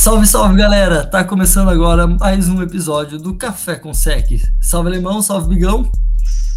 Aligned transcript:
Salve, 0.00 0.26
salve 0.26 0.56
galera! 0.56 1.04
Tá 1.04 1.22
começando 1.22 1.68
agora 1.68 2.06
mais 2.06 2.48
um 2.48 2.62
episódio 2.62 3.18
do 3.18 3.34
Café 3.34 3.76
com 3.76 3.92
Sec. 3.92 4.30
Salve 4.58 4.88
Alemão, 4.88 5.20
salve 5.20 5.54
Bigão. 5.54 5.92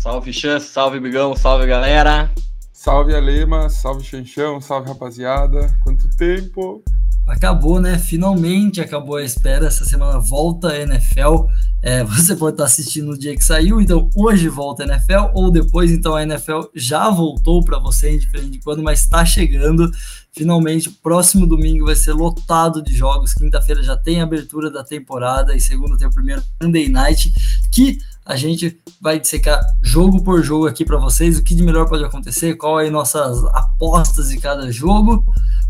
Salve 0.01 0.31
Chan, 0.31 0.61
salve 0.61 0.97
Bigão, 0.97 1.35
salve 1.35 1.67
galera. 1.67 2.31
Salve 2.71 3.13
Alema, 3.13 3.67
salve 3.67 4.01
Chanchão, 4.01 4.61
salve 4.61 4.87
rapaziada. 4.87 5.77
Quanto 5.83 6.07
tempo? 6.15 6.81
Acabou, 7.27 7.81
né? 7.81 7.99
Finalmente 7.99 8.79
acabou 8.79 9.17
a 9.17 9.23
espera. 9.23 9.67
Essa 9.67 9.83
semana 9.83 10.19
volta 10.19 10.69
a 10.69 10.79
NFL. 10.79 11.45
É, 11.81 12.01
você 12.07 12.37
pode 12.37 12.53
estar 12.53 12.63
assistindo 12.63 13.07
no 13.07 13.17
dia 13.17 13.35
que 13.35 13.43
saiu, 13.43 13.81
então 13.81 14.09
hoje 14.15 14.47
volta 14.47 14.83
a 14.83 14.85
NFL, 14.85 15.31
ou 15.33 15.51
depois, 15.51 15.91
então 15.91 16.15
a 16.15 16.23
NFL 16.23 16.61
já 16.73 17.09
voltou 17.09 17.61
para 17.63 17.77
você, 17.77 18.13
indiferente 18.13 18.51
de 18.51 18.59
quando, 18.59 18.81
mas 18.81 19.01
está 19.01 19.25
chegando. 19.25 19.91
Finalmente, 20.35 20.89
próximo 20.89 21.45
domingo 21.45 21.85
vai 21.85 21.95
ser 21.95 22.11
lotado 22.13 22.81
de 22.81 22.91
jogos. 22.91 23.35
Quinta-feira 23.35 23.83
já 23.83 23.95
tem 23.95 24.19
abertura 24.19 24.71
da 24.71 24.83
temporada 24.83 25.55
e 25.55 25.61
segunda 25.61 25.95
tem 25.95 26.07
o 26.07 26.13
primeiro 26.13 26.43
Sunday 26.61 26.89
Night, 26.89 27.31
que 27.71 27.99
a 28.25 28.35
gente 28.35 28.79
vai 28.99 29.19
dissecar 29.19 29.61
jogo 29.79 30.23
por 30.23 30.41
jogo 30.41 30.65
aqui 30.65 30.83
para 30.83 30.97
vocês, 30.97 31.37
o 31.37 31.43
que 31.43 31.53
de 31.53 31.61
melhor 31.61 31.87
pode 31.87 32.03
acontecer, 32.03 32.55
qual 32.55 32.79
aí 32.79 32.89
nossas 32.89 33.43
apostas 33.53 34.29
de 34.29 34.39
cada 34.39 34.71
jogo. 34.71 35.23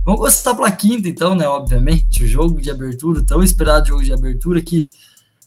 Vamos 0.05 0.21
começar 0.21 0.55
pela 0.55 0.71
quinta, 0.71 1.09
então, 1.09 1.35
né? 1.35 1.45
Obviamente, 1.45 2.23
o 2.23 2.27
jogo 2.27 2.61
de 2.61 2.71
abertura, 2.71 3.21
tão 3.21 3.43
esperado 3.43 3.87
jogo 3.87 4.03
de 4.03 4.13
abertura 4.13 4.61
que 4.61 4.89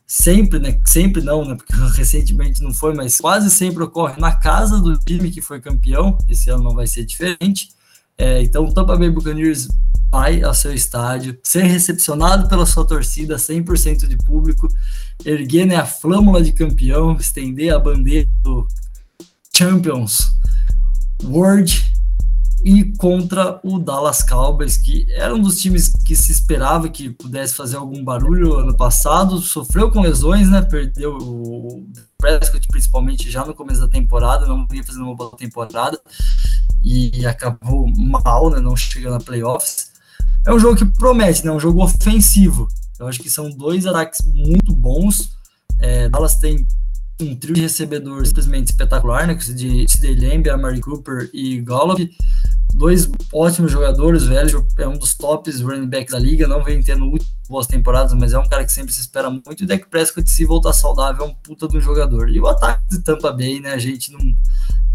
sempre, 0.07 0.59
né? 0.59 0.79
Sempre 0.85 1.23
não, 1.23 1.43
né? 1.43 1.55
Porque 1.55 1.73
recentemente 1.97 2.63
não 2.63 2.75
foi, 2.75 2.93
mas 2.93 3.19
quase 3.19 3.49
sempre 3.49 3.83
ocorre 3.83 4.21
na 4.21 4.33
casa 4.33 4.79
do 4.79 4.99
time 4.99 5.31
que 5.31 5.41
foi 5.41 5.59
campeão. 5.59 6.19
Esse 6.29 6.51
ano 6.51 6.65
não 6.65 6.75
vai 6.75 6.87
ser 6.87 7.07
diferente. 7.07 7.76
É, 8.19 8.43
então, 8.43 8.65
o 8.65 8.73
Tampa 8.73 8.97
Bay 8.97 9.11
Buccaneers 9.11 9.69
vai 10.11 10.43
ao 10.43 10.55
seu 10.55 10.73
estádio, 10.73 11.39
ser 11.43 11.65
recepcionado 11.65 12.49
pela 12.49 12.65
sua 12.65 12.87
torcida, 12.87 13.37
100% 13.37 14.07
de 14.07 14.17
público, 14.17 14.69
erguer 15.25 15.67
né, 15.67 15.77
a 15.77 15.87
flâmula 15.87 16.43
de 16.43 16.53
campeão, 16.53 17.17
estender 17.17 17.75
a 17.75 17.79
bandeira 17.79 18.29
do 18.43 18.67
Champions 19.55 20.33
World 21.23 21.93
e 22.65 22.85
contra 22.97 23.61
o 23.63 23.79
Dallas 23.79 24.23
Cowboys, 24.23 24.77
que 24.77 25.07
era 25.11 25.35
um 25.35 25.41
dos 25.41 25.61
times 25.61 25.93
que 26.05 26.17
se 26.17 26.33
esperava 26.33 26.89
que 26.89 27.11
pudesse 27.11 27.55
fazer 27.55 27.77
algum 27.77 28.03
barulho 28.03 28.55
ano 28.55 28.77
passado, 28.77 29.39
sofreu 29.39 29.91
com 29.91 30.01
lesões, 30.01 30.49
né? 30.49 30.63
Perdeu 30.63 31.17
o 31.17 31.87
Prescott 32.19 32.67
principalmente 32.69 33.31
já 33.31 33.45
no 33.45 33.55
começo 33.55 33.83
da 33.83 33.89
temporada, 33.89 34.47
não 34.47 34.67
vinha 34.67 34.83
fazendo 34.83 35.05
uma 35.05 35.15
boa 35.15 35.37
temporada 35.37 36.01
e 36.87 37.27
acabou 37.27 37.89
mal, 37.97 38.49
né? 38.49 38.61
Não 38.61 38.77
chega 38.77 39.11
na 39.11 39.19
playoffs. 39.19 39.91
É 40.47 40.55
um 40.55 40.59
jogo 40.61 40.77
que 40.77 40.85
promete, 40.85 41.45
né? 41.45 41.51
Um 41.51 41.59
jogo 41.59 41.83
ofensivo. 41.83 42.69
Eu 42.97 43.09
acho 43.09 43.19
que 43.21 43.29
são 43.29 43.51
dois 43.51 43.87
ataques 43.87 44.21
muito 44.25 44.73
bons. 44.73 45.37
É, 45.81 46.09
Dallas 46.09 46.37
tem 46.37 46.65
um 47.21 47.35
trio 47.35 47.55
de 47.55 47.61
recebedores 47.63 48.29
simplesmente 48.29 48.69
espetacular, 48.69 49.27
né? 49.27 49.35
De 49.35 49.85
CD 49.89 50.15
Lamb, 50.15 50.49
Amari 50.49 50.81
Cooper 50.81 51.29
e 51.35 51.61
Gollaby. 51.61 52.17
Dois 52.73 53.11
ótimos 53.33 53.73
jogadores, 53.73 54.23
velho. 54.23 54.65
É 54.79 54.87
um 54.87 54.97
dos 54.97 55.13
tops 55.15 55.61
running 55.61 55.89
backs 55.89 56.13
da 56.13 56.21
liga. 56.21 56.47
Não 56.47 56.63
vem 56.63 56.81
tendo 56.85 57.13
boas 57.49 57.67
temporadas, 57.67 58.13
mas 58.13 58.33
é 58.33 58.39
um 58.39 58.49
cara 58.49 58.65
que 58.65 58.73
sempre 58.73 58.93
se 58.93 59.01
espera 59.01 59.29
muito. 59.29 59.61
E 59.61 59.65
o 59.65 59.67
Dak 59.67 59.89
Prescott, 59.89 60.31
se 60.31 60.45
voltar 60.45 60.73
saudável, 60.73 61.25
é 61.25 61.29
um 61.29 61.35
puta 61.35 61.67
um 61.77 61.81
jogador. 61.81 62.29
E 62.29 62.39
o 62.39 62.47
ataque 62.47 62.87
de 62.91 63.01
Tampa 63.01 63.33
Bay, 63.33 63.59
né? 63.59 63.73
A 63.73 63.79
gente 63.79 64.13
não, 64.13 64.21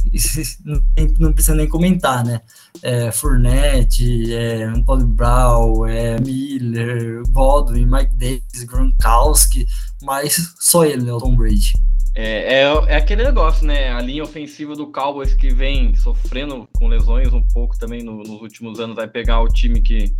não 1.20 1.34
precisa 1.34 1.56
nem 1.56 1.68
comentar, 1.68 2.24
né? 2.24 2.42
É, 2.82 3.12
Fournette, 3.12 4.34
é, 4.34 4.64
Antônio 4.64 5.08
Brown, 5.08 5.86
é, 5.86 6.20
Miller, 6.20 7.22
Godwin, 7.30 7.86
Mike 7.86 8.16
Davis, 8.16 8.64
Gronkowski, 8.66 9.68
mas 10.02 10.56
só 10.60 10.86
ele, 10.86 11.04
né? 11.04 11.14
O 11.14 11.18
Tom 11.18 11.36
Brady. 11.36 11.74
É, 12.14 12.56
é, 12.56 12.64
é, 12.64 12.96
aquele 12.96 13.24
negócio, 13.24 13.66
né? 13.66 13.92
A 13.92 14.02
linha 14.02 14.24
ofensiva 14.24 14.76
do 14.76 14.92
Cowboys 14.92 15.34
que 15.34 15.50
vem 15.50 15.96
sofrendo 15.96 16.68
com 16.74 16.88
lesões 16.88 17.32
um 17.34 17.42
pouco 17.42 17.78
também 17.78 18.04
no, 18.04 18.18
nos 18.18 18.42
últimos 18.42 18.80
anos 18.80 18.96
vai 18.96 19.08
pegar 19.08 19.42
o 19.42 19.48
time 19.48 19.82
que, 19.82 20.14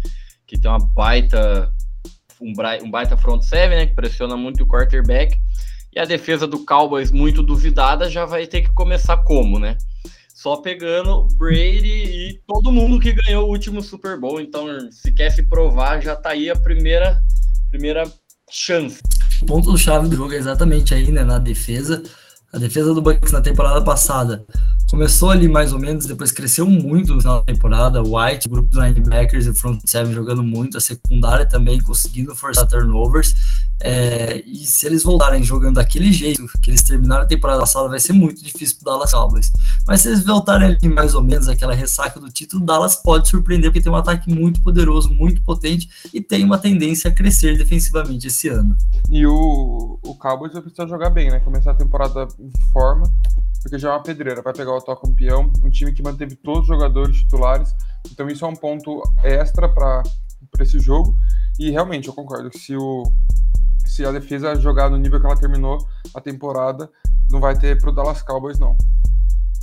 que 0.48 0.58
tem 0.58 0.72
uma 0.72 0.80
baita 0.80 1.74
um 2.42 2.90
baita 2.90 3.16
front 3.16 3.42
seven, 3.44 3.78
né? 3.78 3.86
Que 3.86 3.94
pressiona 3.94 4.36
muito 4.36 4.64
o 4.64 4.68
quarterback. 4.68 5.38
E 5.94 6.00
a 6.00 6.06
defesa 6.06 6.48
do 6.48 6.66
Cowboys 6.66 7.12
muito 7.12 7.44
duvidada 7.44 8.10
já 8.10 8.26
vai 8.26 8.48
ter 8.48 8.62
que 8.62 8.74
começar 8.74 9.18
como, 9.18 9.60
né? 9.60 9.78
Só 10.34 10.58
pegando 10.58 11.28
Brady 11.38 12.04
e 12.04 12.42
todo 12.48 12.72
mundo 12.72 13.00
que 13.00 13.14
ganhou 13.14 13.48
o 13.48 13.50
último 13.50 13.82
Super 13.82 14.20
Bowl. 14.20 14.42
Então, 14.42 14.66
se 14.92 15.12
quer 15.12 15.30
se 15.30 15.44
provar, 15.44 16.02
já 16.02 16.16
tá 16.16 16.30
aí 16.30 16.50
a 16.50 16.56
primeira 16.56 17.22
primeira 17.70 18.04
chance 18.50 19.02
o 19.42 19.46
ponto-chave 19.46 20.08
do 20.08 20.16
jogo 20.16 20.34
é 20.34 20.38
exatamente 20.38 20.94
aí, 20.94 21.12
né, 21.12 21.24
na 21.24 21.40
defesa. 21.40 22.04
A 22.54 22.58
defesa 22.58 22.94
do 22.94 23.02
Bucks 23.02 23.32
na 23.32 23.40
temporada 23.40 23.82
passada 23.82 24.46
começou 24.90 25.30
ali 25.30 25.48
mais 25.48 25.72
ou 25.72 25.80
menos, 25.80 26.06
depois 26.06 26.34
cresceu 26.34 26.66
muito 26.66 27.16
na 27.24 27.42
temporada. 27.44 28.04
White, 28.04 28.50
grupo 28.50 28.70
de 28.70 28.78
linebackers 28.78 29.46
e 29.46 29.54
front 29.54 29.80
seven 29.86 30.14
jogando 30.14 30.44
muito, 30.44 30.78
a 30.78 30.82
secundária 30.82 31.46
também 31.46 31.80
conseguindo 31.82 32.36
forçar 32.36 32.68
turnovers. 32.68 33.34
É, 33.84 34.44
e 34.46 34.58
se 34.58 34.86
eles 34.86 35.02
voltarem 35.02 35.42
jogando 35.42 35.76
daquele 35.76 36.12
jeito 36.12 36.46
que 36.62 36.70
eles 36.70 36.84
terminaram 36.84 37.24
a 37.24 37.26
temporada 37.26 37.62
passada, 37.62 37.90
vai 37.90 38.00
ser 38.00 38.14
muito 38.14 38.44
difícil 38.44 38.78
para 38.84 38.94
Dallas 38.94 39.12
Cowboys. 39.12 39.52
Mas 39.88 40.02
se 40.02 40.10
eles 40.10 40.24
voltarem 40.24 40.68
ali 40.68 40.94
mais 40.94 41.16
ou 41.16 41.24
menos 41.24 41.48
aquela 41.48 41.74
ressaca 41.74 42.20
do 42.20 42.30
título, 42.30 42.64
Dallas 42.64 42.98
pode 42.98 43.30
surpreender 43.30 43.72
porque 43.72 43.82
tem 43.82 43.92
um 43.92 43.96
ataque 43.96 44.30
muito 44.30 44.62
poderoso, 44.62 45.10
muito 45.10 45.42
potente 45.42 45.90
e 46.14 46.22
tem 46.22 46.44
uma 46.44 46.60
tendência 46.60 47.10
a 47.10 47.14
crescer 47.14 47.58
defensivamente 47.58 48.28
esse 48.28 48.50
ano. 48.50 48.76
E 49.10 49.26
o, 49.26 49.98
o 50.04 50.16
Cowboys 50.16 50.54
vai 50.54 50.62
precisar 50.62 50.86
jogar 50.88 51.10
bem, 51.10 51.32
né? 51.32 51.40
Começar 51.40 51.72
a 51.72 51.76
temporada 51.76 52.28
em 52.40 52.41
forma, 52.72 53.04
porque 53.62 53.78
já 53.78 53.90
é 53.90 53.92
uma 53.92 54.04
pedreira. 54.04 54.42
Vai 54.42 54.54
pegar 54.54 54.74
o 54.74 54.78
atual 54.78 54.98
campeão, 54.98 55.52
um 55.64 55.70
time 55.70 55.94
que 55.94 56.02
manteve 56.02 56.36
todos 56.36 56.62
os 56.62 56.68
jogadores 56.68 57.18
titulares. 57.18 57.74
Então 58.12 58.28
isso 58.28 58.46
é 58.46 58.48
um 58.48 58.56
ponto 58.56 59.02
extra 59.24 59.70
para 59.70 60.04
esse 60.60 60.80
jogo. 60.80 61.16
E 61.60 61.70
realmente 61.70 62.08
eu 62.08 62.14
concordo 62.14 62.50
que 62.50 62.60
se 62.60 62.76
o 62.76 63.04
se 63.86 64.06
a 64.06 64.12
defesa 64.12 64.56
jogar 64.56 64.90
no 64.90 64.98
nível 64.98 65.20
que 65.20 65.26
ela 65.26 65.36
terminou 65.36 65.78
a 66.16 66.22
temporada, 66.22 66.90
não 67.30 67.42
vai 67.42 67.58
ter 67.58 67.78
pro 67.80 67.92
Dallas 67.92 68.22
Cowboys, 68.22 68.58
não. 68.58 68.78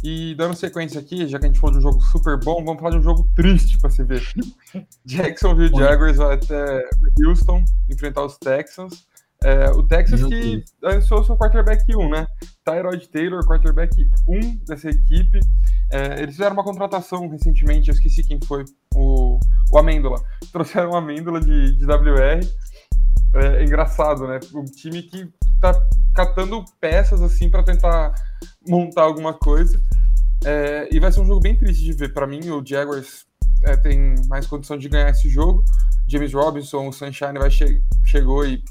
E 0.03 0.34
dando 0.37 0.55
sequência 0.55 1.00
aqui, 1.00 1.27
já 1.27 1.38
que 1.38 1.47
a 1.47 1.49
gente 1.49 1.59
falou 1.59 1.72
de 1.72 1.78
um 1.78 1.91
jogo 1.91 2.00
super 2.00 2.38
bom, 2.38 2.65
vamos 2.65 2.81
falar 2.81 2.93
de 2.93 2.99
um 2.99 3.03
jogo 3.03 3.28
triste 3.34 3.78
para 3.78 3.91
se 3.91 4.05
ver. 4.05 4.22
Jacksonville 5.05 5.77
Jaguars 5.77 6.19
vai 6.19 6.34
até 6.34 6.88
Houston 7.25 7.65
enfrentar 7.91 8.25
os 8.25 8.38
Texans. 8.38 9.07
É, 9.44 9.71
o 9.71 9.84
Texas 9.84 10.22
que 10.25 10.65
lançou 10.82 11.22
seu 11.22 11.37
quarterback 11.37 11.84
1, 11.94 12.10
né? 12.10 12.26
Tyrod 12.65 13.09
Taylor, 13.09 13.47
quarterback 13.47 13.94
1 14.26 14.56
dessa 14.65 14.91
equipe. 14.91 15.38
É, 15.91 16.22
eles 16.22 16.34
fizeram 16.34 16.54
uma 16.54 16.65
contratação 16.65 17.28
recentemente, 17.28 17.88
eu 17.88 17.94
esqueci 17.94 18.22
quem 18.25 18.41
foi, 18.47 18.65
o, 18.94 19.38
o 19.71 19.78
Amêndola. 19.78 20.21
Trouxeram 20.53 20.91
o 20.91 20.97
Amêndola 20.97 21.41
de, 21.41 21.76
de 21.76 21.84
WR 21.84 22.41
é, 23.34 23.65
engraçado, 23.65 24.26
né? 24.26 24.41
Um 24.54 24.65
time 24.65 25.03
que 25.03 25.28
tá 25.61 25.73
catando 26.14 26.64
peças 26.81 27.20
assim 27.23 27.49
para 27.49 27.62
tentar 27.62 28.14
montar 28.67 29.02
alguma 29.02 29.35
coisa. 29.35 29.81
É, 30.44 30.88
e 30.90 31.00
vai 31.00 31.12
ser 31.12 31.20
um 31.20 31.26
jogo 31.26 31.40
bem 31.40 31.56
triste 31.56 31.85
de 31.85 31.93
ver. 31.93 32.12
Para 32.12 32.26
mim, 32.26 32.50
o 32.50 32.64
Jaguars 32.64 33.26
é, 33.64 33.76
tem 33.76 34.14
mais 34.29 34.46
condição 34.46 34.79
de 34.79 34.88
ganhar 34.88 35.11
esse 35.11 35.29
jogo. 35.29 35.64
James 36.06 36.32
Robinson, 36.32 36.88
o 36.88 36.93
Sunshine 36.93 37.38
vai 37.38 37.50
che 37.50 37.82
chegou 38.05 38.46
e 38.46 38.62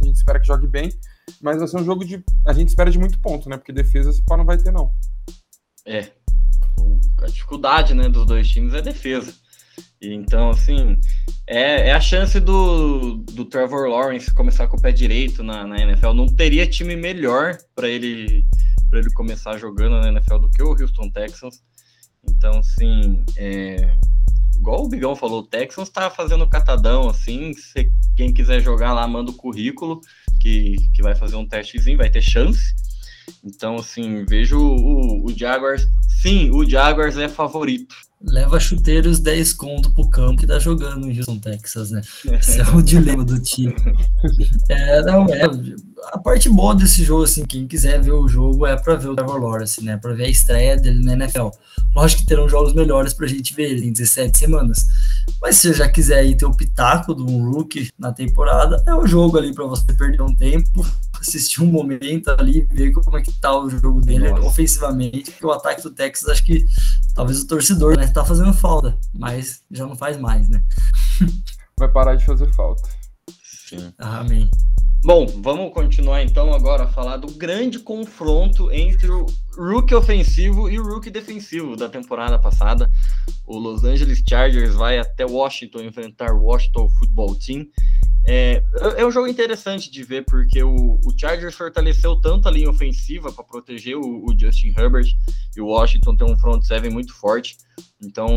a 0.00 0.04
gente 0.04 0.16
espera 0.16 0.40
que 0.40 0.46
jogue 0.46 0.66
bem. 0.66 0.92
Mas 1.40 1.58
vai 1.58 1.66
ser 1.66 1.78
um 1.78 1.84
jogo 1.84 2.04
de. 2.04 2.22
A 2.46 2.52
gente 2.52 2.68
espera 2.68 2.90
de 2.90 2.98
muito 2.98 3.18
ponto, 3.20 3.48
né? 3.48 3.56
Porque 3.56 3.72
defesa 3.72 4.10
esse 4.10 4.22
pau 4.22 4.36
não 4.36 4.44
vai 4.44 4.58
ter, 4.58 4.70
não. 4.70 4.92
É. 5.86 6.10
A 7.22 7.26
dificuldade 7.26 7.94
né, 7.94 8.08
dos 8.08 8.26
dois 8.26 8.48
times 8.48 8.74
é 8.74 8.82
defesa. 8.82 9.32
Então, 10.00 10.50
assim, 10.50 10.98
é, 11.46 11.88
é, 11.88 11.92
a 11.92 12.00
chance 12.00 12.38
do, 12.38 13.16
do 13.16 13.44
Trevor 13.44 13.88
Lawrence 13.88 14.32
começar 14.32 14.66
com 14.66 14.76
o 14.76 14.80
pé 14.80 14.92
direito 14.92 15.42
na, 15.42 15.66
na 15.66 15.78
NFL. 15.78 16.12
Não 16.12 16.26
teria 16.26 16.66
time 16.66 16.94
melhor 16.94 17.56
para 17.74 17.88
ele 17.88 18.46
para 18.90 19.00
ele 19.00 19.10
começar 19.12 19.58
jogando 19.58 20.00
na 20.00 20.08
NFL 20.08 20.38
do 20.38 20.50
que 20.50 20.62
o 20.62 20.70
Houston 20.70 21.10
Texans. 21.10 21.62
Então, 22.28 22.58
assim, 22.58 23.24
é, 23.36 23.96
igual 24.56 24.84
o 24.84 24.88
Bigão 24.88 25.14
falou, 25.16 25.40
o 25.40 25.46
Texans 25.46 25.88
está 25.88 26.10
fazendo 26.10 26.48
catadão, 26.48 27.08
assim, 27.08 27.52
se 27.54 27.90
quem 28.16 28.32
quiser 28.32 28.60
jogar 28.60 28.92
lá, 28.92 29.06
manda 29.06 29.30
o 29.30 29.34
currículo, 29.34 30.00
que, 30.40 30.76
que 30.94 31.02
vai 31.02 31.14
fazer 31.14 31.36
um 31.36 31.46
testezinho, 31.46 31.98
vai 31.98 32.10
ter 32.10 32.22
chance. 32.22 32.74
Então, 33.42 33.76
assim, 33.76 34.24
vejo 34.24 34.58
o, 34.58 35.26
o 35.26 35.36
Jaguars, 35.36 35.86
sim, 36.20 36.50
o 36.50 36.68
Jaguars 36.68 37.16
é 37.16 37.28
favorito 37.28 37.94
leva 38.26 38.58
chuteiros 38.58 39.20
10 39.20 39.52
conto 39.52 39.92
pro 39.92 40.08
campo 40.08 40.40
que 40.40 40.46
tá 40.46 40.58
jogando 40.58 41.10
em 41.10 41.18
Houston, 41.18 41.38
Texas, 41.38 41.90
né? 41.90 42.00
Esse 42.32 42.60
é 42.60 42.64
o 42.68 42.82
dilema 42.82 43.24
do 43.24 43.40
time. 43.40 43.74
É, 44.70 45.02
não, 45.02 45.26
é, 45.26 45.42
a 46.12 46.18
parte 46.18 46.48
boa 46.48 46.74
desse 46.74 47.02
jogo, 47.02 47.24
assim, 47.24 47.44
quem 47.44 47.66
quiser 47.66 48.00
ver 48.00 48.12
o 48.12 48.28
jogo 48.28 48.66
é 48.66 48.76
para 48.76 48.94
ver 48.96 49.08
o 49.08 49.16
Trevor 49.16 49.40
Lawrence, 49.40 49.82
né? 49.82 49.96
Para 49.96 50.12
ver 50.12 50.24
a 50.24 50.28
estreia 50.28 50.76
dele 50.76 51.02
na 51.02 51.12
NFL. 51.12 51.48
Lógico 51.94 52.22
que 52.22 52.28
terão 52.28 52.48
jogos 52.48 52.72
melhores 52.72 53.14
pra 53.14 53.26
gente 53.26 53.54
ver 53.54 53.70
ele 53.70 53.86
em 53.86 53.92
17 53.92 54.36
semanas. 54.36 54.86
Mas 55.40 55.56
se 55.56 55.68
você 55.68 55.74
já 55.74 55.88
quiser 55.88 56.18
aí 56.18 56.36
ter 56.36 56.46
o 56.46 56.54
pitaco 56.54 57.14
de 57.14 57.22
um 57.22 57.50
rookie 57.50 57.90
na 57.98 58.12
temporada, 58.12 58.82
é 58.86 58.94
o 58.94 59.06
jogo 59.06 59.38
ali 59.38 59.54
para 59.54 59.64
você 59.64 59.92
perder 59.92 60.22
um 60.22 60.34
tempo, 60.34 60.86
assistir 61.20 61.62
um 61.62 61.66
momento 61.66 62.30
ali, 62.30 62.66
ver 62.70 62.92
como 62.92 63.16
é 63.16 63.22
que 63.22 63.32
tá 63.32 63.56
o 63.56 63.70
jogo 63.70 64.00
dele 64.00 64.30
Nossa. 64.30 64.42
ofensivamente, 64.42 65.30
porque 65.30 65.46
o 65.46 65.52
ataque 65.52 65.82
do 65.82 65.90
Texas 65.90 66.28
acho 66.28 66.44
que 66.44 66.66
talvez 67.14 67.40
o 67.40 67.46
torcedor, 67.46 67.96
né, 67.96 68.06
tá 68.08 68.24
fazendo 68.24 68.52
falta, 68.52 68.98
mas 69.12 69.62
já 69.70 69.86
não 69.86 69.96
faz 69.96 70.16
mais, 70.16 70.48
né? 70.48 70.62
Vai 71.78 71.88
parar 71.88 72.14
de 72.14 72.24
fazer 72.24 72.52
falta. 72.52 72.88
Sim. 73.68 73.92
Amém. 73.98 74.50
Bom, 75.04 75.26
vamos 75.26 75.70
continuar 75.74 76.22
então 76.22 76.54
agora 76.54 76.84
a 76.84 76.86
falar 76.86 77.18
do 77.18 77.30
grande 77.32 77.78
confronto 77.78 78.72
entre 78.72 79.10
o 79.10 79.26
rookie 79.54 79.94
ofensivo 79.94 80.66
e 80.70 80.80
o 80.80 80.82
rookie 80.82 81.10
defensivo 81.10 81.76
da 81.76 81.90
temporada 81.90 82.38
passada. 82.38 82.90
O 83.46 83.58
Los 83.58 83.84
Angeles 83.84 84.22
Chargers 84.26 84.74
vai 84.74 84.98
até 84.98 85.26
Washington 85.26 85.80
enfrentar 85.80 86.32
o 86.32 86.44
Washington 86.44 86.88
Football 86.88 87.34
Team. 87.34 87.66
É, 88.26 88.62
é 88.96 89.06
um 89.06 89.10
jogo 89.10 89.28
interessante 89.28 89.90
de 89.90 90.02
ver 90.02 90.24
porque 90.24 90.62
o, 90.62 90.98
o 91.04 91.14
Chargers 91.18 91.54
fortaleceu 91.54 92.16
tanto 92.16 92.48
a 92.48 92.50
linha 92.50 92.70
ofensiva 92.70 93.30
para 93.30 93.44
proteger 93.44 93.96
o, 93.96 94.24
o, 94.24 94.38
Justin 94.38 94.68
Herbert 94.68 95.06
e 95.54 95.60
o 95.60 95.66
Washington 95.66 96.16
tem 96.16 96.26
um 96.26 96.38
front 96.38 96.62
seven 96.62 96.90
muito 96.90 97.12
forte. 97.14 97.58
Então 98.02 98.28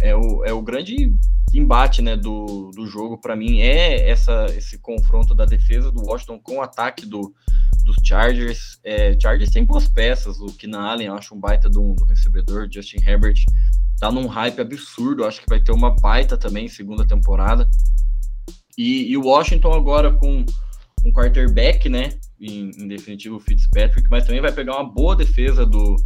é 0.00 0.16
o, 0.16 0.44
é 0.44 0.52
o 0.52 0.62
grande 0.62 1.14
embate 1.52 2.00
né, 2.00 2.16
do, 2.16 2.70
do 2.74 2.86
jogo 2.86 3.18
para 3.18 3.36
mim 3.36 3.60
é 3.60 4.08
essa, 4.08 4.46
esse 4.56 4.78
confronto 4.78 5.34
da 5.34 5.44
defesa 5.44 5.92
do 5.92 6.02
Washington 6.02 6.38
com 6.38 6.56
o 6.56 6.62
ataque 6.62 7.04
do, 7.04 7.34
dos 7.84 7.96
Chargers. 8.02 8.78
É, 8.82 9.18
Chargers 9.20 9.50
tem 9.50 9.64
boas 9.64 9.86
peças, 9.86 10.40
o 10.40 10.46
Keenan 10.46 10.80
Allen 10.80 11.08
acho 11.08 11.34
um 11.34 11.38
baita 11.38 11.68
do, 11.68 11.94
do 11.94 12.04
recebedor, 12.04 12.66
Justin 12.70 12.98
Herbert 13.06 13.44
tá 14.00 14.10
num 14.10 14.26
hype 14.26 14.60
absurdo, 14.60 15.24
acho 15.24 15.40
que 15.40 15.48
vai 15.48 15.60
ter 15.60 15.72
uma 15.72 15.94
baita 15.94 16.36
também 16.36 16.66
segunda 16.66 17.06
temporada. 17.06 17.68
E, 18.76 19.16
o 19.16 19.26
Washington 19.26 19.72
agora 19.72 20.12
com 20.12 20.44
um 21.04 21.12
quarterback, 21.12 21.88
né, 21.88 22.10
em, 22.40 22.70
em 22.76 22.88
definitivo 22.88 23.36
o 23.36 23.40
Fitzpatrick, 23.40 24.08
mas 24.10 24.24
também 24.24 24.40
vai 24.40 24.52
pegar 24.52 24.74
uma 24.74 24.90
boa 24.90 25.14
defesa 25.14 25.64
do, 25.64 25.96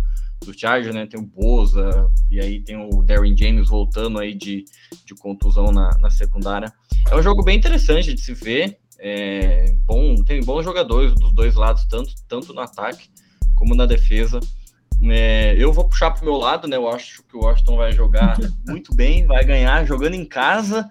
do 0.45 0.59
Chargers, 0.59 0.95
né? 0.95 1.07
Tem 1.07 1.21
o 1.21 1.25
Boza, 1.27 2.11
e 2.31 2.41
aí 2.41 2.61
tem 2.61 2.77
o 2.77 3.03
Darren 3.03 3.37
James 3.37 3.69
voltando 3.69 4.19
aí 4.19 4.35
de, 4.35 4.65
de 5.05 5.15
contusão 5.15 5.73
na, 5.73 5.91
na 5.99 6.11
secundária. 6.11 6.73
É 7.11 7.17
um 7.17 7.23
jogo 7.23 7.43
bem 7.43 7.57
interessante 7.57 8.13
de 8.13 8.21
se 8.21 8.35
ver. 8.35 8.79
É, 9.01 9.73
bom, 9.85 10.17
tem 10.17 10.43
bons 10.43 10.65
jogadores 10.65 11.15
dos 11.15 11.33
dois 11.33 11.55
lados, 11.55 11.87
tanto, 11.87 12.13
tanto 12.29 12.53
no 12.53 12.61
ataque 12.61 13.09
como 13.55 13.75
na 13.75 13.87
defesa. 13.87 14.41
É, 15.03 15.55
eu 15.57 15.73
vou 15.73 15.89
puxar 15.89 16.11
para 16.11 16.23
o 16.23 16.25
meu 16.25 16.37
lado, 16.37 16.67
né? 16.67 16.77
Eu 16.77 16.89
acho 16.89 17.23
que 17.25 17.37
o 17.37 17.41
Washington 17.41 17.77
vai 17.77 17.93
jogar 17.93 18.37
muito 18.67 18.95
bem, 18.95 19.27
vai 19.27 19.45
ganhar 19.45 19.85
jogando 19.85 20.15
em 20.15 20.25
casa. 20.25 20.89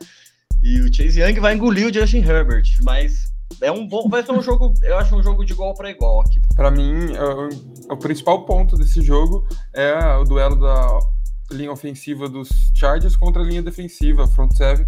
E 0.62 0.82
o 0.82 0.94
Chase 0.94 1.22
Young 1.22 1.40
vai 1.40 1.56
engolir 1.56 1.88
o 1.88 1.94
Justin 1.94 2.20
Herbert, 2.20 2.66
mas 2.84 3.32
é 3.62 3.72
um 3.72 3.88
bom, 3.88 4.08
vai 4.10 4.24
ser 4.24 4.32
um 4.32 4.42
jogo, 4.42 4.74
eu 4.82 4.98
acho 4.98 5.16
um 5.16 5.24
jogo 5.24 5.46
de 5.46 5.54
igual 5.54 5.74
para 5.74 5.90
igual 5.90 6.22
aqui. 6.22 6.40
Para 6.56 6.72
mim, 6.72 7.12
o, 7.12 7.92
é 7.92 7.94
o, 7.94 7.98
principal 7.98 8.46
ponto 8.46 8.76
desse 8.76 9.02
jogo 9.02 9.48
é 9.74 10.16
o 10.16 10.24
duelo 10.24 10.60
da 10.60 11.00
linha 11.52 11.72
ofensiva 11.72 12.28
dos 12.28 12.50
Chargers 12.76 13.16
contra 13.16 13.42
a 13.42 13.46
linha 13.46 13.62
defensiva, 13.62 14.28
front 14.28 14.52
seven, 14.54 14.86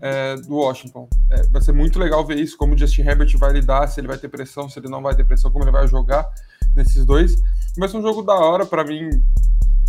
é, 0.00 0.36
do 0.36 0.54
Washington. 0.54 1.08
É, 1.30 1.42
vai 1.48 1.60
ser 1.60 1.72
muito 1.72 1.98
legal 1.98 2.24
ver 2.24 2.38
isso, 2.38 2.56
como 2.56 2.74
o 2.74 2.78
Justin 2.78 3.02
Herbert 3.02 3.36
vai 3.36 3.52
lidar, 3.52 3.86
se 3.88 4.00
ele 4.00 4.08
vai 4.08 4.18
ter 4.18 4.28
pressão, 4.28 4.68
se 4.68 4.78
ele 4.78 4.88
não 4.88 5.02
vai 5.02 5.14
ter 5.14 5.24
pressão, 5.24 5.50
como 5.50 5.64
ele 5.64 5.72
vai 5.72 5.86
jogar 5.86 6.28
nesses 6.74 7.04
dois. 7.04 7.36
Mas 7.76 7.94
é 7.94 7.98
um 7.98 8.02
jogo 8.02 8.22
da 8.22 8.34
hora 8.34 8.64
para 8.64 8.84
mim. 8.84 9.08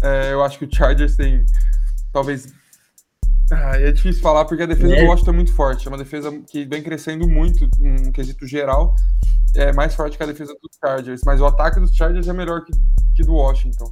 É, 0.01 0.33
eu 0.33 0.43
acho 0.43 0.57
que 0.57 0.65
o 0.65 0.69
Chargers 0.73 1.15
tem 1.15 1.45
talvez 2.11 2.47
ah, 3.51 3.79
é 3.79 3.91
difícil 3.91 4.21
falar 4.21 4.45
porque 4.45 4.63
a 4.63 4.65
defesa 4.65 4.95
é. 4.95 5.01
do 5.01 5.07
Washington 5.07 5.31
é 5.31 5.33
muito 5.33 5.53
forte. 5.53 5.87
É 5.87 5.91
uma 5.91 5.97
defesa 5.97 6.31
que 6.47 6.65
vem 6.65 6.83
crescendo 6.83 7.27
muito 7.27 7.67
em 7.79 8.11
quesito 8.11 8.45
geral. 8.45 8.95
É 9.55 9.73
mais 9.73 9.95
forte 9.95 10.17
que 10.17 10.23
a 10.23 10.27
defesa 10.27 10.53
dos 10.53 10.77
Chargers. 10.79 11.21
Mas 11.25 11.41
o 11.41 11.45
ataque 11.45 11.79
dos 11.79 11.95
Chargers 11.95 12.27
é 12.27 12.33
melhor 12.33 12.63
que, 12.63 12.71
que 13.15 13.23
do 13.23 13.33
Washington. 13.33 13.91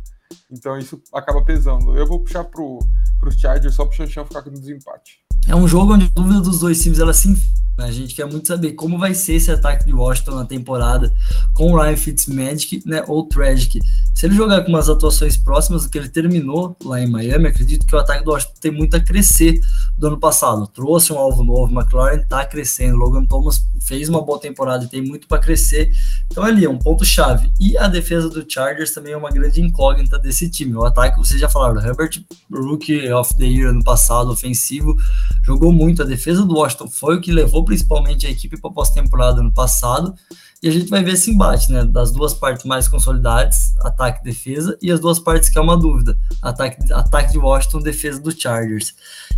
Então 0.51 0.77
isso 0.77 1.01
acaba 1.13 1.43
pesando. 1.43 1.97
Eu 1.97 2.05
vou 2.05 2.19
puxar 2.19 2.43
pro, 2.43 2.79
pros 3.19 3.35
Chargers 3.35 3.75
só 3.75 3.85
pro 3.85 3.95
Xanxão 3.95 4.25
ficar 4.25 4.43
com 4.43 4.49
o 4.49 4.53
desempate. 4.53 5.19
É 5.47 5.55
um 5.55 5.67
jogo 5.67 5.93
onde 5.93 6.05
a 6.05 6.09
dúvida 6.13 6.41
dos 6.41 6.59
dois 6.59 6.81
times 6.81 6.99
ela 6.99 7.13
se 7.13 7.29
a 7.77 7.91
gente 7.91 8.15
quer 8.15 8.25
muito 8.25 8.47
saber 8.47 8.73
como 8.73 8.97
vai 8.97 9.13
ser 9.13 9.33
esse 9.33 9.51
ataque 9.51 9.85
de 9.85 9.93
Washington 9.93 10.35
na 10.35 10.45
temporada 10.45 11.13
com 11.53 11.71
o 11.71 11.79
Ryan 11.79 11.95
Fitzmagic 11.95 12.81
né, 12.85 13.03
ou 13.07 13.27
Tragic. 13.27 13.79
Se 14.15 14.25
ele 14.25 14.35
jogar 14.35 14.61
com 14.61 14.69
umas 14.69 14.89
atuações 14.89 15.37
próximas 15.37 15.83
do 15.83 15.89
que 15.89 15.97
ele 15.97 16.09
terminou 16.09 16.75
lá 16.83 16.99
em 16.99 17.07
Miami, 17.07 17.47
acredito 17.47 17.85
que 17.85 17.95
o 17.95 17.99
ataque 17.99 18.23
do 18.23 18.31
Washington 18.31 18.53
tem 18.59 18.71
muito 18.71 18.97
a 18.97 18.99
crescer 18.99 19.59
do 19.95 20.07
ano 20.07 20.19
passado. 20.19 20.65
Trouxe 20.67 21.13
um 21.13 21.19
alvo 21.19 21.43
novo, 21.43 21.71
McLaren 21.71 22.21
está 22.21 22.43
crescendo, 22.43 22.97
Logan 22.97 23.25
Thomas 23.25 23.63
fez 23.79 24.09
uma 24.09 24.21
boa 24.21 24.39
temporada 24.39 24.85
e 24.85 24.87
tem 24.87 25.01
muito 25.01 25.27
para 25.27 25.39
crescer. 25.39 25.91
Então 26.31 26.43
ali 26.43 26.65
é 26.65 26.69
um 26.69 26.79
ponto 26.79 27.05
chave. 27.05 27.51
E 27.59 27.77
a 27.77 27.87
defesa 27.87 28.27
do 28.27 28.43
Chargers 28.47 28.91
também 28.91 29.13
é 29.13 29.17
uma 29.17 29.29
grande 29.29 29.61
incógnita 29.61 30.17
desse 30.17 30.49
time. 30.49 30.75
O 30.75 30.83
ataque, 30.83 31.19
vocês 31.19 31.39
já 31.39 31.47
falaram, 31.47 31.79
Herbert 31.79 32.23
Rookie 32.51 33.11
of 33.11 33.35
the 33.37 33.45
Year 33.45 33.69
ano 33.69 33.83
passado, 33.83 34.31
ofensivo, 34.31 34.95
jogou 35.43 35.71
muito. 35.71 36.01
A 36.01 36.05
defesa 36.05 36.43
do 36.43 36.55
Washington 36.55 36.87
foi 36.89 37.17
o 37.17 37.21
que 37.21 37.31
levou 37.31 37.63
principalmente 37.67 38.25
a 38.25 38.31
equipe 38.31 38.59
para 38.59 38.71
pós-temporada 38.71 39.43
no 39.43 39.53
passado. 39.53 40.15
E 40.63 40.67
a 40.67 40.71
gente 40.71 40.89
vai 40.89 41.03
ver 41.03 41.13
esse 41.13 41.29
embate, 41.29 41.71
né? 41.71 41.85
Das 41.85 42.11
duas 42.11 42.33
partes 42.33 42.65
mais 42.65 42.87
consolidadas, 42.87 43.75
ataque 43.81 44.21
e 44.21 44.23
defesa, 44.23 44.75
e 44.81 44.91
as 44.91 44.99
duas 44.99 45.19
partes 45.19 45.49
que 45.49 45.59
é 45.59 45.61
uma 45.61 45.77
dúvida: 45.77 46.17
ataque, 46.41 46.91
ataque 46.91 47.33
de 47.33 47.37
Washington, 47.37 47.79
defesa 47.79 48.19
do 48.19 48.31
Chargers. 48.31 48.95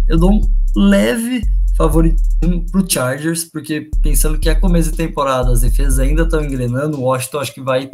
Eu 0.07 0.17
dou 0.17 0.31
um 0.31 0.41
leve 0.75 1.43
favoritismo 1.75 2.65
para 2.71 2.81
o 2.81 2.89
Chargers, 2.89 3.43
porque 3.43 3.89
pensando 4.01 4.37
que 4.37 4.49
é 4.49 4.55
começo 4.55 4.91
de 4.91 4.97
temporada, 4.97 5.51
as 5.51 5.61
defesas 5.61 5.99
ainda 5.99 6.23
estão 6.23 6.43
engrenando, 6.43 6.97
o 6.97 7.03
Washington 7.03 7.39
acho 7.39 7.53
que 7.53 7.61
vai 7.61 7.89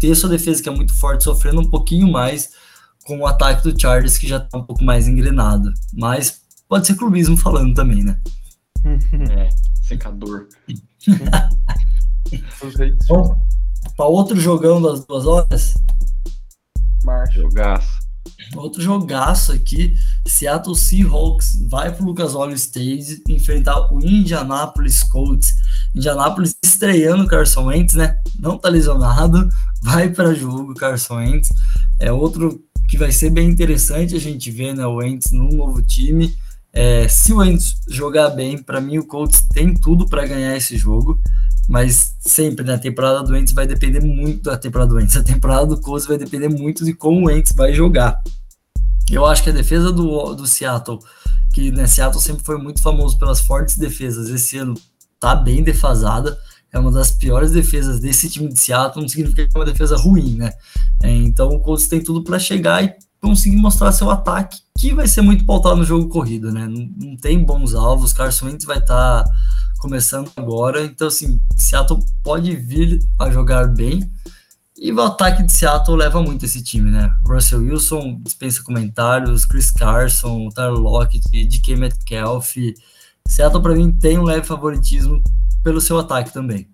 ter 0.00 0.14
sua 0.14 0.28
defesa 0.28 0.62
que 0.62 0.68
é 0.68 0.72
muito 0.72 0.92
forte, 0.94 1.24
sofrendo 1.24 1.60
um 1.60 1.70
pouquinho 1.70 2.10
mais 2.10 2.50
com 3.04 3.18
o 3.18 3.26
ataque 3.26 3.62
do 3.62 3.80
Chargers, 3.80 4.18
que 4.18 4.26
já 4.26 4.38
está 4.38 4.58
um 4.58 4.64
pouco 4.64 4.84
mais 4.84 5.06
engrenado. 5.08 5.72
Mas 5.92 6.40
pode 6.68 6.86
ser 6.86 6.96
clubismo 6.96 7.36
falando 7.36 7.74
também, 7.74 8.02
né? 8.02 8.18
É, 8.84 9.48
secador. 9.82 10.48
Bom, 13.08 13.40
para 13.96 14.06
outro 14.06 14.38
jogão 14.40 14.80
das 14.80 15.04
duas 15.04 15.26
horas. 15.26 15.74
Marcha. 17.04 17.40
Jogaço. 17.40 18.02
Outro 18.54 18.82
jogaço 18.82 19.52
aqui. 19.52 19.94
Seattle 20.26 20.76
Seahawks 20.76 21.62
vai 21.68 21.92
para 21.92 22.02
o 22.02 22.06
Lucas 22.06 22.34
Oil 22.34 22.54
Stage 22.54 23.22
enfrentar 23.28 23.92
o 23.92 24.00
Indianapolis 24.00 25.02
Colts. 25.02 25.54
Indianapolis 25.94 26.56
estreando 26.62 27.24
o 27.24 27.26
Carson 27.26 27.66
Wentz, 27.66 27.94
né? 27.94 28.16
Não 28.38 28.58
tá 28.58 28.68
lesionado. 28.68 29.48
Vai 29.82 30.10
para 30.10 30.32
jogo 30.32 30.74
Carson 30.74 31.16
Wentz. 31.16 31.52
É 31.98 32.12
outro 32.12 32.62
que 32.88 32.96
vai 32.96 33.10
ser 33.10 33.30
bem 33.30 33.48
interessante 33.48 34.14
a 34.14 34.20
gente 34.20 34.48
ver, 34.48 34.74
né? 34.76 34.86
O 34.86 34.96
Wentz 34.96 35.32
num 35.32 35.50
novo 35.50 35.82
time. 35.82 36.32
É, 36.72 37.06
se 37.06 37.32
o 37.32 37.38
Wentz 37.38 37.76
jogar 37.86 38.30
bem, 38.30 38.56
para 38.56 38.80
mim 38.80 38.98
o 38.98 39.06
Colts 39.06 39.42
tem 39.52 39.74
tudo 39.74 40.08
para 40.08 40.26
ganhar 40.26 40.56
esse 40.56 40.76
jogo, 40.76 41.20
mas 41.68 42.16
sempre 42.20 42.64
né, 42.64 42.74
a 42.74 42.78
temporada 42.78 43.22
do 43.22 43.32
Wentz 43.32 43.52
vai 43.52 43.66
depender 43.66 44.00
muito 44.00 44.44
da 44.44 44.56
temporada 44.56 44.90
do 44.90 44.96
Wentz. 44.96 45.16
A 45.16 45.22
temporada 45.22 45.66
do 45.66 45.80
Colts 45.80 46.06
vai 46.06 46.16
depender 46.16 46.48
muito 46.48 46.84
de 46.84 46.94
como 46.94 47.20
o 47.20 47.24
Wentz 47.26 47.52
vai 47.54 47.72
jogar. 47.72 48.22
Eu 49.10 49.26
acho 49.26 49.42
que 49.42 49.50
a 49.50 49.52
defesa 49.52 49.92
do, 49.92 50.34
do 50.34 50.46
Seattle, 50.46 50.98
que 51.52 51.70
né, 51.70 51.86
Seattle 51.86 52.22
sempre 52.22 52.44
foi 52.44 52.56
muito 52.56 52.80
famoso 52.80 53.18
pelas 53.18 53.40
fortes 53.40 53.76
defesas, 53.76 54.28
esse 54.30 54.56
ano 54.56 54.74
tá 55.20 55.34
bem 55.34 55.62
defasada. 55.62 56.38
É 56.72 56.78
uma 56.78 56.90
das 56.90 57.10
piores 57.10 57.52
defesas 57.52 58.00
desse 58.00 58.30
time 58.30 58.48
de 58.48 58.58
Seattle, 58.58 59.02
não 59.02 59.08
significa 59.08 59.46
que 59.46 59.54
é 59.54 59.58
uma 59.58 59.66
defesa 59.66 59.94
ruim, 59.94 60.36
né? 60.36 60.54
É, 61.02 61.10
então 61.10 61.50
o 61.50 61.60
Colts 61.60 61.86
tem 61.86 62.02
tudo 62.02 62.24
para 62.24 62.38
chegar 62.38 62.82
e 62.82 62.94
conseguir 63.20 63.56
mostrar 63.56 63.92
seu 63.92 64.10
ataque, 64.10 64.58
que 64.78 64.94
vai 64.94 65.06
ser 65.06 65.22
muito 65.22 65.44
pautado 65.44 65.76
no 65.76 65.84
jogo 65.84 66.08
corrido, 66.08 66.52
né? 66.52 66.66
Não, 66.66 66.90
não 66.96 67.16
tem 67.16 67.44
bons 67.44 67.74
alvos, 67.74 68.12
Carson 68.12 68.46
Wentz 68.46 68.64
vai 68.64 68.78
estar 68.78 69.24
tá 69.24 69.30
começando 69.78 70.30
agora, 70.36 70.84
então 70.84 71.08
assim, 71.08 71.40
Seattle 71.56 72.02
pode 72.22 72.54
vir 72.56 73.00
a 73.18 73.30
jogar 73.30 73.66
bem, 73.66 74.10
e 74.76 74.92
o 74.92 75.00
ataque 75.00 75.42
de 75.42 75.52
Seattle 75.52 75.96
leva 75.96 76.22
muito 76.22 76.44
esse 76.44 76.62
time, 76.62 76.90
né? 76.90 77.14
Russell 77.26 77.60
Wilson 77.60 78.20
dispensa 78.22 78.62
comentários, 78.62 79.44
Chris 79.44 79.70
Carson, 79.70 80.48
Tyler 80.50 80.72
Lockett, 80.72 81.28
DK 81.30 81.76
Metcalf, 81.76 82.56
Seattle 83.28 83.62
para 83.62 83.74
mim 83.74 83.92
tem 83.92 84.18
um 84.18 84.24
leve 84.24 84.46
favoritismo 84.46 85.22
pelo 85.62 85.80
seu 85.80 85.98
ataque 85.98 86.32
também 86.32 86.68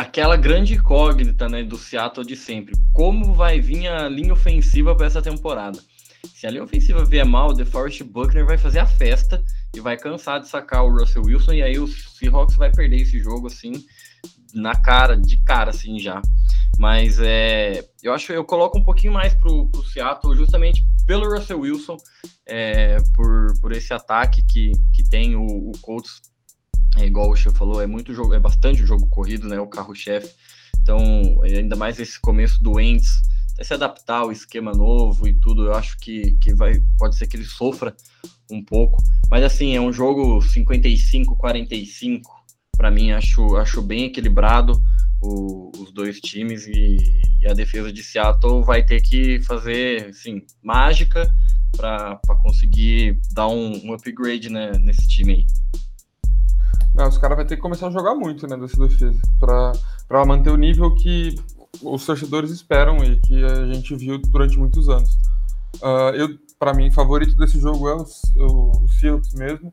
aquela 0.00 0.36
grande 0.36 0.74
incógnita 0.74 1.48
né, 1.48 1.62
do 1.62 1.76
Seattle 1.76 2.26
de 2.26 2.34
sempre. 2.34 2.74
Como 2.92 3.34
vai 3.34 3.60
vir 3.60 3.86
a 3.88 4.08
linha 4.08 4.32
ofensiva 4.32 4.94
para 4.94 5.06
essa 5.06 5.20
temporada? 5.20 5.78
Se 6.34 6.46
a 6.46 6.50
linha 6.50 6.64
ofensiva 6.64 7.04
vier 7.04 7.24
mal, 7.24 7.50
o 7.50 7.52
DeForest 7.52 8.02
Buckner 8.04 8.46
vai 8.46 8.58
fazer 8.58 8.78
a 8.78 8.86
festa 8.86 9.42
e 9.74 9.80
vai 9.80 9.96
cansar 9.96 10.40
de 10.40 10.48
sacar 10.48 10.84
o 10.84 10.90
Russell 10.90 11.24
Wilson, 11.24 11.52
e 11.52 11.62
aí 11.62 11.78
o 11.78 11.86
Seahawks 11.86 12.56
vai 12.56 12.70
perder 12.70 13.02
esse 13.02 13.18
jogo, 13.18 13.46
assim, 13.46 13.72
na 14.54 14.74
cara, 14.74 15.16
de 15.16 15.36
cara, 15.44 15.70
assim, 15.70 15.98
já. 15.98 16.20
Mas 16.78 17.18
é, 17.20 17.84
eu 18.02 18.12
acho 18.12 18.32
eu 18.32 18.44
coloco 18.44 18.78
um 18.78 18.82
pouquinho 18.82 19.12
mais 19.12 19.34
pro, 19.34 19.68
pro 19.68 19.84
Seattle, 19.84 20.36
justamente 20.36 20.84
pelo 21.06 21.30
Russell 21.30 21.60
Wilson, 21.60 21.96
é, 22.46 22.96
por, 23.14 23.58
por 23.60 23.72
esse 23.72 23.92
ataque 23.92 24.42
que, 24.42 24.72
que 24.94 25.02
tem 25.08 25.36
o, 25.36 25.44
o 25.44 25.72
Colts, 25.80 26.20
é, 26.96 27.06
igual 27.06 27.30
o 27.30 27.36
Che 27.36 27.50
falou, 27.50 27.80
é 27.80 27.86
muito 27.86 28.12
jogo, 28.12 28.34
é 28.34 28.40
bastante 28.40 28.84
jogo 28.84 29.06
corrido, 29.08 29.48
né? 29.48 29.60
O 29.60 29.66
carro-chefe. 29.66 30.34
Então, 30.82 30.98
ainda 31.42 31.76
mais 31.76 32.00
esse 32.00 32.20
começo 32.20 32.62
do 32.62 32.80
Até 33.60 33.66
se 33.66 33.74
adaptar 33.74 34.20
ao 34.20 34.32
esquema 34.32 34.72
novo 34.72 35.28
e 35.28 35.34
tudo, 35.34 35.66
eu 35.66 35.74
acho 35.74 35.98
que, 35.98 36.32
que 36.40 36.54
vai, 36.54 36.82
pode 36.98 37.14
ser 37.14 37.26
que 37.26 37.36
ele 37.36 37.44
sofra 37.44 37.94
um 38.50 38.64
pouco. 38.64 39.02
Mas 39.30 39.44
assim, 39.44 39.76
é 39.76 39.80
um 39.80 39.92
jogo 39.92 40.38
55-45, 40.38 42.22
para 42.74 42.90
mim, 42.90 43.12
acho, 43.12 43.56
acho 43.56 43.82
bem 43.82 44.04
equilibrado 44.04 44.80
o, 45.20 45.70
os 45.76 45.92
dois 45.92 46.18
times 46.20 46.66
e, 46.66 46.96
e, 47.42 47.46
a 47.46 47.52
defesa 47.52 47.92
de 47.92 48.02
Seattle 48.02 48.64
vai 48.64 48.82
ter 48.82 49.02
que 49.02 49.42
fazer 49.42 50.06
assim, 50.06 50.40
mágica 50.62 51.30
para 51.76 52.18
conseguir 52.42 53.20
dar 53.34 53.48
um, 53.48 53.72
um 53.84 53.92
upgrade 53.92 54.48
né, 54.48 54.72
nesse 54.80 55.06
time 55.06 55.34
aí. 55.34 55.46
Não, 56.94 57.10
os 57.10 57.18
caras 57.18 57.36
vão 57.36 57.46
ter 57.46 57.56
que 57.56 57.62
começar 57.62 57.88
a 57.88 57.90
jogar 57.90 58.14
muito 58.14 58.46
né, 58.46 58.56
dessa 58.56 58.88
defesa 58.88 59.20
para 59.38 60.24
manter 60.24 60.48
o 60.48 60.56
nível 60.56 60.94
que 60.94 61.34
os 61.82 62.04
torcedores 62.04 62.50
esperam 62.50 63.02
e 63.04 63.16
que 63.20 63.44
a 63.44 63.66
gente 63.72 63.94
viu 63.94 64.18
durante 64.18 64.58
muitos 64.58 64.88
anos. 64.88 65.10
Uh, 65.76 66.14
eu, 66.14 66.38
para 66.58 66.74
mim, 66.74 66.90
favorito 66.90 67.36
desse 67.36 67.58
jogo 67.60 67.88
é 67.88 67.94
o, 67.94 68.04
o, 68.36 68.84
o 68.84 68.88
Seahawks 68.88 69.34
mesmo. 69.34 69.70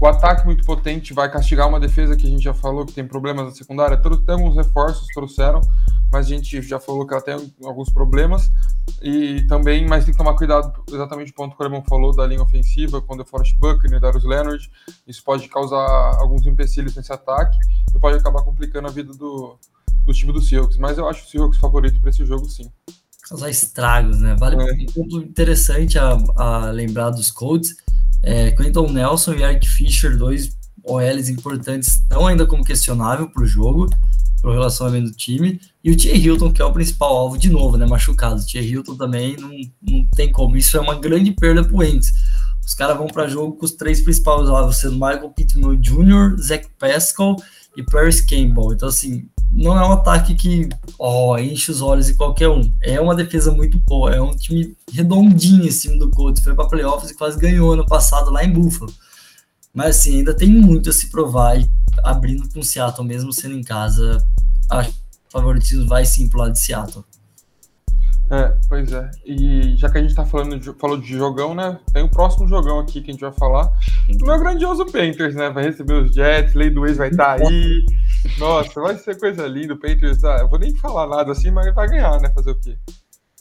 O 0.00 0.06
ataque 0.06 0.44
muito 0.44 0.64
potente 0.64 1.14
vai 1.14 1.30
castigar 1.30 1.68
uma 1.68 1.78
defesa 1.80 2.16
que 2.16 2.26
a 2.26 2.28
gente 2.28 2.42
já 2.42 2.52
falou 2.52 2.84
que 2.84 2.92
tem 2.92 3.06
problemas 3.06 3.46
na 3.46 3.52
secundária. 3.52 3.96
Tem 3.96 4.34
alguns 4.34 4.56
reforços, 4.56 5.06
trouxeram, 5.14 5.60
mas 6.12 6.26
a 6.26 6.28
gente 6.28 6.60
já 6.62 6.80
falou 6.80 7.06
que 7.06 7.14
ela 7.14 7.22
tem 7.22 7.34
alguns 7.64 7.90
problemas. 7.90 8.50
E 9.00 9.42
também, 9.46 9.86
mas 9.86 10.04
tem 10.04 10.12
que 10.12 10.18
tomar 10.18 10.34
cuidado, 10.34 10.72
exatamente 10.92 11.30
o 11.30 11.34
ponto 11.34 11.56
que 11.56 11.62
o 11.62 11.66
Alemão 11.66 11.82
falou 11.88 12.14
da 12.14 12.26
linha 12.26 12.42
ofensiva, 12.42 13.00
quando 13.00 13.22
é 13.22 13.24
Forrest 13.24 13.56
Buckner, 13.56 14.00
Darius 14.00 14.24
Leonard. 14.24 14.70
Isso 15.06 15.22
pode 15.24 15.48
causar 15.48 16.16
alguns 16.20 16.46
empecilhos 16.46 16.94
nesse 16.96 17.12
ataque 17.12 17.56
e 17.94 17.98
pode 17.98 18.18
acabar 18.18 18.42
complicando 18.42 18.88
a 18.88 18.90
vida 18.90 19.12
do, 19.14 19.56
do 20.04 20.12
time 20.12 20.32
do 20.32 20.40
Seahawks. 20.40 20.76
Mas 20.76 20.98
eu 20.98 21.08
acho 21.08 21.24
o 21.24 21.28
Seahawks 21.28 21.58
favorito 21.58 22.00
para 22.00 22.10
esse 22.10 22.24
jogo, 22.24 22.48
sim. 22.48 22.70
Causar 23.28 23.48
estragos, 23.48 24.20
né? 24.20 24.36
Vale 24.38 24.56
é. 24.56 24.72
um 24.72 24.86
ponto 24.86 25.18
interessante 25.18 25.98
a, 25.98 26.16
a 26.36 26.70
lembrar 26.70 27.10
dos 27.10 27.30
Colts 27.30 27.74
é, 28.24 28.50
Clinton 28.52 28.90
Nelson 28.90 29.34
e 29.34 29.42
Eric 29.42 29.68
Fischer, 29.68 30.16
dois 30.16 30.56
OLs 30.82 31.28
importantes, 31.28 31.88
estão 31.88 32.26
ainda 32.26 32.46
como 32.46 32.64
questionável 32.64 33.28
para 33.28 33.42
o 33.42 33.46
jogo, 33.46 33.88
para 34.40 34.50
o 34.50 34.52
relacionamento 34.52 35.10
do 35.10 35.16
time. 35.16 35.60
E 35.82 35.90
o 35.90 35.96
Tia 35.96 36.16
Hilton, 36.16 36.52
que 36.52 36.62
é 36.62 36.64
o 36.64 36.72
principal 36.72 37.14
alvo, 37.14 37.36
de 37.36 37.50
novo, 37.50 37.76
né? 37.76 37.86
Machucado. 37.86 38.40
O 38.40 38.46
Tia 38.46 38.62
Hilton 38.62 38.96
também 38.96 39.36
não, 39.36 39.50
não 39.82 40.06
tem 40.16 40.32
como. 40.32 40.56
Isso 40.56 40.76
é 40.76 40.80
uma 40.80 40.98
grande 40.98 41.32
perda 41.32 41.62
para 41.62 41.76
o 41.76 41.84
Ents. 41.84 42.12
Os 42.66 42.72
caras 42.72 42.96
vão 42.96 43.06
para 43.06 43.28
jogo 43.28 43.56
com 43.56 43.66
os 43.66 43.72
três 43.72 44.00
principais 44.00 44.48
alvos, 44.48 44.78
sendo 44.78 44.94
Michael 44.94 45.30
Pittman 45.30 45.78
Jr., 45.78 46.36
Zach 46.40 46.66
Pascal 46.78 47.36
e 47.76 47.82
Paris 47.82 48.22
Campbell. 48.22 48.72
Então, 48.72 48.88
assim, 48.88 49.28
não 49.54 49.78
é 49.78 49.86
um 49.86 49.92
ataque 49.92 50.34
que 50.34 50.68
ó, 50.98 51.38
enche 51.38 51.70
os 51.70 51.80
olhos 51.80 52.06
de 52.06 52.14
qualquer 52.14 52.48
um. 52.48 52.70
É 52.82 53.00
uma 53.00 53.14
defesa 53.14 53.52
muito 53.52 53.78
boa. 53.78 54.12
É 54.12 54.20
um 54.20 54.34
time 54.34 54.76
redondinho 54.92 55.64
esse 55.64 55.82
time 55.82 55.98
do 55.98 56.10
Colts. 56.10 56.42
Foi 56.42 56.54
para 56.54 56.68
playoffs 56.68 57.10
e 57.10 57.14
quase 57.14 57.38
ganhou 57.38 57.72
ano 57.72 57.86
passado 57.86 58.30
lá 58.30 58.44
em 58.44 58.52
Buffalo. 58.52 58.92
Mas 59.72 59.98
assim, 59.98 60.18
ainda 60.18 60.34
tem 60.34 60.48
muito 60.48 60.90
a 60.90 60.92
se 60.92 61.08
provar 61.08 61.58
e 61.58 61.70
abrindo 62.02 62.48
com 62.52 62.62
Seattle, 62.62 63.06
mesmo 63.06 63.32
sendo 63.32 63.56
em 63.56 63.62
casa, 63.62 64.24
acho 64.70 64.90
que 64.90 64.96
o 65.28 65.30
favoritismo 65.30 65.86
vai 65.86 66.04
sim 66.04 66.28
pro 66.28 66.40
lado 66.40 66.52
de 66.52 66.60
Seattle. 66.60 67.04
É, 68.34 68.58
pois 68.68 68.92
é. 68.92 69.10
E 69.24 69.76
já 69.76 69.88
que 69.88 69.98
a 69.98 70.02
gente 70.02 70.14
tá 70.14 70.26
falando 70.26 70.58
de, 70.58 70.72
falou 70.72 70.96
de 70.96 71.16
jogão, 71.16 71.54
né? 71.54 71.78
Tem 71.92 72.02
o 72.02 72.10
próximo 72.10 72.48
jogão 72.48 72.80
aqui 72.80 73.00
que 73.00 73.10
a 73.10 73.12
gente 73.12 73.20
vai 73.20 73.32
falar. 73.32 73.70
Do 74.08 74.26
meu 74.26 74.38
grandioso 74.40 74.84
Panthers, 74.86 75.36
né? 75.36 75.50
Vai 75.50 75.64
receber 75.64 75.94
os 75.94 76.12
Jets, 76.12 76.54
Lei 76.54 76.68
do 76.68 76.84
Ex 76.84 76.96
vai 76.96 77.10
estar 77.10 77.38
tá 77.38 77.46
aí. 77.48 77.84
Nossa, 78.38 78.80
vai 78.80 78.96
ser 78.96 79.20
coisa 79.20 79.46
linda. 79.46 79.74
O 79.74 79.78
Panthers, 79.78 80.24
ah, 80.24 80.38
eu 80.40 80.48
vou 80.48 80.58
nem 80.58 80.74
falar 80.74 81.06
nada 81.06 81.30
assim, 81.30 81.52
mas 81.52 81.72
vai 81.72 81.86
ganhar, 81.86 82.20
né? 82.20 82.28
Fazer 82.34 82.50
o 82.50 82.58
quê? 82.58 82.76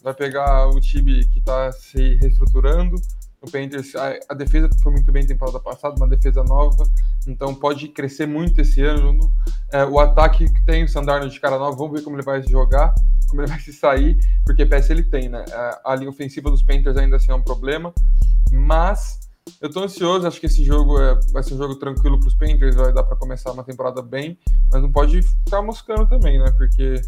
Vai 0.03 0.13
pegar 0.13 0.67
o 0.67 0.79
time 0.79 1.25
que 1.25 1.41
tá 1.41 1.71
se 1.71 2.15
reestruturando. 2.15 2.95
O 3.43 3.51
Panthers, 3.51 3.93
a, 3.95 4.17
a 4.29 4.33
defesa 4.33 4.69
foi 4.81 4.91
muito 4.91 5.11
bem 5.11 5.25
temporada 5.25 5.59
passada, 5.59 5.95
uma 5.97 6.07
defesa 6.07 6.43
nova. 6.43 6.85
Então 7.27 7.53
pode 7.53 7.89
crescer 7.89 8.25
muito 8.25 8.61
esse 8.61 8.81
ano. 8.81 9.31
É, 9.71 9.85
o 9.85 9.99
ataque 9.99 10.51
que 10.51 10.65
tem 10.65 10.83
o 10.83 10.89
Sandarno 10.89 11.29
de 11.29 11.39
cara 11.39 11.59
nova, 11.59 11.75
vamos 11.75 11.91
ver 11.91 12.03
como 12.03 12.15
ele 12.15 12.23
vai 12.23 12.41
jogar 12.43 12.93
como 13.33 13.41
ele 13.41 13.49
vai 13.49 13.59
se 13.59 13.73
sair, 13.73 14.19
porque 14.45 14.63
peça 14.63 14.93
ele 14.93 15.01
tem, 15.01 15.27
né? 15.27 15.43
A, 15.83 15.95
linha 15.95 16.09
ofensiva 16.09 16.51
dos 16.51 16.61
Panthers 16.61 16.95
ainda 16.97 17.15
assim 17.15 17.31
é 17.31 17.35
um 17.35 17.41
problema, 17.41 17.91
mas 18.51 19.19
eu 19.59 19.71
tô 19.71 19.81
ansioso, 19.81 20.27
acho 20.27 20.39
que 20.39 20.45
esse 20.45 20.63
jogo 20.63 21.01
é, 21.01 21.19
vai 21.31 21.41
ser 21.41 21.55
um 21.55 21.57
jogo 21.57 21.75
tranquilo 21.75 22.19
para 22.19 22.27
os 22.27 22.35
Panthers, 22.35 22.75
vai 22.75 22.93
dar 22.93 23.03
para 23.03 23.17
começar 23.17 23.51
uma 23.51 23.63
temporada 23.63 24.03
bem, 24.03 24.37
mas 24.71 24.83
não 24.83 24.91
pode 24.91 25.23
ficar 25.23 25.63
moscando 25.63 26.07
também, 26.07 26.37
né? 26.37 26.51
Porque 26.51 27.01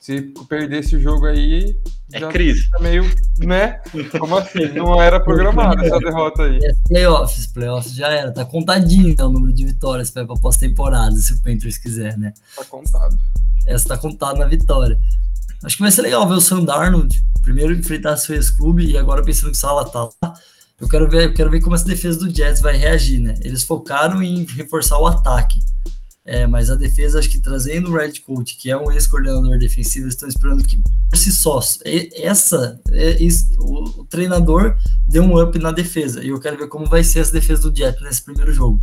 se 0.00 0.20
perder 0.48 0.80
esse 0.80 1.00
jogo 1.00 1.26
aí. 1.26 1.76
É 2.12 2.20
crise. 2.28 2.68
Tá 2.70 2.78
meio, 2.80 3.04
né? 3.38 3.80
Como 4.18 4.36
assim? 4.36 4.68
Não 4.74 5.00
era 5.00 5.18
programada 5.18 5.86
essa 5.86 5.98
derrota 5.98 6.42
aí. 6.42 6.58
É 6.62 6.74
playoffs, 6.86 7.46
playoffs 7.46 7.94
já 7.94 8.08
era. 8.08 8.32
Tá 8.32 8.44
contadinho 8.44 9.14
né, 9.16 9.24
o 9.24 9.30
número 9.30 9.52
de 9.52 9.64
vitórias 9.64 10.10
para 10.10 10.26
pós-temporada, 10.26 11.16
se 11.16 11.32
o 11.32 11.42
Panthers 11.42 11.78
quiser, 11.78 12.18
né? 12.18 12.34
Tá 12.56 12.64
contado. 12.64 13.18
Essa 13.66 13.88
tá 13.88 13.96
contada 13.96 14.38
na 14.38 14.46
vitória. 14.46 15.00
Acho 15.62 15.76
que 15.76 15.82
vai 15.82 15.92
ser 15.92 16.02
legal 16.02 16.28
ver 16.28 16.34
o 16.34 16.40
Sandarno 16.40 17.06
primeiro 17.42 17.72
enfrentar 17.72 18.16
seu 18.16 18.34
ex-clube 18.34 18.84
e 18.84 18.98
agora 18.98 19.22
pensando 19.22 19.50
que 19.50 19.56
o 19.56 19.60
Sala 19.60 19.88
tá 19.88 20.08
lá. 20.22 20.34
Eu 20.80 20.88
quero 20.88 21.08
ver, 21.08 21.26
eu 21.26 21.34
quero 21.34 21.50
ver 21.50 21.60
como 21.60 21.76
essa 21.76 21.84
defesa 21.84 22.18
do 22.18 22.34
Jets 22.34 22.60
vai 22.60 22.76
reagir, 22.76 23.20
né? 23.20 23.34
Eles 23.42 23.62
focaram 23.62 24.22
em 24.22 24.44
reforçar 24.44 24.98
o 24.98 25.06
ataque. 25.06 25.60
É, 26.24 26.46
mas 26.46 26.70
a 26.70 26.76
defesa, 26.76 27.18
acho 27.18 27.28
que 27.28 27.40
trazendo 27.40 27.90
o 27.90 27.96
Red 27.96 28.20
Coat, 28.20 28.56
que 28.56 28.70
é 28.70 28.76
um 28.76 28.92
ex-coordenador 28.92 29.58
defensivo, 29.58 30.06
estão 30.06 30.28
esperando 30.28 30.62
que 30.62 30.80
por 31.10 31.16
si 31.16 31.32
só, 31.32 31.60
essa, 32.14 32.80
é, 32.90 33.18
o, 33.58 34.00
o, 34.00 34.04
treinador 34.04 34.76
deu 35.08 35.24
um 35.24 35.42
up 35.42 35.58
na 35.58 35.72
defesa. 35.72 36.22
E 36.22 36.28
eu 36.28 36.38
quero 36.38 36.56
ver 36.56 36.68
como 36.68 36.86
vai 36.86 37.02
ser 37.02 37.20
essa 37.20 37.32
defesa 37.32 37.68
do 37.68 37.76
Jets 37.76 38.00
nesse 38.02 38.22
primeiro 38.22 38.52
jogo. 38.52 38.80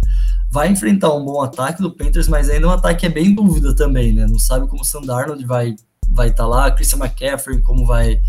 Vai 0.51 0.69
enfrentar 0.69 1.13
um 1.13 1.23
bom 1.23 1.41
ataque 1.41 1.81
do 1.81 1.91
Panthers, 1.91 2.27
mas 2.27 2.49
ainda 2.49 2.67
um 2.67 2.71
ataque 2.71 3.05
é 3.05 3.09
bem 3.09 3.33
dúvida 3.33 3.73
também, 3.73 4.11
né? 4.11 4.27
Não 4.27 4.37
sabe 4.37 4.67
como 4.67 4.81
o 4.81 4.85
Sandarnold 4.85 5.43
vai 5.45 5.75
vai 6.11 6.29
estar 6.29 6.43
tá 6.43 6.49
lá, 6.49 6.71
Christian 6.71 6.99
McCaffrey, 6.99 7.61
como 7.61 7.85
vai, 7.85 8.19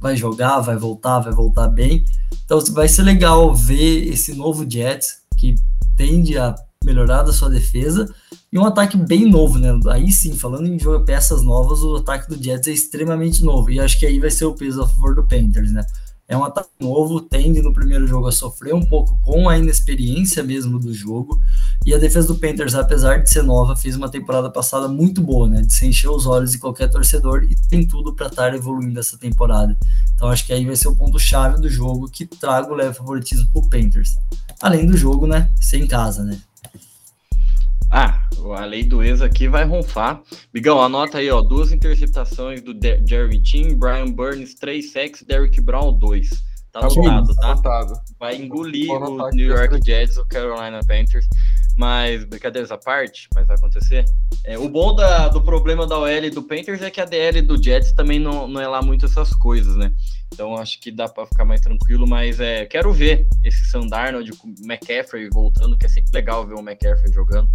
vai 0.00 0.16
jogar, 0.16 0.60
vai 0.60 0.76
voltar, 0.76 1.20
vai 1.20 1.32
voltar 1.32 1.68
bem. 1.68 2.04
Então 2.44 2.60
vai 2.72 2.88
ser 2.88 3.02
legal 3.02 3.54
ver 3.54 4.08
esse 4.08 4.34
novo 4.34 4.68
Jets 4.68 5.22
que 5.36 5.54
tende 5.96 6.36
a 6.36 6.54
melhorar 6.84 7.22
da 7.22 7.32
sua 7.32 7.48
defesa 7.48 8.12
e 8.50 8.58
um 8.58 8.64
ataque 8.64 8.96
bem 8.96 9.28
novo, 9.30 9.58
né? 9.58 9.78
Aí 9.90 10.10
sim, 10.10 10.34
falando 10.34 10.66
em 10.66 10.78
peças 11.04 11.42
novas, 11.42 11.82
o 11.82 11.96
ataque 11.96 12.28
do 12.28 12.42
Jets 12.42 12.68
é 12.68 12.72
extremamente 12.72 13.44
novo 13.44 13.70
e 13.70 13.78
acho 13.78 13.98
que 13.98 14.06
aí 14.06 14.18
vai 14.18 14.30
ser 14.30 14.46
o 14.46 14.54
peso 14.54 14.82
a 14.82 14.88
favor 14.88 15.14
do 15.14 15.22
Panthers, 15.22 15.70
né? 15.70 15.84
É 16.30 16.36
um 16.36 16.44
ataque 16.44 16.68
novo, 16.78 17.22
tende 17.22 17.62
no 17.62 17.72
primeiro 17.72 18.06
jogo 18.06 18.26
a 18.26 18.32
sofrer 18.32 18.74
um 18.74 18.84
pouco 18.84 19.18
com 19.24 19.48
a 19.48 19.56
inexperiência 19.56 20.42
mesmo 20.42 20.78
do 20.78 20.92
jogo. 20.92 21.40
E 21.86 21.94
a 21.94 21.98
defesa 21.98 22.28
do 22.28 22.34
Panthers, 22.34 22.74
apesar 22.74 23.22
de 23.22 23.30
ser 23.30 23.42
nova, 23.42 23.74
fez 23.74 23.96
uma 23.96 24.10
temporada 24.10 24.50
passada 24.50 24.88
muito 24.88 25.22
boa, 25.22 25.48
né? 25.48 25.62
De 25.62 25.72
se 25.72 25.86
encher 25.86 26.10
os 26.10 26.26
olhos 26.26 26.52
de 26.52 26.58
qualquer 26.58 26.90
torcedor 26.90 27.44
e 27.44 27.56
tem 27.70 27.86
tudo 27.86 28.14
para 28.14 28.26
estar 28.26 28.54
evoluindo 28.54 29.00
essa 29.00 29.16
temporada. 29.16 29.74
Então 30.14 30.28
acho 30.28 30.44
que 30.46 30.52
aí 30.52 30.66
vai 30.66 30.76
ser 30.76 30.88
o 30.88 30.96
ponto-chave 30.96 31.62
do 31.62 31.68
jogo 31.68 32.10
que 32.10 32.26
traga 32.26 32.70
o 32.70 32.76
leve 32.76 32.92
favoritismo 32.92 33.48
pro 33.50 33.62
Panthers. 33.62 34.18
Além 34.60 34.86
do 34.86 34.98
jogo, 34.98 35.26
né? 35.26 35.50
Ser 35.58 35.78
em 35.78 35.86
casa, 35.86 36.22
né? 36.24 36.38
Ah, 37.90 38.28
a 38.56 38.64
lei 38.66 38.84
do 38.84 39.02
ex 39.02 39.22
aqui 39.22 39.48
vai 39.48 39.64
ronfar. 39.64 40.22
Bigão, 40.52 40.80
anota 40.80 41.18
aí, 41.18 41.30
ó, 41.30 41.40
duas 41.40 41.72
interceptações 41.72 42.60
do 42.60 42.74
De 42.74 43.02
Jerry 43.06 43.42
Tim, 43.42 43.74
Brian 43.74 44.10
Burns, 44.10 44.54
três 44.54 44.92
sacks, 44.92 45.22
Derrick 45.22 45.60
Brown, 45.60 45.92
dois. 45.92 46.28
Tá 46.70 46.80
anotado, 46.80 47.34
tá? 47.34 47.52
Anotado. 47.52 47.92
Vai 48.18 48.36
engolir 48.36 48.90
o 48.90 49.30
New 49.30 49.48
York 49.48 49.80
Jets, 49.84 50.18
o 50.18 50.26
Carolina 50.26 50.80
Panthers. 50.86 51.26
Mas, 51.78 52.24
brincadeiras 52.24 52.72
à 52.72 52.76
parte, 52.76 53.28
mas 53.32 53.46
vai 53.46 53.56
acontecer. 53.56 54.04
É, 54.44 54.58
o 54.58 54.68
bom 54.68 54.96
da, 54.96 55.28
do 55.28 55.40
problema 55.40 55.86
da 55.86 55.96
OL 55.96 56.30
do 56.34 56.42
Panthers 56.42 56.82
é 56.82 56.90
que 56.90 57.00
a 57.00 57.04
DL 57.04 57.40
do 57.40 57.62
Jets 57.62 57.92
também 57.92 58.18
não, 58.18 58.48
não 58.48 58.60
é 58.60 58.66
lá 58.66 58.82
muito 58.82 59.06
essas 59.06 59.32
coisas, 59.32 59.76
né? 59.76 59.92
Então 60.34 60.56
acho 60.56 60.80
que 60.80 60.90
dá 60.90 61.08
para 61.08 61.24
ficar 61.26 61.44
mais 61.44 61.60
tranquilo, 61.60 62.04
mas 62.04 62.40
é, 62.40 62.66
quero 62.66 62.92
ver 62.92 63.28
esse 63.44 63.64
Sandarnold 63.64 64.32
com 64.32 64.48
o 64.48 64.54
McCaffrey 64.64 65.28
voltando, 65.30 65.78
que 65.78 65.86
é 65.86 65.88
sempre 65.88 66.10
legal 66.12 66.44
ver 66.44 66.54
o 66.54 66.60
McCaffrey 66.60 67.12
jogando 67.12 67.48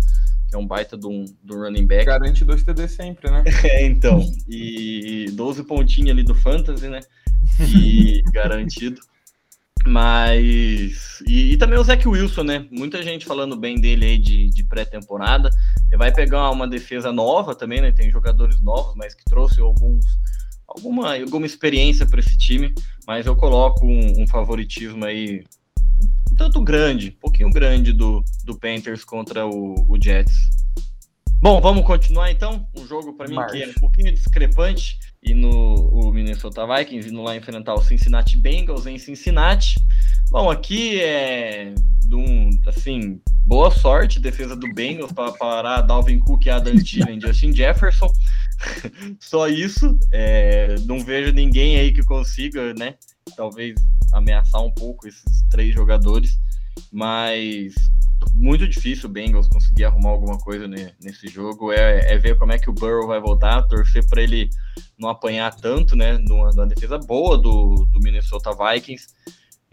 que 0.53 0.55
é 0.55 0.59
um 0.59 0.67
baita 0.67 0.95
do, 0.95 1.25
do 1.43 1.57
running 1.57 1.87
back. 1.87 2.05
Garante 2.05 2.45
dois 2.45 2.61
TD 2.63 2.87
sempre, 2.87 3.29
né? 3.31 3.43
é, 3.65 3.85
então. 3.87 4.21
E 4.47 5.25
12 5.33 5.63
pontinhos 5.63 6.11
ali 6.11 6.21
do 6.21 6.35
Fantasy, 6.35 6.87
né? 6.87 6.99
E 7.59 8.21
garantido. 8.31 9.01
Mas. 9.85 11.21
E, 11.27 11.53
e, 11.53 11.57
também 11.57 11.77
o 11.77 11.83
Zach 11.83 12.07
Wilson, 12.07 12.43
né? 12.43 12.67
Muita 12.71 13.03
gente 13.03 13.25
falando 13.25 13.55
bem 13.55 13.79
dele 13.79 14.05
aí 14.05 14.17
de, 14.17 14.49
de 14.49 14.63
pré-temporada. 14.63 15.49
Ele 15.89 15.97
vai 15.97 16.11
pegar 16.11 16.49
uma 16.51 16.67
defesa 16.67 17.11
nova 17.11 17.53
também, 17.53 17.81
né? 17.81 17.91
Tem 17.91 18.09
jogadores 18.09 18.61
novos, 18.61 18.95
mas 18.95 19.13
que 19.13 19.25
trouxe 19.25 19.59
alguns. 19.59 20.05
Alguma, 20.65 21.15
alguma 21.19 21.45
experiência 21.45 22.05
para 22.05 22.19
esse 22.19 22.35
time, 22.35 22.73
mas 23.05 23.27
eu 23.27 23.35
coloco 23.35 23.85
um, 23.85 24.23
um 24.23 24.27
favoritismo 24.27 25.05
aí 25.05 25.43
um 26.31 26.35
tanto 26.35 26.63
grande, 26.63 27.09
um 27.15 27.19
pouquinho 27.19 27.49
grande 27.51 27.93
do, 27.93 28.23
do 28.43 28.57
Panthers 28.57 29.03
contra 29.03 29.45
o, 29.45 29.75
o 29.87 29.97
Jets. 30.01 30.33
Bom, 31.39 31.61
vamos 31.61 31.85
continuar 31.85 32.31
então. 32.31 32.67
Um 32.75 32.87
jogo 32.87 33.13
para 33.13 33.27
mim 33.27 33.35
que 33.51 33.61
é 33.61 33.67
um 33.67 33.73
pouquinho 33.73 34.11
discrepante 34.13 34.97
e 35.25 35.33
no 35.33 35.73
o 35.89 36.11
Minnesota 36.11 36.65
Vikings 36.65 37.09
indo 37.09 37.21
lá 37.21 37.35
enfrentar 37.35 37.73
o 37.73 37.81
Cincinnati 37.81 38.37
Bengals 38.37 38.85
em 38.85 38.97
Cincinnati. 38.97 39.75
Bom, 40.29 40.49
aqui 40.49 40.99
é 40.99 41.73
um, 42.11 42.49
assim, 42.67 43.21
boa 43.45 43.71
sorte, 43.71 44.19
defesa 44.19 44.55
do 44.55 44.71
Bengals 44.73 45.11
para 45.11 45.31
parar 45.31 45.81
Dalvin 45.81 46.19
Cook, 46.19 46.47
Adam 46.47 46.75
Thielen, 46.83 47.19
Justin 47.19 47.53
Jefferson. 47.53 48.11
Só 49.19 49.47
isso. 49.47 49.97
É, 50.11 50.75
não 50.85 50.99
vejo 50.99 51.31
ninguém 51.33 51.77
aí 51.77 51.91
que 51.91 52.03
consiga, 52.03 52.73
né? 52.73 52.95
Talvez 53.35 53.75
ameaçar 54.11 54.61
um 54.61 54.71
pouco 54.71 55.07
esses 55.07 55.43
três 55.49 55.73
jogadores, 55.73 56.37
mas 56.91 57.73
muito 58.33 58.67
difícil 58.67 59.09
o 59.09 59.11
Bengals 59.11 59.47
conseguir 59.47 59.85
arrumar 59.85 60.09
alguma 60.09 60.37
coisa 60.37 60.67
nesse 60.67 61.27
jogo. 61.27 61.71
É, 61.71 62.13
é, 62.13 62.17
ver 62.17 62.37
como 62.37 62.51
é 62.51 62.59
que 62.59 62.69
o 62.69 62.73
Burrow 62.73 63.07
vai 63.07 63.19
voltar, 63.19 63.61
torcer 63.63 64.07
para 64.07 64.21
ele 64.21 64.49
não 64.97 65.09
apanhar 65.09 65.53
tanto, 65.55 65.95
né? 65.95 66.17
Numa, 66.17 66.49
numa 66.51 66.67
defesa 66.67 66.97
boa 66.97 67.37
do, 67.37 67.85
do 67.91 67.99
Minnesota 67.99 68.51
Vikings. 68.51 69.07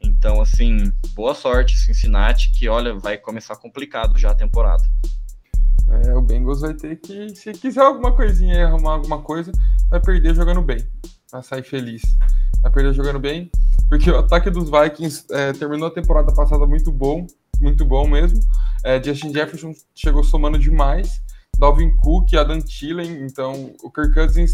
Então, 0.02 0.40
assim, 0.40 0.92
boa 1.14 1.34
sorte, 1.34 1.76
Cincinnati, 1.76 2.50
que 2.52 2.68
olha, 2.68 2.94
vai 2.94 3.18
começar 3.18 3.56
complicado 3.56 4.18
já 4.18 4.30
a 4.30 4.34
temporada. 4.34 4.82
É, 5.88 6.14
o 6.14 6.22
Bengals 6.22 6.60
vai 6.60 6.72
ter 6.72 6.96
que, 6.96 7.34
se 7.34 7.52
quiser 7.52 7.82
alguma 7.82 8.14
coisinha, 8.14 8.66
arrumar 8.66 8.92
alguma 8.92 9.20
coisa, 9.22 9.50
vai 9.90 10.00
perder 10.00 10.34
jogando 10.34 10.62
bem, 10.62 10.86
vai 11.30 11.42
sair 11.42 11.62
feliz. 11.62 12.02
Vai 12.62 12.70
perder 12.70 12.92
jogando 12.92 13.18
bem, 13.18 13.50
porque 13.88 14.10
o 14.10 14.18
ataque 14.18 14.50
dos 14.50 14.70
Vikings 14.70 15.24
é, 15.30 15.52
terminou 15.52 15.88
a 15.88 15.90
temporada 15.90 16.32
passada 16.32 16.66
muito 16.66 16.92
bom, 16.92 17.26
muito 17.60 17.84
bom 17.84 18.06
mesmo. 18.06 18.40
É, 18.84 19.02
Justin 19.02 19.32
Jefferson 19.32 19.72
chegou 19.94 20.24
somando 20.24 20.58
demais. 20.58 21.22
Dalvin 21.58 21.94
Cook, 21.96 22.34
Adam 22.34 22.60
Thielen, 22.60 23.22
então 23.22 23.74
o 23.82 23.90
Kirk 23.90 24.14
Cousins 24.14 24.52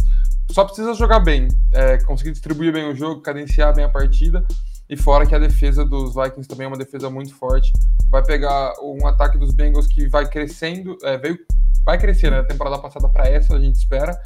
só 0.51 0.65
precisa 0.65 0.95
jogar 0.95 1.21
bem, 1.21 1.49
é, 1.73 1.99
conseguir 1.99 2.33
distribuir 2.33 2.73
bem 2.73 2.89
o 2.91 2.95
jogo, 2.95 3.21
cadenciar 3.21 3.75
bem 3.75 3.85
a 3.85 3.89
partida. 3.89 4.45
E 4.89 4.97
fora 4.97 5.27
que 5.27 5.35
a 5.35 5.39
defesa 5.39 5.85
dos 5.85 6.15
Vikings 6.15 6.49
também 6.49 6.65
é 6.65 6.69
uma 6.69 6.79
defesa 6.79 7.11
muito 7.11 7.35
forte. 7.35 7.73
Vai 8.09 8.25
pegar 8.25 8.73
um 8.81 9.07
ataque 9.07 9.37
dos 9.37 9.53
Bengals 9.53 9.87
que 9.87 10.09
vai 10.09 10.29
crescendo, 10.29 10.97
é, 11.03 11.19
veio, 11.19 11.39
vai 11.85 11.99
crescer 11.99 12.31
né, 12.31 12.39
na 12.39 12.45
temporada 12.45 12.79
passada 12.79 13.09
para 13.09 13.29
essa, 13.29 13.57
a 13.57 13.61
gente 13.61 13.75
espera, 13.75 14.17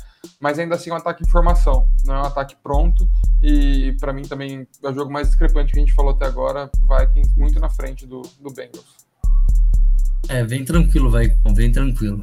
mas 0.41 0.59
ainda 0.59 0.75
assim 0.75 0.91
é 0.91 0.93
um 0.93 0.97
ataque 0.97 1.23
em 1.23 1.29
formação, 1.29 1.87
não 2.05 2.15
é 2.15 2.19
um 2.19 2.27
ataque 2.27 2.57
pronto. 2.63 3.09
E 3.43 3.97
para 4.01 4.13
mim 4.13 4.23
também 4.23 4.67
é 4.83 4.89
o 4.89 4.95
jogo 4.95 5.13
mais 5.13 5.29
discrepante 5.29 5.73
que 5.73 5.79
a 5.79 5.81
gente 5.81 5.95
falou 5.95 6.13
até 6.13 6.27
agora, 6.27 6.71
Vikings 6.83 7.39
muito 7.39 7.59
na 7.59 7.69
frente 7.69 8.07
do, 8.07 8.23
do 8.41 8.53
Bengals. 8.53 9.01
É, 10.29 10.45
vem 10.45 10.65
tranquilo, 10.65 11.11
vai, 11.11 11.35
vem 11.55 11.73
tranquilo. 11.73 12.23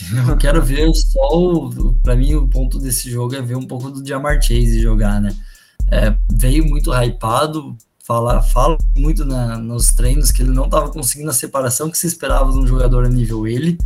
Eu 0.28 0.36
quero 0.36 0.62
ver 0.62 0.92
só. 0.94 1.28
Para 2.02 2.16
mim, 2.16 2.34
o 2.34 2.48
ponto 2.48 2.78
desse 2.78 3.10
jogo 3.10 3.34
é 3.34 3.42
ver 3.42 3.56
um 3.56 3.66
pouco 3.66 3.90
do 3.90 4.06
Jamar 4.06 4.40
Chase 4.42 4.80
jogar, 4.80 5.20
né? 5.20 5.34
É, 5.90 6.16
veio 6.30 6.66
muito 6.66 6.92
hypado, 6.92 7.76
fala, 8.06 8.40
fala 8.40 8.78
muito 8.96 9.24
na, 9.24 9.58
nos 9.58 9.88
treinos 9.88 10.30
que 10.30 10.42
ele 10.42 10.52
não 10.52 10.66
estava 10.66 10.88
conseguindo 10.90 11.30
a 11.30 11.34
separação 11.34 11.90
que 11.90 11.98
se 11.98 12.06
esperava 12.06 12.52
de 12.52 12.58
um 12.58 12.66
jogador 12.66 13.04
a 13.04 13.08
nível 13.08 13.46
ele. 13.46 13.76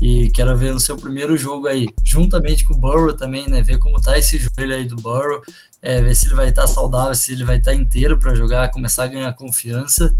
E 0.00 0.28
quero 0.30 0.56
ver 0.56 0.72
no 0.72 0.80
seu 0.80 0.96
primeiro 0.96 1.36
jogo 1.36 1.66
aí, 1.66 1.88
juntamente 2.04 2.64
com 2.64 2.74
o 2.74 2.76
Burrow 2.76 3.14
também, 3.14 3.48
né? 3.48 3.62
Ver 3.62 3.78
como 3.78 4.00
tá 4.00 4.18
esse 4.18 4.38
joelho 4.38 4.74
aí 4.74 4.84
do 4.84 4.96
Burrow, 4.96 5.40
é, 5.80 6.02
ver 6.02 6.14
se 6.16 6.26
ele 6.26 6.34
vai 6.34 6.48
estar 6.48 6.62
tá 6.62 6.68
saudável, 6.68 7.14
se 7.14 7.32
ele 7.32 7.44
vai 7.44 7.58
estar 7.58 7.70
tá 7.70 7.76
inteiro 7.76 8.18
para 8.18 8.34
jogar, 8.34 8.70
começar 8.70 9.04
a 9.04 9.08
ganhar 9.08 9.32
confiança. 9.34 10.14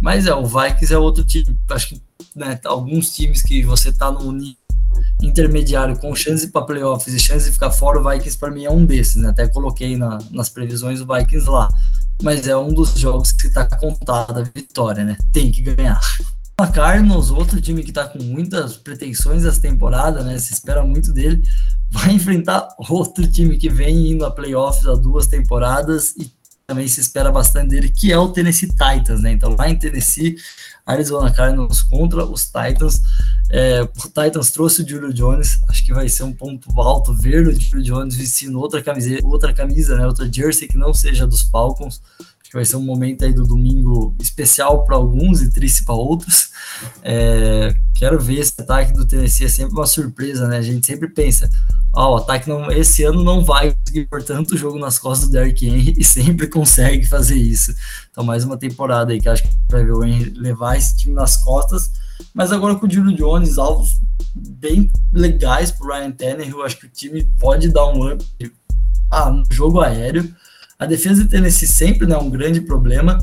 Mas 0.00 0.26
é, 0.26 0.34
o 0.34 0.44
Vikings 0.44 0.92
é 0.92 0.98
outro 0.98 1.24
time. 1.24 1.58
Acho 1.70 1.88
que 1.88 2.02
né, 2.34 2.60
alguns 2.64 3.14
times 3.14 3.42
que 3.42 3.62
você 3.64 3.90
tá 3.90 4.10
no 4.10 4.36
intermediário 5.22 5.98
com 5.98 6.14
chance 6.14 6.48
para 6.48 6.62
playoffs 6.62 7.14
e 7.14 7.18
chance 7.18 7.46
de 7.46 7.52
ficar 7.52 7.70
fora, 7.70 7.98
o 7.98 8.10
Vikings 8.10 8.38
para 8.38 8.50
mim 8.50 8.64
é 8.64 8.70
um 8.70 8.84
desses, 8.84 9.16
né? 9.16 9.30
Até 9.30 9.48
coloquei 9.48 9.96
na, 9.96 10.18
nas 10.30 10.50
previsões 10.50 11.00
o 11.00 11.06
Vikings 11.06 11.48
lá. 11.48 11.68
Mas 12.22 12.46
é 12.48 12.56
um 12.56 12.72
dos 12.72 12.98
jogos 12.98 13.32
que 13.32 13.46
está 13.46 13.64
contada 13.64 14.40
a 14.40 14.44
vitória, 14.44 15.04
né? 15.04 15.16
Tem 15.32 15.50
que 15.50 15.62
ganhar. 15.62 16.00
A 16.58 16.66
Cardinals, 16.66 17.30
outro 17.30 17.60
time 17.60 17.82
que 17.82 17.90
está 17.90 18.08
com 18.08 18.18
muitas 18.18 18.78
pretensões 18.78 19.44
essa 19.44 19.60
temporada, 19.60 20.22
né? 20.22 20.38
Se 20.38 20.54
espera 20.54 20.82
muito 20.82 21.12
dele, 21.12 21.42
vai 21.92 22.12
enfrentar 22.12 22.66
outro 22.88 23.30
time 23.30 23.58
que 23.58 23.68
vem 23.68 24.12
indo 24.12 24.24
a 24.24 24.30
playoffs 24.30 24.86
há 24.86 24.94
duas 24.94 25.26
temporadas 25.26 26.14
e 26.16 26.32
também 26.66 26.88
se 26.88 27.00
espera 27.00 27.30
bastante 27.30 27.68
dele, 27.68 27.90
que 27.90 28.10
é 28.10 28.18
o 28.18 28.28
Tennessee 28.28 28.70
Titans, 28.70 29.20
né? 29.20 29.32
Então, 29.32 29.54
lá 29.54 29.68
em 29.68 29.78
Tennessee, 29.78 30.36
Arizona 30.86 31.32
Cardinals 31.32 31.82
contra 31.82 32.24
os 32.24 32.44
Titans. 32.44 33.02
É, 33.50 33.82
o 33.82 33.88
Titans 34.08 34.52
trouxe 34.52 34.82
o 34.82 34.88
Julio 34.88 35.12
Jones, 35.12 35.60
acho 35.68 35.84
que 35.84 35.92
vai 35.92 36.08
ser 36.08 36.22
um 36.22 36.32
ponto 36.32 36.80
alto 36.80 37.12
ver 37.12 37.46
o 37.48 37.60
Julio 37.60 37.84
Jones 37.84 38.14
vestindo 38.14 38.60
outra 38.60 38.80
camiseta, 38.80 39.26
outra 39.26 39.52
camisa, 39.52 39.96
né? 39.96 40.06
Outra 40.06 40.30
jersey 40.32 40.68
que 40.68 40.78
não 40.78 40.94
seja 40.94 41.26
dos 41.26 41.42
Falcons. 41.42 42.00
Acho 42.46 42.50
que 42.52 42.56
vai 42.56 42.64
ser 42.64 42.76
um 42.76 42.82
momento 42.82 43.24
aí 43.24 43.32
do 43.32 43.42
domingo 43.42 44.14
especial 44.20 44.84
para 44.84 44.94
alguns 44.94 45.42
e 45.42 45.50
triste 45.50 45.84
para 45.84 45.96
outros. 45.96 46.50
É, 47.02 47.74
quero 47.96 48.20
ver 48.20 48.38
esse 48.38 48.54
ataque 48.56 48.92
do 48.92 49.04
Tennessee, 49.04 49.46
é 49.46 49.48
sempre 49.48 49.72
uma 49.72 49.86
surpresa, 49.86 50.46
né? 50.46 50.58
A 50.58 50.62
gente 50.62 50.86
sempre 50.86 51.08
pensa, 51.08 51.50
ó, 51.92 52.14
o 52.14 52.16
ataque 52.18 52.48
não, 52.48 52.70
esse 52.70 53.02
ano 53.02 53.24
não 53.24 53.44
vai 53.44 53.72
conseguir 53.72 54.06
por 54.06 54.22
tanto 54.22 54.56
jogo 54.56 54.78
nas 54.78 54.96
costas 54.96 55.28
do 55.28 55.32
Derrick 55.32 55.66
Henry 55.66 55.96
e 55.98 56.04
sempre 56.04 56.46
consegue 56.46 57.04
fazer 57.04 57.34
isso. 57.34 57.74
Então, 58.12 58.22
mais 58.22 58.44
uma 58.44 58.56
temporada 58.56 59.12
aí 59.12 59.20
que 59.20 59.28
acho 59.28 59.42
que 59.42 59.48
vai 59.68 59.84
ver 59.84 59.94
o 59.94 60.04
Henry 60.04 60.30
levar 60.30 60.76
esse 60.76 60.96
time 60.96 61.14
nas 61.14 61.36
costas. 61.38 61.90
Mas 62.32 62.52
agora 62.52 62.76
com 62.76 62.86
o 62.86 62.90
Julio 62.90 63.16
Jones, 63.16 63.58
alvos 63.58 63.98
bem 64.36 64.88
legais 65.12 65.72
para 65.72 65.84
o 65.84 65.90
Ryan 65.90 66.12
Tannehill, 66.12 66.62
acho 66.62 66.78
que 66.78 66.86
o 66.86 66.90
time 66.90 67.24
pode 67.40 67.70
dar 67.70 67.86
um 67.88 68.12
up 68.12 68.24
ah, 69.10 69.32
no 69.32 69.44
jogo 69.50 69.80
aéreo. 69.80 70.32
A 70.78 70.84
defesa 70.84 71.24
de 71.24 71.30
Tennessee 71.30 71.66
sempre 71.66 72.04
é 72.04 72.10
né, 72.10 72.18
um 72.18 72.28
grande 72.28 72.60
problema 72.60 73.18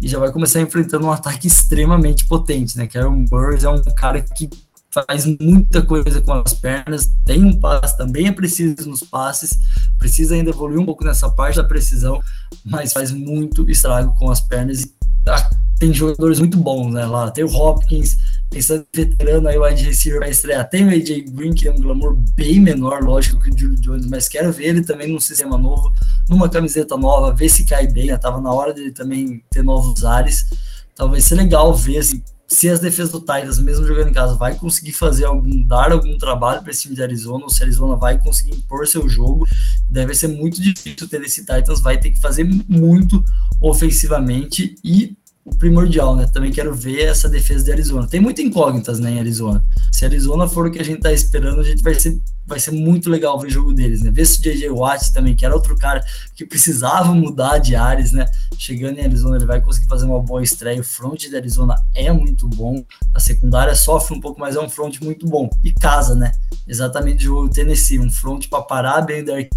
e 0.00 0.06
já 0.06 0.18
vai 0.18 0.30
começar 0.30 0.60
enfrentando 0.60 1.06
um 1.06 1.12
ataque 1.12 1.46
extremamente 1.46 2.26
potente, 2.26 2.76
né? 2.76 2.86
Que 2.86 2.98
Burrs 3.30 3.64
é 3.64 3.68
um 3.70 3.82
cara 3.82 4.20
que 4.20 4.48
faz 4.90 5.24
muita 5.40 5.82
coisa 5.82 6.20
com 6.20 6.32
as 6.32 6.52
pernas, 6.54 7.10
tem 7.24 7.44
um 7.44 7.58
passe, 7.58 7.96
também 7.96 8.26
é 8.26 8.32
preciso 8.32 8.88
nos 8.88 9.02
passes, 9.02 9.58
precisa 9.98 10.34
ainda 10.34 10.50
evoluir 10.50 10.80
um 10.80 10.84
pouco 10.84 11.04
nessa 11.04 11.30
parte 11.30 11.56
da 11.56 11.64
precisão, 11.64 12.20
mas 12.64 12.92
faz 12.92 13.10
muito 13.10 13.68
estrago 13.70 14.14
com 14.18 14.30
as 14.30 14.40
pernas 14.40 14.82
e 14.82 14.92
ah, 15.26 15.50
tem 15.78 15.92
jogadores 15.92 16.38
muito 16.38 16.56
bons, 16.56 16.92
né? 16.92 17.06
Lá 17.06 17.30
tem 17.30 17.44
o 17.44 17.54
Hopkins, 17.54 18.16
pensando 18.50 18.86
veterano 18.92 19.48
aí, 19.48 19.58
o 19.58 19.64
wide 19.64 19.84
receiver 19.84 20.20
vai 20.20 20.30
estrear. 20.30 20.68
Tem 20.68 20.84
o 20.84 20.90
AJ 20.90 21.30
Green, 21.30 21.54
que 21.54 21.68
é 21.68 21.72
um 21.72 21.78
glamour 21.78 22.14
bem 22.34 22.60
menor, 22.60 23.02
lógico, 23.02 23.40
que 23.40 23.50
o 23.50 23.58
Julio 23.58 23.80
Jones, 23.80 24.06
mas 24.06 24.28
quero 24.28 24.52
ver 24.52 24.68
ele 24.68 24.82
também 24.82 25.12
num 25.12 25.20
sistema 25.20 25.58
novo, 25.58 25.92
numa 26.28 26.48
camiseta 26.48 26.96
nova, 26.96 27.34
ver 27.34 27.48
se 27.48 27.64
cai 27.64 27.86
bem. 27.86 28.06
Né? 28.06 28.16
Tava 28.16 28.40
na 28.40 28.52
hora 28.52 28.72
dele 28.72 28.90
também 28.90 29.42
ter 29.50 29.62
novos 29.62 30.04
ares. 30.04 30.46
Então 30.92 31.10
vai 31.10 31.20
ser 31.20 31.34
legal 31.34 31.74
ver 31.74 32.02
se, 32.02 32.24
se 32.46 32.68
as 32.68 32.80
defesas 32.80 33.12
do 33.12 33.20
Titans, 33.20 33.58
mesmo 33.58 33.86
jogando 33.86 34.08
em 34.08 34.12
casa, 34.12 34.34
vai 34.34 34.54
conseguir 34.54 34.92
fazer 34.92 35.26
algum, 35.26 35.62
dar 35.62 35.92
algum 35.92 36.16
trabalho 36.16 36.62
para 36.62 36.70
esse 36.70 36.82
time 36.82 36.94
de 36.94 37.02
Arizona, 37.02 37.44
ou 37.44 37.50
se 37.50 37.62
a 37.62 37.66
Arizona 37.66 37.96
vai 37.96 38.18
conseguir 38.18 38.56
impor 38.56 38.86
seu 38.86 39.08
jogo. 39.08 39.46
Deve 39.88 40.14
ser 40.14 40.28
muito 40.28 40.60
difícil 40.60 41.06
ter 41.08 41.20
esse 41.22 41.40
Titans, 41.42 41.82
vai 41.82 41.98
ter 41.98 42.10
que 42.10 42.18
fazer 42.18 42.44
muito 42.44 43.22
ofensivamente 43.60 44.74
e 44.82 45.17
primordial, 45.58 46.14
né? 46.16 46.26
Também 46.26 46.50
quero 46.50 46.74
ver 46.74 47.04
essa 47.04 47.28
defesa 47.28 47.64
de 47.64 47.72
Arizona. 47.72 48.06
Tem 48.06 48.20
muitas 48.20 48.44
incógnitas, 48.44 48.98
né, 48.98 49.12
em 49.12 49.18
Arizona. 49.18 49.64
Se 49.90 50.04
Arizona 50.04 50.46
for 50.46 50.66
o 50.66 50.70
que 50.70 50.78
a 50.78 50.84
gente 50.84 51.00
tá 51.00 51.12
esperando, 51.12 51.60
a 51.60 51.64
gente 51.64 51.82
vai 51.82 51.94
ser, 51.94 52.20
vai 52.46 52.60
ser 52.60 52.70
muito 52.70 53.10
legal 53.10 53.38
ver 53.38 53.48
o 53.48 53.50
jogo 53.50 53.72
deles, 53.72 54.02
né? 54.02 54.10
Ver 54.10 54.26
se 54.26 54.38
o 54.38 54.42
JJ 54.42 54.70
Watt 54.70 55.12
também, 55.12 55.34
que 55.34 55.44
era 55.44 55.54
outro 55.54 55.76
cara 55.76 56.04
que 56.34 56.44
precisava 56.44 57.12
mudar 57.12 57.58
de 57.58 57.74
áreas, 57.74 58.12
né? 58.12 58.26
Chegando 58.56 58.98
em 58.98 59.04
Arizona, 59.04 59.36
ele 59.36 59.46
vai 59.46 59.60
conseguir 59.60 59.88
fazer 59.88 60.06
uma 60.06 60.20
boa 60.20 60.42
estreia. 60.42 60.80
O 60.80 60.84
front 60.84 61.20
de 61.20 61.36
Arizona 61.36 61.74
é 61.94 62.12
muito 62.12 62.48
bom. 62.48 62.84
A 63.14 63.20
secundária 63.20 63.74
sofre 63.74 64.16
um 64.16 64.20
pouco, 64.20 64.40
mas 64.40 64.56
é 64.56 64.60
um 64.60 64.68
front 64.68 65.00
muito 65.00 65.26
bom. 65.26 65.48
E 65.64 65.72
casa, 65.72 66.14
né? 66.14 66.32
Exatamente 66.66 67.24
o 67.24 67.34
jogo 67.34 67.48
Tennessee, 67.48 67.98
um 67.98 68.10
front 68.10 68.48
para 68.48 68.62
parar 68.62 69.02
bem 69.02 69.24
Derek 69.24 69.50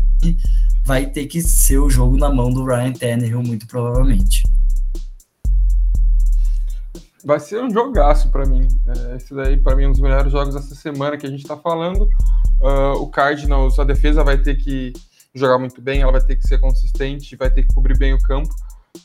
vai 0.83 1.05
ter 1.05 1.27
que 1.27 1.41
ser 1.41 1.77
o 1.77 1.89
jogo 1.89 2.17
na 2.17 2.29
mão 2.33 2.51
do 2.51 2.65
Ryan 2.65 2.93
Tannehill, 2.93 3.43
muito 3.43 3.67
provavelmente 3.67 4.43
vai 7.23 7.39
ser 7.39 7.61
um 7.61 7.69
jogaço 7.69 8.29
para 8.29 8.45
mim. 8.45 8.67
É, 8.87 9.15
esse 9.15 9.33
daí, 9.33 9.57
para 9.57 9.75
mim, 9.75 9.83
é 9.83 9.87
um 9.87 9.91
dos 9.91 10.01
melhores 10.01 10.31
jogos 10.31 10.53
dessa 10.53 10.75
semana 10.75 11.17
que 11.17 11.25
a 11.25 11.29
gente 11.29 11.41
está 11.41 11.57
falando. 11.57 12.03
Uh, 12.59 12.93
o 12.99 13.09
Cardinals, 13.09 13.79
a 13.79 13.83
defesa 13.83 14.23
vai 14.23 14.37
ter 14.37 14.55
que 14.55 14.93
jogar 15.33 15.57
muito 15.57 15.81
bem, 15.81 16.01
ela 16.01 16.11
vai 16.11 16.21
ter 16.21 16.35
que 16.35 16.47
ser 16.47 16.59
consistente, 16.59 17.35
vai 17.35 17.49
ter 17.49 17.63
que 17.63 17.73
cobrir 17.73 17.97
bem 17.97 18.13
o 18.13 18.21
campo. 18.21 18.53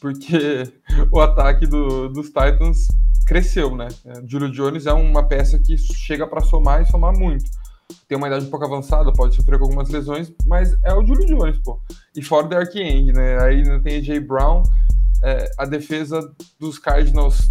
porque 0.01 0.65
o 1.11 1.21
ataque 1.21 1.67
do, 1.67 2.09
dos 2.09 2.27
Titans 2.27 2.89
cresceu, 3.27 3.75
né? 3.75 3.89
É, 4.05 4.23
Julio 4.27 4.51
Jones 4.51 4.87
é 4.87 4.93
uma 4.93 5.23
peça 5.23 5.59
que 5.59 5.77
chega 5.77 6.27
para 6.27 6.41
somar 6.41 6.83
e 6.83 6.87
somar 6.87 7.17
muito. 7.17 7.45
Tem 8.09 8.19
uma 8.19 8.27
idade 8.27 8.47
um 8.47 8.51
pouco 8.51 8.65
avançada, 8.65 9.13
pode 9.13 9.37
sofrer 9.37 9.59
com 9.59 9.65
algumas 9.65 9.89
lesões, 9.89 10.33
mas 10.45 10.77
é 10.83 10.93
o 10.93 11.05
Julio 11.05 11.27
Jones, 11.27 11.59
pô. 11.59 11.81
E 12.17 12.23
fora 12.23 12.49
Derek 12.49 12.79
Young, 12.79 13.13
né? 13.13 13.41
Aí 13.43 13.63
não 13.63 13.81
tem 13.81 13.99
AJ 13.99 14.21
Brown, 14.27 14.63
é, 15.23 15.51
a 15.59 15.65
defesa 15.65 16.21
dos 16.59 16.79
Cardinals 16.79 17.51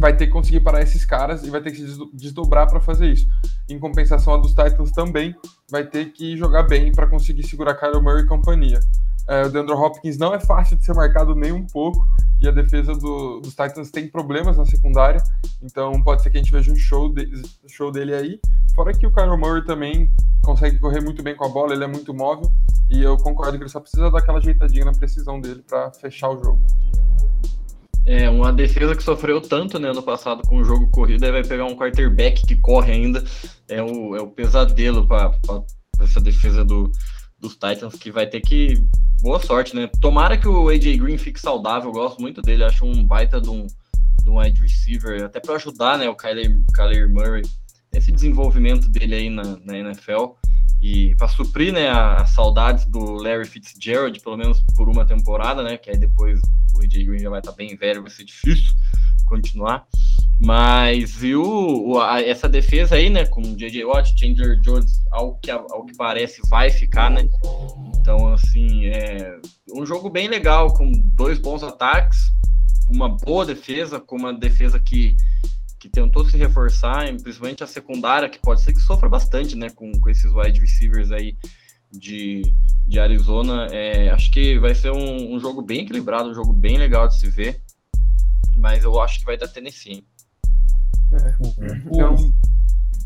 vai 0.00 0.16
ter 0.16 0.26
que 0.26 0.32
conseguir 0.32 0.60
parar 0.60 0.82
esses 0.82 1.04
caras 1.04 1.44
e 1.44 1.50
vai 1.50 1.60
ter 1.60 1.70
que 1.70 1.76
se 1.76 1.98
desdobrar 2.14 2.68
para 2.68 2.80
fazer 2.80 3.12
isso. 3.12 3.28
Em 3.68 3.78
compensação, 3.78 4.34
a 4.34 4.36
dos 4.38 4.50
Titans 4.50 4.90
também 4.90 5.34
vai 5.70 5.84
ter 5.84 6.06
que 6.12 6.36
jogar 6.36 6.64
bem 6.64 6.90
para 6.90 7.06
conseguir 7.06 7.46
segurar 7.46 7.74
Kyle 7.74 8.00
Murray 8.00 8.22
e 8.22 8.26
companhia. 8.26 8.80
É, 9.28 9.42
o 9.44 9.50
DeAndre 9.50 9.74
Hopkins 9.74 10.18
não 10.18 10.34
é 10.34 10.40
fácil 10.40 10.76
de 10.76 10.84
ser 10.84 10.94
marcado 10.94 11.34
nem 11.36 11.52
um 11.52 11.64
pouco 11.64 12.04
e 12.40 12.48
a 12.48 12.50
defesa 12.50 12.94
do, 12.94 13.40
dos 13.40 13.50
Titans 13.50 13.90
tem 13.90 14.08
problemas 14.08 14.56
na 14.56 14.64
secundária, 14.64 15.22
então 15.62 16.02
pode 16.02 16.22
ser 16.22 16.30
que 16.30 16.38
a 16.38 16.40
gente 16.40 16.50
veja 16.50 16.72
um 16.72 16.76
show, 16.76 17.12
de, 17.12 17.30
show 17.68 17.92
dele 17.92 18.14
aí. 18.14 18.40
Fora 18.74 18.92
que 18.92 19.06
o 19.06 19.12
Kyle 19.12 19.36
Murray 19.36 19.62
também 19.64 20.10
consegue 20.42 20.78
correr 20.78 21.02
muito 21.02 21.22
bem 21.22 21.36
com 21.36 21.44
a 21.44 21.48
bola, 21.48 21.74
ele 21.74 21.84
é 21.84 21.86
muito 21.86 22.14
móvel 22.14 22.50
e 22.88 23.02
eu 23.02 23.16
concordo 23.18 23.58
que 23.58 23.64
ele 23.64 23.70
só 23.70 23.78
precisa 23.78 24.10
dar 24.10 24.18
aquela 24.18 24.38
ajeitadinha 24.38 24.86
na 24.86 24.92
precisão 24.92 25.38
dele 25.40 25.62
para 25.68 25.92
fechar 25.92 26.30
o 26.30 26.42
jogo. 26.42 26.60
É, 28.10 28.28
uma 28.28 28.52
defesa 28.52 28.96
que 28.96 29.04
sofreu 29.04 29.40
tanto 29.40 29.78
né, 29.78 29.92
no 29.92 30.02
passado 30.02 30.42
com 30.42 30.56
o 30.56 30.64
jogo 30.64 30.90
corrido, 30.90 31.24
aí 31.24 31.30
vai 31.30 31.44
pegar 31.44 31.64
um 31.66 31.76
quarterback 31.76 32.44
que 32.44 32.56
corre 32.56 32.90
ainda. 32.90 33.22
É 33.68 33.80
o, 33.80 34.16
é 34.16 34.20
o 34.20 34.26
pesadelo 34.26 35.06
para 35.06 35.32
essa 36.00 36.20
defesa 36.20 36.64
do, 36.64 36.90
dos 37.38 37.52
Titans, 37.52 37.94
que 37.94 38.10
vai 38.10 38.26
ter 38.26 38.40
que. 38.40 38.84
Boa 39.22 39.38
sorte, 39.38 39.76
né? 39.76 39.88
Tomara 40.00 40.36
que 40.36 40.48
o 40.48 40.68
AJ 40.68 40.96
Green 40.96 41.18
fique 41.18 41.38
saudável, 41.38 41.90
eu 41.90 41.94
gosto 41.94 42.20
muito 42.20 42.42
dele, 42.42 42.64
acho 42.64 42.84
um 42.84 43.04
baita 43.04 43.40
de 43.40 43.48
um, 43.48 43.64
de 44.24 44.28
um 44.28 44.40
wide 44.40 44.60
receiver, 44.60 45.22
até 45.22 45.38
para 45.38 45.54
ajudar 45.54 45.96
né, 45.96 46.08
o 46.08 46.16
Kyler, 46.16 46.60
Kyler 46.74 47.08
Murray, 47.08 47.42
esse 47.94 48.12
desenvolvimento 48.12 48.88
dele 48.88 49.14
aí 49.14 49.30
na, 49.30 49.56
na 49.64 49.78
NFL. 49.78 50.34
E 50.80 51.14
para 51.16 51.28
suprir 51.28 51.72
né, 51.72 51.90
as 51.90 52.30
saudades 52.30 52.86
do 52.86 53.12
Larry 53.12 53.46
Fitzgerald, 53.46 54.18
pelo 54.20 54.38
menos 54.38 54.64
por 54.74 54.88
uma 54.88 55.04
temporada, 55.04 55.62
né? 55.62 55.76
Que 55.76 55.90
aí 55.90 55.98
depois 55.98 56.40
o 56.74 56.80
AJ 56.82 57.04
Green 57.04 57.18
já 57.18 57.28
vai 57.28 57.40
estar 57.40 57.50
tá 57.50 57.56
bem 57.56 57.76
velho, 57.76 58.02
vai 58.02 58.10
ser 58.10 58.24
difícil 58.24 58.72
continuar. 59.26 59.86
Mas 60.42 61.14
viu 61.14 62.00
essa 62.24 62.48
defesa 62.48 62.94
aí, 62.94 63.10
né? 63.10 63.26
Com 63.26 63.42
J.J. 63.42 63.84
Watt, 63.84 64.18
Chandler 64.18 64.58
Jones, 64.62 65.02
ao 65.10 65.34
que, 65.36 65.50
ao 65.50 65.84
que 65.84 65.94
parece, 65.96 66.40
vai 66.48 66.70
ficar, 66.70 67.10
né? 67.10 67.28
Então, 67.98 68.32
assim, 68.32 68.86
é 68.86 69.38
um 69.74 69.84
jogo 69.84 70.08
bem 70.08 70.28
legal, 70.28 70.72
com 70.72 70.90
dois 71.14 71.38
bons 71.38 71.62
ataques, 71.62 72.32
uma 72.88 73.08
boa 73.08 73.44
defesa, 73.44 74.00
com 74.00 74.16
uma 74.16 74.32
defesa 74.32 74.80
que 74.80 75.14
que 75.80 75.88
tentou 75.88 76.26
se 76.26 76.36
reforçar, 76.36 77.06
principalmente 77.22 77.64
a 77.64 77.66
secundária, 77.66 78.28
que 78.28 78.38
pode 78.38 78.60
ser 78.60 78.74
que 78.74 78.80
sofra 78.80 79.08
bastante, 79.08 79.56
né, 79.56 79.70
com, 79.70 79.90
com 79.92 80.10
esses 80.10 80.30
wide 80.30 80.60
receivers 80.60 81.10
aí 81.10 81.38
de, 81.90 82.42
de 82.86 83.00
Arizona. 83.00 83.66
É, 83.70 84.10
acho 84.10 84.30
que 84.30 84.58
vai 84.58 84.74
ser 84.74 84.92
um, 84.92 85.34
um, 85.34 85.40
jogo 85.40 85.62
bem 85.62 85.80
equilibrado, 85.80 86.28
um 86.28 86.34
jogo 86.34 86.52
bem 86.52 86.76
legal 86.76 87.08
de 87.08 87.18
se 87.18 87.30
ver, 87.30 87.62
mas 88.56 88.84
eu 88.84 89.00
acho 89.00 89.20
que 89.20 89.24
vai 89.24 89.38
dar 89.38 89.48
Tennessee. 89.48 90.06
É, 91.12 91.34
então, 91.86 92.14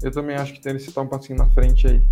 eu 0.03 0.11
também 0.11 0.35
acho 0.35 0.53
que 0.53 0.61
Tennessee 0.61 0.93
tá 0.93 1.01
um 1.01 1.07
passinho 1.07 1.39
na 1.39 1.49
frente 1.51 1.87
aí. 1.87 2.03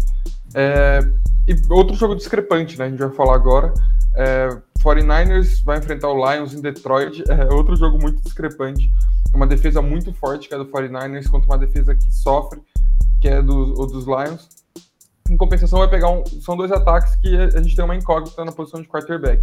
É, 0.54 1.00
e 1.48 1.56
outro 1.70 1.96
jogo 1.96 2.14
discrepante, 2.14 2.78
né, 2.78 2.84
a 2.84 2.88
gente 2.88 3.00
vai 3.00 3.10
falar 3.10 3.34
agora. 3.34 3.74
É, 4.14 4.48
49ers 4.78 5.64
vai 5.64 5.78
enfrentar 5.78 6.08
o 6.08 6.32
Lions 6.32 6.54
em 6.54 6.60
Detroit, 6.60 7.24
é 7.28 7.52
outro 7.52 7.74
jogo 7.74 7.98
muito 8.00 8.22
discrepante 8.22 8.88
uma 9.34 9.46
defesa 9.46 9.80
muito 9.80 10.12
forte, 10.12 10.48
que 10.48 10.54
é 10.54 10.58
do 10.58 10.66
49ers, 10.66 11.28
contra 11.28 11.50
uma 11.50 11.58
defesa 11.58 11.94
que 11.94 12.12
sofre, 12.12 12.60
que 13.20 13.28
é 13.28 13.42
do, 13.42 13.86
dos 13.86 14.04
Lions. 14.04 14.48
Em 15.30 15.36
compensação, 15.36 15.78
vai 15.78 15.88
pegar 15.88 16.10
um. 16.10 16.24
São 16.40 16.56
dois 16.56 16.70
ataques 16.70 17.16
que 17.16 17.34
a 17.36 17.62
gente 17.62 17.74
tem 17.74 17.84
uma 17.84 17.96
incógnita 17.96 18.44
na 18.44 18.52
posição 18.52 18.82
de 18.82 18.88
quarterback. 18.88 19.42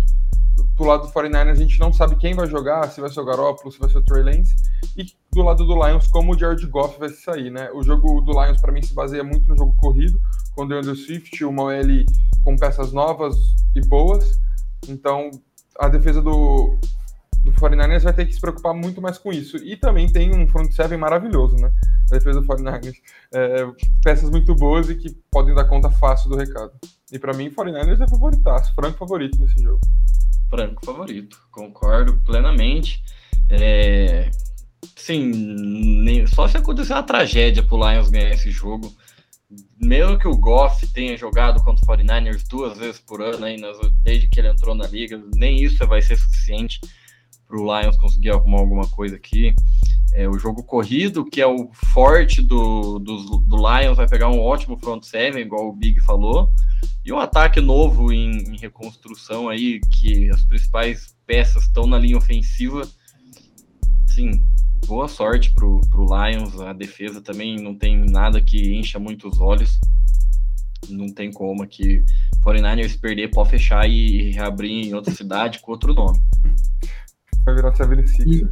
Do 0.75 0.83
lado 0.83 1.07
do 1.07 1.13
49ers, 1.13 1.51
a 1.51 1.55
gente 1.55 1.79
não 1.79 1.91
sabe 1.91 2.15
quem 2.17 2.33
vai 2.33 2.45
jogar, 2.45 2.89
se 2.89 2.99
vai 2.99 3.09
ser 3.09 3.21
o 3.21 3.25
Garoppolo, 3.25 3.71
se 3.71 3.79
vai 3.79 3.89
ser 3.89 3.97
o 3.97 4.03
Trey 4.03 4.23
Lance. 4.23 4.55
E 4.97 5.05
do 5.31 5.41
lado 5.41 5.65
do 5.65 5.73
Lions, 5.73 6.07
como 6.07 6.33
o 6.33 6.37
Jared 6.37 6.65
Goff 6.67 6.99
vai 6.99 7.09
sair, 7.09 7.49
né? 7.49 7.69
O 7.73 7.81
jogo 7.81 8.21
do 8.21 8.31
Lions, 8.31 8.59
para 8.61 8.71
mim, 8.71 8.81
se 8.81 8.93
baseia 8.93 9.23
muito 9.23 9.47
no 9.47 9.57
jogo 9.57 9.73
corrido, 9.77 10.19
com 10.53 10.63
o 10.63 10.67
DeAndre 10.67 10.95
Swift, 10.95 11.43
uma 11.45 11.63
OL 11.63 12.05
com 12.43 12.57
peças 12.57 12.91
novas 12.91 13.37
e 13.73 13.81
boas. 13.81 14.39
Então, 14.87 15.31
a 15.79 15.87
defesa 15.87 16.21
do, 16.21 16.77
do 17.43 17.53
49ers 17.53 18.03
vai 18.03 18.13
ter 18.13 18.25
que 18.25 18.33
se 18.33 18.41
preocupar 18.41 18.73
muito 18.73 19.01
mais 19.01 19.17
com 19.17 19.31
isso. 19.31 19.57
E 19.57 19.77
também 19.77 20.07
tem 20.07 20.35
um 20.35 20.47
front 20.47 20.71
seven 20.71 20.97
maravilhoso, 20.97 21.55
né? 21.55 21.71
A 22.09 22.13
defesa 22.13 22.41
do 22.41 22.47
49ers. 22.47 22.95
É, 23.33 23.67
peças 24.03 24.29
muito 24.29 24.53
boas 24.55 24.89
e 24.89 24.95
que 24.95 25.09
podem 25.31 25.55
dar 25.55 25.65
conta 25.65 25.89
fácil 25.89 26.29
do 26.29 26.35
recado. 26.35 26.71
E 27.11 27.17
para 27.17 27.33
mim, 27.33 27.49
49ers 27.49 28.01
é 28.01 28.07
favoritaço, 28.07 28.73
franco 28.75 28.97
favorito 28.97 29.39
nesse 29.39 29.61
jogo. 29.61 29.81
Franco 30.49 30.85
favorito, 30.85 31.37
concordo 31.51 32.17
plenamente. 32.25 33.01
É... 33.49 34.29
Sim, 34.95 35.31
nem... 36.03 36.27
só 36.27 36.47
se 36.47 36.57
acontecer 36.57 36.93
uma 36.93 37.03
tragédia 37.03 37.63
pro 37.63 37.77
Lions 37.77 38.09
ganhar 38.09 38.31
esse 38.31 38.51
jogo. 38.51 38.93
Mesmo 39.81 40.19
que 40.19 40.27
o 40.27 40.37
Goff 40.37 40.85
tenha 40.93 41.17
jogado 41.17 41.63
contra 41.63 41.83
o 41.83 41.97
49ers 41.97 42.45
duas 42.47 42.77
vezes 42.77 42.99
por 42.99 43.21
ano, 43.21 43.45
aí, 43.45 43.59
desde 44.03 44.27
que 44.27 44.39
ele 44.39 44.49
entrou 44.49 44.75
na 44.75 44.85
liga, 44.85 45.19
nem 45.35 45.63
isso 45.63 45.87
vai 45.87 46.01
ser 46.01 46.17
suficiente 46.17 46.79
para 47.49 47.59
o 47.59 47.81
Lions 47.81 47.97
conseguir 47.97 48.29
arrumar 48.29 48.59
alguma 48.59 48.87
coisa 48.87 49.15
aqui. 49.15 49.55
É, 50.13 50.29
o 50.29 50.37
jogo 50.37 50.63
corrido, 50.63 51.25
que 51.25 51.41
é 51.41 51.47
o 51.47 51.71
forte 51.73 52.43
do, 52.43 52.99
do, 52.99 53.39
do, 53.39 53.57
Lions, 53.57 53.97
vai 53.97 54.07
pegar 54.07 54.29
um 54.29 54.39
ótimo 54.39 54.77
front 54.77 55.03
seven, 55.03 55.41
igual 55.41 55.67
o 55.67 55.75
Big 55.75 55.99
falou, 56.01 56.51
e 57.03 57.11
um 57.11 57.17
ataque 57.17 57.59
novo 57.59 58.13
em, 58.13 58.53
em 58.53 58.57
reconstrução 58.57 59.49
aí, 59.49 59.79
que 59.79 60.29
as 60.29 60.43
principais 60.43 61.15
peças 61.25 61.63
estão 61.63 61.87
na 61.87 61.97
linha 61.97 62.17
ofensiva. 62.17 62.87
Sim, 64.05 64.43
boa 64.85 65.07
sorte 65.07 65.51
pro, 65.53 65.81
pro 65.89 66.05
Lions, 66.05 66.59
a 66.59 66.71
defesa 66.71 67.19
também 67.19 67.59
não 67.59 67.75
tem 67.75 67.97
nada 67.97 68.39
que 68.39 68.75
encha 68.75 68.99
muito 68.99 69.27
os 69.27 69.39
olhos. 69.39 69.79
Não 70.87 71.13
tem 71.13 71.31
como 71.31 71.61
aqui 71.61 72.03
49ers 72.43 72.99
perder, 72.99 73.29
pode 73.29 73.49
fechar 73.49 73.87
e 73.87 74.31
reabrir 74.31 74.87
em 74.87 74.93
outra 74.93 75.13
cidade 75.13 75.59
com 75.59 75.71
outro 75.71 75.93
nome. 75.93 76.19
Vai 77.45 77.55
virar 77.55 77.73
76ers. 77.73 78.49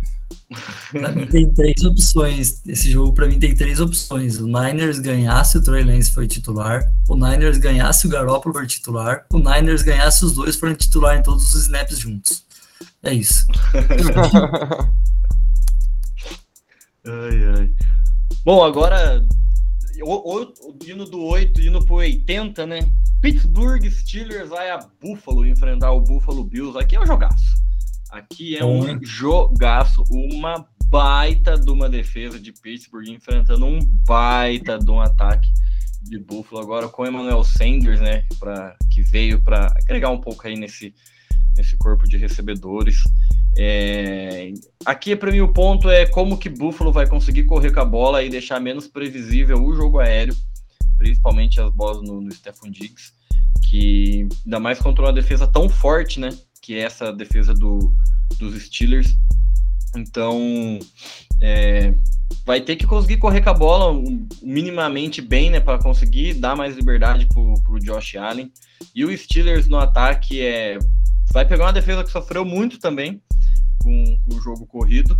Pra 0.92 1.12
mim 1.12 1.28
tem 1.28 1.54
três 1.54 1.84
opções. 1.84 2.62
Esse 2.66 2.90
jogo 2.92 3.14
para 3.14 3.28
mim 3.28 3.38
tem 3.38 3.54
três 3.54 3.80
opções. 3.80 4.40
O 4.40 4.48
Niners 4.48 5.00
ganhasse 5.00 5.58
o 5.58 5.64
Trey 5.64 5.84
Lance 5.84 6.12
foi 6.12 6.28
titular, 6.28 6.92
o 7.08 7.16
Niners 7.16 7.58
ganhasse 7.58 8.08
o 8.08 8.10
Garoppolo 8.10 8.56
for 8.56 8.66
titular, 8.66 9.26
o 9.32 9.38
Niners 9.38 9.82
ganhasse 9.82 10.24
os 10.24 10.34
dois 10.34 10.56
foram 10.56 10.76
titular 10.76 11.18
em 11.18 11.24
todos 11.24 11.54
os 11.54 11.64
snaps 11.64 12.00
juntos. 12.00 12.46
É 13.04 13.14
isso. 13.14 13.46
ai, 17.06 17.46
ai. 17.58 17.72
Bom, 18.44 18.64
agora 18.64 19.24
o, 20.02 20.14
o, 20.14 20.44
o 20.44 20.78
hino 20.86 21.06
do 21.06 21.22
8, 21.22 21.62
indo 21.62 21.84
pro 21.86 21.96
80, 21.96 22.66
né? 22.66 22.80
Pittsburgh 23.22 23.84
Steelers 23.90 24.50
vai 24.50 24.70
a 24.70 24.80
Buffalo 25.02 25.46
enfrentar 25.46 25.92
o 25.92 26.02
Buffalo 26.02 26.44
Bills. 26.44 26.78
Aqui 26.78 26.96
é 26.96 27.02
um 27.02 27.06
jogaço. 27.06 27.67
Aqui 28.10 28.58
é 28.58 28.64
um 28.64 29.04
jogaço, 29.04 30.04
uma 30.10 30.66
baita 30.86 31.60
de 31.60 31.70
uma 31.70 31.90
defesa 31.90 32.40
de 32.40 32.54
Pittsburgh 32.54 33.10
enfrentando 33.10 33.66
um 33.66 33.80
baita 34.06 34.80
de 34.80 34.90
um 34.90 35.02
ataque 35.02 35.50
de 36.02 36.18
Buffalo 36.18 36.62
agora 36.62 36.88
com 36.88 37.04
o 37.04 37.08
Emmanuel 37.08 37.44
Sanders, 37.44 38.00
né, 38.00 38.24
para 38.40 38.76
que 38.90 39.02
veio 39.02 39.42
para 39.44 39.68
agregar 39.84 40.10
um 40.10 40.22
pouco 40.22 40.48
aí 40.48 40.56
nesse 40.56 40.94
nesse 41.58 41.76
corpo 41.76 42.08
de 42.08 42.18
recebedores. 42.18 43.04
É, 43.58 44.54
aqui 44.86 45.16
para 45.16 45.32
mim 45.32 45.42
o 45.42 45.52
ponto 45.52 45.90
é 45.90 46.06
como 46.06 46.38
que 46.38 46.50
Buffalo 46.50 46.92
vai 46.92 47.08
conseguir 47.08 47.46
correr 47.46 47.72
com 47.72 47.80
a 47.80 47.86
bola 47.86 48.24
e 48.24 48.30
deixar 48.30 48.60
menos 48.60 48.88
previsível 48.88 49.62
o 49.62 49.74
jogo 49.74 50.00
aéreo, 50.00 50.36
principalmente 50.98 51.60
as 51.60 51.72
bolas 51.72 52.02
no, 52.04 52.22
no 52.22 52.32
Stephon 52.32 52.70
Diggs, 52.70 53.12
que 53.68 54.28
ainda 54.46 54.60
mais 54.60 54.80
contra 54.80 55.06
uma 55.06 55.14
defesa 55.14 55.48
tão 55.48 55.68
forte, 55.68 56.20
né? 56.20 56.30
Que 56.68 56.76
é 56.76 56.82
essa 56.82 57.14
defesa 57.14 57.54
do, 57.54 57.94
dos 58.38 58.62
Steelers. 58.62 59.18
Então, 59.96 60.78
é, 61.42 61.94
vai 62.46 62.60
ter 62.60 62.76
que 62.76 62.86
conseguir 62.86 63.16
correr 63.20 63.42
com 63.42 63.50
a 63.50 63.54
bola 63.54 63.98
minimamente 64.44 65.22
bem, 65.22 65.50
né, 65.50 65.62
para 65.62 65.82
conseguir 65.82 66.34
dar 66.34 66.58
mais 66.58 66.76
liberdade 66.76 67.26
pro, 67.28 67.54
pro 67.64 67.80
Josh 67.80 68.18
Allen. 68.18 68.52
E 68.94 69.06
o 69.06 69.18
Steelers 69.18 69.70
no 69.70 69.78
ataque 69.78 70.42
é 70.42 70.78
vai 71.32 71.46
pegar 71.46 71.66
uma 71.66 71.74
defesa 71.74 72.04
que 72.04 72.12
sofreu 72.12 72.44
muito 72.44 72.80
também 72.80 73.22
com, 73.82 74.20
com 74.26 74.36
o 74.36 74.42
jogo 74.42 74.66
corrido. 74.66 75.18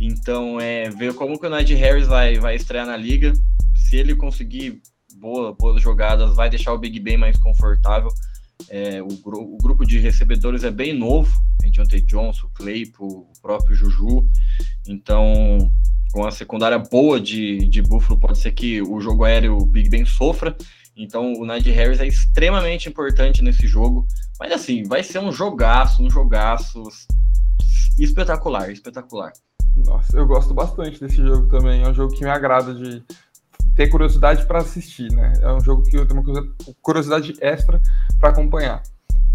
Então, 0.00 0.58
é 0.58 0.88
ver 0.88 1.12
como 1.12 1.38
que 1.38 1.46
o 1.46 1.50
Najee 1.50 1.74
Harris 1.74 2.06
vai, 2.06 2.38
vai 2.38 2.56
estrear 2.56 2.86
na 2.86 2.96
liga. 2.96 3.34
Se 3.74 3.96
ele 3.96 4.16
conseguir 4.16 4.80
boa, 5.18 5.52
boas 5.52 5.82
jogadas, 5.82 6.34
vai 6.34 6.48
deixar 6.48 6.72
o 6.72 6.78
Big 6.78 6.98
Ben 7.00 7.18
mais 7.18 7.36
confortável. 7.36 8.08
É, 8.68 9.02
o, 9.02 9.06
o, 9.06 9.58
grupo 9.58 9.84
de 9.84 9.98
recebedores 9.98 10.64
é 10.64 10.70
bem 10.70 10.92
novo, 10.92 11.30
Deontay 11.70 12.00
Johnson, 12.00 12.48
Claypool, 12.54 13.28
o 13.30 13.40
próprio 13.40 13.76
Juju. 13.76 14.26
Então, 14.86 15.70
com 16.12 16.24
a 16.24 16.30
secundária 16.30 16.78
boa 16.78 17.20
de, 17.20 17.66
de 17.68 17.82
Buffalo, 17.82 18.18
pode 18.18 18.38
ser 18.38 18.52
que 18.52 18.80
o 18.80 19.00
jogo 19.00 19.24
aéreo 19.24 19.56
o 19.56 19.66
Big 19.66 19.88
Ben 19.88 20.04
sofra. 20.04 20.56
Então, 20.96 21.34
o 21.34 21.44
Najee 21.44 21.72
Harris 21.72 22.00
é 22.00 22.06
extremamente 22.06 22.88
importante 22.88 23.42
nesse 23.42 23.66
jogo. 23.66 24.06
Mas, 24.40 24.52
assim, 24.52 24.82
vai 24.84 25.02
ser 25.02 25.18
um 25.18 25.30
jogaço, 25.30 26.02
um 26.02 26.08
jogaço 26.08 26.82
espetacular, 27.98 28.70
espetacular. 28.70 29.32
Nossa, 29.76 30.16
eu 30.16 30.26
gosto 30.26 30.54
bastante 30.54 30.98
desse 30.98 31.16
jogo 31.16 31.48
também. 31.48 31.82
É 31.82 31.88
um 31.88 31.94
jogo 31.94 32.14
que 32.14 32.24
me 32.24 32.30
agrada 32.30 32.74
de 32.74 33.02
ter 33.76 33.88
curiosidade 33.88 34.46
para 34.46 34.60
assistir, 34.60 35.12
né? 35.12 35.34
É 35.42 35.52
um 35.52 35.60
jogo 35.60 35.82
que 35.82 35.96
eu 35.96 36.06
tenho 36.06 36.20
uma 36.20 36.48
curiosidade 36.80 37.36
extra 37.40 37.80
para 38.18 38.30
acompanhar. 38.30 38.82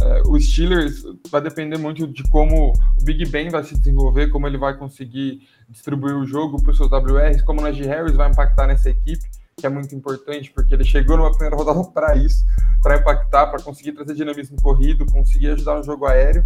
É, 0.02 0.24
o 0.26 0.40
Steelers 0.40 1.04
vai 1.30 1.42
depender 1.42 1.78
muito 1.78 2.08
de 2.08 2.24
como 2.24 2.74
o 3.00 3.04
Big 3.04 3.24
Ben 3.28 3.50
vai 3.50 3.64
se 3.64 3.78
desenvolver, 3.78 4.30
como 4.30 4.48
ele 4.48 4.58
vai 4.58 4.76
conseguir 4.76 5.48
distribuir 5.70 6.16
o 6.16 6.26
jogo 6.26 6.62
para 6.62 6.72
os 6.72 6.78
seus 6.78 6.90
WRs, 6.92 7.44
como 7.44 7.62
o 7.62 7.64
Najee 7.64 7.86
Harris 7.86 8.16
vai 8.16 8.32
impactar 8.32 8.66
nessa 8.66 8.90
equipe, 8.90 9.24
que 9.56 9.68
é 9.68 9.70
muito 9.70 9.94
importante, 9.94 10.52
porque 10.52 10.74
ele 10.74 10.84
chegou 10.84 11.18
numa 11.18 11.30
primeira 11.30 11.56
rodada 11.56 11.84
para 11.92 12.16
isso, 12.16 12.44
para 12.82 12.98
impactar, 12.98 13.46
para 13.46 13.62
conseguir 13.62 13.92
trazer 13.92 14.16
dinamismo 14.16 14.58
corrido, 14.60 15.06
conseguir 15.06 15.50
ajudar 15.50 15.78
no 15.78 15.84
jogo 15.84 16.08
aéreo. 16.08 16.44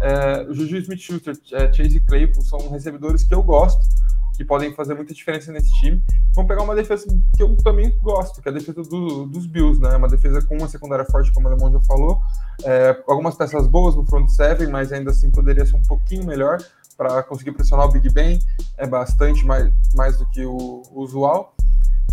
É, 0.00 0.42
o 0.48 0.54
Juju 0.54 0.76
Smith-Schuster, 0.76 1.36
é, 1.54 1.72
Chase 1.72 1.98
Claypool 1.98 2.44
são 2.44 2.70
recebedores 2.70 3.24
que 3.24 3.34
eu 3.34 3.42
gosto, 3.42 3.84
que 4.32 4.44
podem 4.44 4.72
fazer 4.74 4.94
muita 4.94 5.14
diferença 5.14 5.52
nesse 5.52 5.72
time. 5.74 6.02
Vão 6.34 6.46
pegar 6.46 6.62
uma 6.62 6.74
defesa 6.74 7.06
que 7.36 7.42
eu 7.42 7.56
também 7.58 7.96
gosto, 7.98 8.40
que 8.40 8.48
é 8.48 8.52
a 8.52 8.54
defesa 8.54 8.82
do, 8.82 9.26
dos 9.26 9.46
Bills, 9.46 9.80
né? 9.80 9.96
Uma 9.96 10.08
defesa 10.08 10.42
com 10.42 10.56
uma 10.56 10.68
secundária 10.68 11.04
forte, 11.04 11.32
como 11.32 11.46
o 11.46 11.50
Alemão 11.52 11.72
já 11.72 11.80
falou. 11.80 12.20
É, 12.64 13.02
algumas 13.06 13.34
peças 13.34 13.66
boas 13.66 13.94
no 13.94 14.04
front 14.06 14.28
seven, 14.28 14.68
mas 14.68 14.92
ainda 14.92 15.10
assim 15.10 15.30
poderia 15.30 15.66
ser 15.66 15.76
um 15.76 15.82
pouquinho 15.82 16.24
melhor 16.24 16.58
para 16.96 17.22
conseguir 17.22 17.52
pressionar 17.52 17.86
o 17.86 17.92
Big 17.92 18.08
Ben. 18.10 18.38
É 18.76 18.86
bastante 18.86 19.44
mais, 19.44 19.72
mais 19.94 20.16
do 20.18 20.26
que 20.26 20.44
o, 20.44 20.82
o 20.90 21.00
usual. 21.00 21.54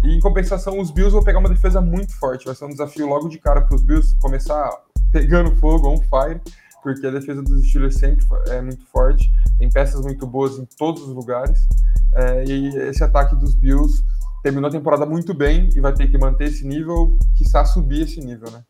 E 0.04 0.16
em 0.16 0.20
compensação, 0.20 0.80
os 0.80 0.92
Bills 0.92 1.12
vão 1.12 1.24
pegar 1.24 1.40
uma 1.40 1.50
defesa 1.50 1.82
muito 1.82 2.14
forte. 2.18 2.46
Vai 2.46 2.56
ser 2.56 2.66
um 2.66 2.70
desafio 2.70 3.08
logo 3.08 3.28
de 3.28 3.38
cara 3.38 3.62
para 3.62 3.76
os 3.76 3.84
Bills 3.84 4.16
começar 4.20 4.72
pegando 5.12 5.56
fogo, 5.56 5.90
on 5.90 5.98
fire 5.98 6.40
porque 6.82 7.06
a 7.06 7.12
defesa 7.12 7.42
dos 7.42 7.68
Steelers 7.68 7.96
sempre 7.96 8.26
é 8.48 8.62
muito 8.62 8.86
forte, 8.88 9.32
tem 9.58 9.70
peças 9.70 10.02
muito 10.02 10.26
boas 10.26 10.58
em 10.58 10.66
todos 10.78 11.04
os 11.04 11.14
lugares, 11.14 11.68
é, 12.14 12.46
e 12.46 12.68
esse 12.90 13.04
ataque 13.04 13.36
dos 13.36 13.54
Bills 13.54 14.04
terminou 14.42 14.70
a 14.70 14.72
temporada 14.72 15.06
muito 15.06 15.34
bem 15.34 15.70
e 15.76 15.82
vai 15.82 15.94
ter 15.94 16.10
que 16.10 16.18
manter 16.18 16.46
esse 16.46 16.66
nível, 16.66 17.18
quiçá 17.36 17.66
subir 17.66 18.02
esse 18.04 18.20
nível, 18.20 18.50
né? 18.52 18.64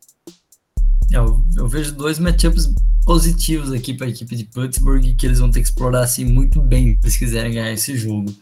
É, 1.12 1.16
eu, 1.16 1.44
eu 1.56 1.68
vejo 1.68 1.94
dois 1.94 2.18
matchups 2.18 2.72
positivos 3.04 3.72
aqui 3.72 3.94
para 3.94 4.06
a 4.06 4.10
equipe 4.10 4.36
de 4.36 4.44
Pittsburgh 4.44 5.16
que 5.16 5.26
eles 5.26 5.38
vão 5.38 5.50
ter 5.50 5.60
que 5.60 5.66
explorar 5.66 6.02
assim 6.02 6.24
muito 6.24 6.60
bem 6.60 6.98
se 7.04 7.18
quiserem 7.18 7.52
ganhar 7.52 7.72
esse 7.72 7.96
jogo. 7.96 8.32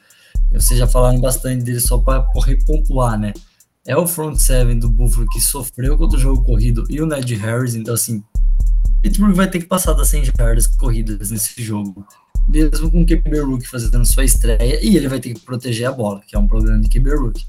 Vocês 0.52 0.78
já 0.78 0.86
falaram 0.86 1.20
bastante 1.20 1.64
dele 1.64 1.80
só 1.80 1.98
para 1.98 2.26
repontuar, 2.44 3.18
né? 3.18 3.32
É 3.88 3.96
o 3.96 4.06
front 4.06 4.36
seven 4.36 4.78
do 4.78 4.90
Buffalo 4.90 5.26
que 5.30 5.40
sofreu 5.40 5.96
contra 5.96 6.18
o 6.18 6.20
jogo 6.20 6.44
corrido 6.44 6.84
e 6.90 7.00
o 7.00 7.06
Ned 7.06 7.34
Harris, 7.36 7.74
então 7.74 7.94
assim, 7.94 8.22
Pittsburgh 9.00 9.34
vai 9.34 9.48
ter 9.48 9.60
que 9.60 9.64
passar 9.64 9.94
das 9.94 10.08
100 10.08 10.26
jardas 10.38 10.66
corridas 10.66 11.30
nesse 11.30 11.62
jogo. 11.62 12.06
Mesmo 12.46 12.90
com 12.90 13.00
o 13.00 13.06
QB 13.06 13.40
Rook 13.40 13.66
fazendo 13.66 14.04
sua 14.04 14.24
estreia, 14.24 14.78
e 14.84 14.94
ele 14.94 15.08
vai 15.08 15.18
ter 15.18 15.32
que 15.32 15.40
proteger 15.40 15.88
a 15.88 15.92
bola, 15.92 16.20
que 16.26 16.36
é 16.36 16.38
um 16.38 16.46
problema 16.46 16.78
de 16.78 16.88
QB 16.90 17.14
Rook. 17.14 17.42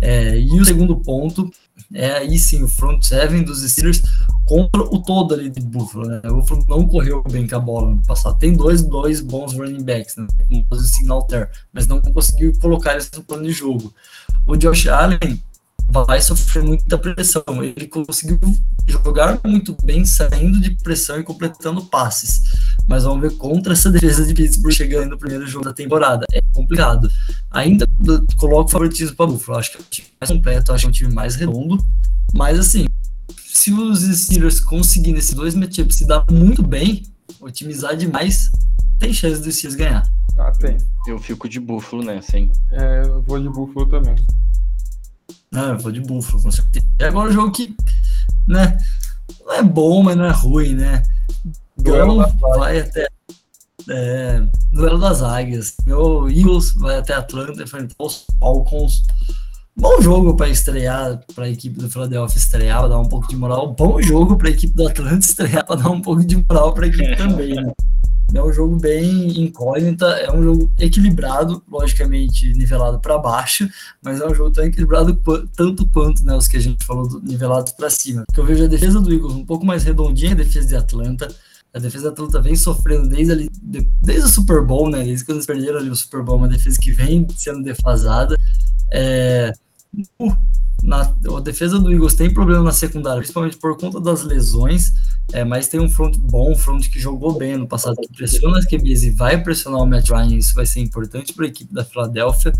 É, 0.00 0.38
e 0.38 0.60
o 0.60 0.64
segundo 0.64 1.00
ponto 1.00 1.50
é 1.92 2.12
aí 2.12 2.38
sim 2.38 2.62
o 2.62 2.68
front 2.68 3.02
seven 3.02 3.42
dos 3.42 3.68
Steelers 3.68 4.02
contra 4.46 4.82
o 4.82 5.02
todo 5.02 5.34
ali 5.34 5.50
de 5.50 5.60
Buffalo. 5.60 6.06
Né? 6.06 6.20
O 6.26 6.36
Buffalo 6.36 6.64
não 6.68 6.86
correu 6.86 7.24
bem 7.28 7.44
com 7.44 7.56
a 7.56 7.60
bola 7.60 7.90
no 7.90 8.02
passado. 8.06 8.38
Tem 8.38 8.52
dois, 8.52 8.82
dois 8.82 9.20
bons 9.20 9.54
running 9.54 9.82
backs, 9.82 10.14
né? 10.16 10.28
com 10.48 10.64
o 10.76 10.78
signal 10.78 11.26
mas 11.72 11.88
não 11.88 12.00
conseguiu 12.00 12.52
colocar 12.60 12.92
eles 12.92 13.10
no 13.16 13.24
plano 13.24 13.42
de 13.42 13.52
jogo. 13.52 13.92
O 14.46 14.56
Josh 14.56 14.86
Allen 14.86 15.42
vai 16.00 16.20
sofrer 16.20 16.62
muita 16.62 16.96
pressão. 16.96 17.42
Ele 17.62 17.86
conseguiu 17.86 18.38
jogar 18.86 19.38
muito 19.44 19.76
bem, 19.84 20.04
saindo 20.04 20.60
de 20.60 20.70
pressão 20.82 21.20
e 21.20 21.22
completando 21.22 21.84
passes. 21.84 22.40
Mas 22.88 23.04
vamos 23.04 23.20
ver 23.20 23.36
contra 23.36 23.74
essa 23.74 23.90
defesa 23.90 24.24
de 24.24 24.32
Pittsburgh 24.32 24.72
chegando 24.72 25.10
no 25.10 25.18
primeiro 25.18 25.46
jogo 25.46 25.64
da 25.64 25.72
temporada. 25.72 26.24
É 26.32 26.40
complicado. 26.52 27.10
Ainda 27.50 27.86
coloco 28.36 28.70
favoritismo 28.70 29.16
para 29.16 29.26
Buffalo. 29.26 29.58
Acho 29.58 29.72
que 29.72 29.76
é 29.76 29.80
o 29.80 29.84
time 29.84 30.08
mais 30.20 30.30
completo, 30.30 30.72
acho 30.72 30.82
que 30.82 30.86
é 30.86 30.88
um 30.88 30.92
time 30.92 31.14
mais 31.14 31.34
redondo. 31.34 31.84
Mas 32.32 32.58
assim, 32.58 32.86
se 33.44 33.72
os 33.72 34.00
Steelers 34.00 34.60
conseguirem 34.60 35.18
esses 35.18 35.34
dois 35.34 35.54
matchups 35.54 35.96
se 35.96 36.06
dar 36.06 36.24
muito 36.30 36.62
bem, 36.62 37.02
otimizar 37.40 37.96
demais, 37.96 38.50
tem 38.98 39.12
chance 39.12 39.42
dos 39.42 39.56
Steelers 39.56 39.76
ganhar. 39.76 40.12
Ah, 40.38 40.50
tem. 40.52 40.78
Eu 41.06 41.18
fico 41.18 41.48
de 41.48 41.60
Buffalo 41.60 42.02
nessa, 42.02 42.38
hein? 42.38 42.50
É, 42.70 43.02
eu 43.04 43.20
vou 43.22 43.38
de 43.38 43.48
Buffalo 43.48 43.86
também. 43.86 44.16
Não, 45.52 45.68
eu 45.68 45.78
vou 45.78 45.92
de 45.92 46.00
Buffalo, 46.00 46.42
com 46.42 46.50
certeza. 46.50 46.86
E 46.98 47.04
agora 47.04 47.28
o 47.28 47.32
jogo 47.32 47.52
que, 47.52 47.76
né, 48.48 48.78
não 49.44 49.52
é 49.52 49.62
bom, 49.62 50.02
mas 50.02 50.16
não 50.16 50.24
é 50.24 50.30
ruim, 50.30 50.74
né? 50.74 51.02
Duelo 51.76 52.24
vai 52.40 52.80
até. 52.80 53.06
É, 53.90 54.42
duelo 54.72 54.98
das 54.98 55.22
águias. 55.22 55.74
Meu 55.84 56.30
Eagles 56.30 56.72
vai 56.74 56.98
até 56.98 57.14
Atlanta 57.14 57.62
enfrentar 57.62 57.94
os 57.98 58.24
Falcons. 58.38 59.02
Bom 59.76 60.00
jogo 60.00 60.36
para 60.36 60.48
estrear, 60.48 61.20
para 61.34 61.46
a 61.46 61.50
equipe 61.50 61.78
do 61.78 61.90
Philadelphia 61.90 62.38
estrear, 62.38 62.80
para 62.80 62.88
dar 62.88 62.98
um 62.98 63.08
pouco 63.08 63.28
de 63.28 63.36
moral. 63.36 63.74
Bom 63.74 64.00
jogo 64.00 64.36
para 64.36 64.48
a 64.48 64.52
equipe 64.52 64.74
do 64.74 64.86
Atlanta 64.86 65.18
estrear, 65.18 65.66
para 65.66 65.76
dar 65.76 65.90
um 65.90 66.00
pouco 66.00 66.24
de 66.24 66.36
moral 66.36 66.72
para 66.72 66.84
a 66.84 66.88
equipe 66.88 67.16
também. 67.16 67.54
Né? 67.54 67.72
É 68.34 68.42
um 68.42 68.52
jogo 68.52 68.76
bem 68.76 69.42
incógnita, 69.42 70.06
é 70.06 70.32
um 70.32 70.42
jogo 70.42 70.70
equilibrado, 70.78 71.62
logicamente 71.70 72.52
nivelado 72.54 72.98
para 72.98 73.18
baixo, 73.18 73.68
mas 74.02 74.20
é 74.20 74.26
um 74.26 74.34
jogo 74.34 74.50
tão 74.50 74.64
equilibrado 74.64 75.18
tanto 75.54 75.86
quanto 75.88 76.24
né, 76.24 76.34
os 76.34 76.48
que 76.48 76.56
a 76.56 76.60
gente 76.60 76.84
falou 76.84 77.08
nivelados 77.22 77.72
para 77.72 77.90
cima. 77.90 78.24
Porque 78.26 78.40
eu 78.40 78.46
vejo 78.46 78.64
a 78.64 78.68
defesa 78.68 79.00
do 79.00 79.12
Eagles 79.12 79.34
um 79.34 79.44
pouco 79.44 79.66
mais 79.66 79.84
redondinha, 79.84 80.32
a 80.32 80.36
defesa 80.36 80.68
de 80.68 80.76
Atlanta. 80.76 81.28
A 81.74 81.78
defesa 81.78 82.04
da 82.04 82.10
Atlanta 82.10 82.40
vem 82.40 82.54
sofrendo 82.54 83.08
desde, 83.08 83.32
ali, 83.32 83.50
desde 84.02 84.26
o 84.26 84.28
Super 84.28 84.62
Bowl, 84.62 84.90
né? 84.90 85.02
Desde 85.04 85.24
quando 85.24 85.36
eles 85.38 85.46
perderam 85.46 85.78
ali 85.78 85.88
o 85.88 85.96
Super 85.96 86.22
Bowl, 86.22 86.36
uma 86.36 86.48
defesa 86.48 86.78
que 86.80 86.92
vem 86.92 87.26
sendo 87.34 87.62
defasada. 87.62 88.36
É, 88.92 89.52
na, 90.82 91.02
a 91.36 91.40
defesa 91.40 91.78
do 91.78 91.92
Eagles 91.92 92.14
tem 92.14 92.32
problema 92.32 92.64
na 92.64 92.72
secundária, 92.72 93.18
principalmente 93.18 93.56
por 93.56 93.76
conta 93.78 94.00
das 94.00 94.24
lesões, 94.24 94.92
é, 95.32 95.44
mas 95.44 95.68
tem 95.68 95.78
um 95.78 95.88
front 95.88 96.16
bom, 96.16 96.52
um 96.52 96.56
front 96.56 96.88
que 96.88 96.98
jogou 96.98 97.38
bem 97.38 97.56
no 97.56 97.66
passado, 97.66 97.96
que 97.96 98.12
pressiona 98.12 98.58
as 98.58 98.66
QBs 98.66 99.04
e 99.04 99.10
vai 99.10 99.40
pressionar 99.40 99.80
o 99.80 99.86
Matt 99.86 100.10
Ryan, 100.10 100.36
isso 100.36 100.54
vai 100.54 100.66
ser 100.66 100.80
importante 100.80 101.32
para 101.32 101.44
a 101.44 101.48
equipe 101.48 101.72
da 101.72 101.84
Filadélfia. 101.84 102.52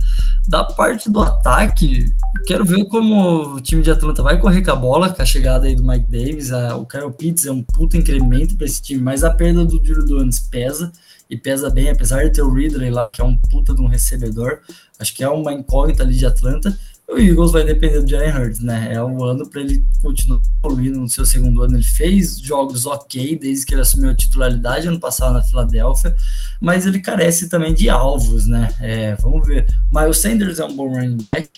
Da 0.47 0.63
parte 0.63 1.11
do 1.11 1.21
ataque, 1.21 2.13
quero 2.47 2.65
ver 2.65 2.85
como 2.87 3.55
o 3.55 3.61
time 3.61 3.83
de 3.83 3.91
Atlanta 3.91 4.23
vai 4.23 4.39
correr 4.39 4.63
com 4.63 4.71
a 4.71 4.77
bola, 4.77 5.11
com 5.11 5.21
a 5.21 5.27
chegada 5.27 5.67
aí 5.67 5.75
do 5.75 5.85
Mike 5.85 6.11
Davis, 6.11 6.53
a, 6.53 6.77
o 6.77 6.87
Kyle 6.87 7.13
Pitts 7.13 7.47
é 7.47 7.53
um 7.53 7.63
puto 7.63 7.97
incremento 7.97 8.57
para 8.57 8.67
esse 8.67 8.81
time, 8.81 9.03
mas 9.03 9.25
a 9.25 9.31
perda 9.31 9.65
do 9.65 9.79
Drew 9.79 10.07
Donis 10.07 10.39
pesa, 10.39 10.93
e 11.29 11.37
pesa 11.37 11.71
bem, 11.71 11.89
apesar 11.89 12.25
de 12.25 12.31
ter 12.31 12.43
o 12.43 12.53
Ridley 12.53 12.91
lá, 12.91 13.09
que 13.11 13.21
é 13.21 13.25
um 13.25 13.37
puta 13.37 13.75
de 13.75 13.81
um 13.81 13.87
recebedor, 13.87 14.61
acho 14.99 15.15
que 15.15 15.25
é 15.25 15.29
uma 15.29 15.53
incógnita 15.53 16.03
ali 16.03 16.15
de 16.15 16.27
Atlanta, 16.27 16.79
o 17.12 17.18
Eagles 17.18 17.53
vai 17.53 17.64
depender 17.64 18.01
do 18.01 18.09
Jalen 18.09 18.35
Hurts, 18.35 18.61
né? 18.61 18.92
É 18.92 19.03
um 19.03 19.22
ano 19.22 19.48
para 19.48 19.61
ele 19.61 19.85
continuar 20.01 20.40
evoluindo 20.59 20.98
no 20.98 21.09
seu 21.09 21.27
segundo 21.27 21.62
ano. 21.62 21.77
Ele 21.77 21.85
fez 21.85 22.38
jogos 22.40 22.87
ok 22.87 23.38
desde 23.38 23.66
que 23.66 23.75
ele 23.75 23.83
assumiu 23.83 24.11
a 24.11 24.14
titularidade 24.14 24.88
ano 24.88 24.98
passado 24.98 25.35
na 25.35 25.42
Filadélfia, 25.42 26.14
mas 26.61 26.87
ele 26.87 27.01
carece 27.01 27.48
também 27.48 27.75
de 27.75 27.88
alvos, 27.90 28.46
né? 28.46 28.75
É, 28.81 29.14
vamos 29.16 29.46
ver. 29.46 29.66
Miles 29.92 30.18
Sanders 30.18 30.59
é 30.59 30.64
um 30.64 30.75
bom 30.75 30.88
running 30.88 31.27
back, 31.31 31.51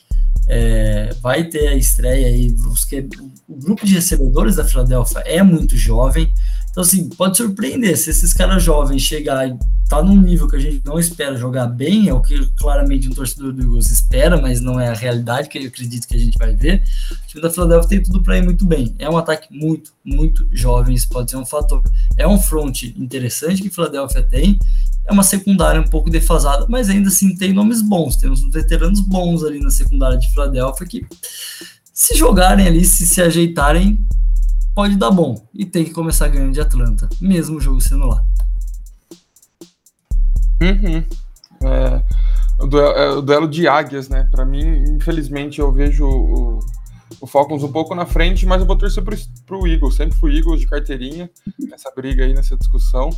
é, 0.49 1.15
vai 1.21 1.45
ter 1.45 1.69
a 1.69 1.75
estreia 1.75 2.27
aí. 2.27 2.55
Os 2.71 2.85
que, 2.85 3.07
o 3.49 3.57
grupo 3.57 3.87
de 3.87 3.95
recebedores 3.95 4.57
da 4.57 4.65
Filadélfia 4.65 5.21
é 5.21 5.43
muito 5.43 5.77
jovem, 5.77 6.33
então, 6.75 6.83
assim, 6.83 7.09
pode 7.09 7.37
surpreender 7.37 7.97
se 7.97 8.11
esses 8.11 8.33
caras 8.33 8.61
jovens 8.61 9.01
chegar 9.01 9.49
e 9.49 9.57
tá 9.89 10.03
num 10.03 10.21
nível 10.21 10.49
que 10.49 10.57
a 10.57 10.59
gente 10.59 10.83
não 10.85 10.99
espera 10.99 11.37
jogar 11.37 11.69
bem, 11.69 12.09
é 12.09 12.13
o 12.13 12.21
que 12.21 12.49
claramente 12.59 13.09
um 13.09 13.13
torcedor 13.13 13.53
do 13.53 13.63
Eagles 13.63 13.93
espera, 13.93 14.43
mas 14.43 14.61
não 14.61 14.81
é 14.81 14.89
a 14.89 14.93
realidade 14.93 15.49
que 15.49 15.57
eu 15.57 15.69
acredito 15.69 16.09
que 16.09 16.17
a 16.17 16.19
gente 16.19 16.37
vai 16.37 16.53
ver. 16.57 16.83
O 17.13 17.29
time 17.29 17.41
da 17.41 17.49
Philadelphia 17.49 17.89
tem 17.89 18.03
tudo 18.03 18.21
para 18.25 18.39
ir 18.39 18.43
muito 18.43 18.67
bem. 18.67 18.93
É 18.99 19.09
um 19.09 19.17
ataque 19.17 19.57
muito, 19.57 19.93
muito 20.05 20.49
jovem, 20.51 20.97
isso 20.97 21.09
pode 21.09 21.31
ser 21.31 21.37
um 21.37 21.47
fator. 21.47 21.81
É 22.17 22.27
um 22.27 22.41
front 22.41 22.83
interessante 22.83 23.63
que 23.63 23.69
a 23.69 23.71
Philadelphia 23.71 24.25
tem, 24.25 24.59
é 25.07 25.13
uma 25.13 25.23
secundária 25.23 25.81
um 25.81 25.89
pouco 25.89 26.11
defasada, 26.11 26.67
mas 26.69 26.91
ainda 26.91 27.07
assim 27.07 27.37
tem 27.37 27.53
nomes 27.53 27.83
bons, 27.83 28.17
tem 28.17 28.29
uns 28.29 28.43
veteranos 28.51 28.99
bons 28.99 29.45
ali 29.45 29.61
na 29.61 29.71
secundária 29.71 30.19
de 30.19 30.29
Philadelphia 30.33 30.89
que 30.89 31.07
se 31.93 32.17
jogarem 32.17 32.67
ali, 32.67 32.85
se 32.85 33.07
se 33.07 33.23
ajeitarem, 33.23 34.05
pode 34.75 34.97
dar 34.97 35.11
bom. 35.11 35.47
E 35.55 35.65
tem 35.65 35.85
que 35.85 35.93
começar 35.93 36.29
ganhando 36.29 36.53
de 36.53 36.61
Atlanta, 36.61 37.09
mesmo 37.21 37.57
o 37.57 37.61
jogo 37.61 37.81
sendo 37.81 38.07
lá. 38.07 38.25
Uhum. 40.61 41.05
É, 41.63 42.05
o, 42.59 42.67
duelo, 42.67 42.97
é, 42.97 43.11
o, 43.11 43.23
duelo, 43.23 43.49
de 43.49 43.69
águias, 43.69 44.09
né? 44.09 44.29
Para 44.31 44.45
mim, 44.45 44.85
infelizmente, 44.97 45.61
eu 45.61 45.73
vejo 45.73 46.07
o, 46.07 46.59
o, 47.21 47.27
Falcons 47.27 47.63
um 47.63 47.73
pouco 47.73 47.95
na 47.95 48.07
frente, 48.07 48.47
mas 48.47 48.61
eu 48.61 48.67
vou 48.67 48.77
torcer 48.77 49.03
pro, 49.03 49.17
pro 49.47 49.67
Eagles. 49.67 49.95
Sempre 49.95 50.19
fui 50.19 50.37
Eagles 50.37 50.61
de 50.61 50.67
carteirinha, 50.67 51.31
nessa 51.59 51.91
briga 51.95 52.25
aí, 52.25 52.35
nessa 52.35 52.57
discussão. 52.57 53.11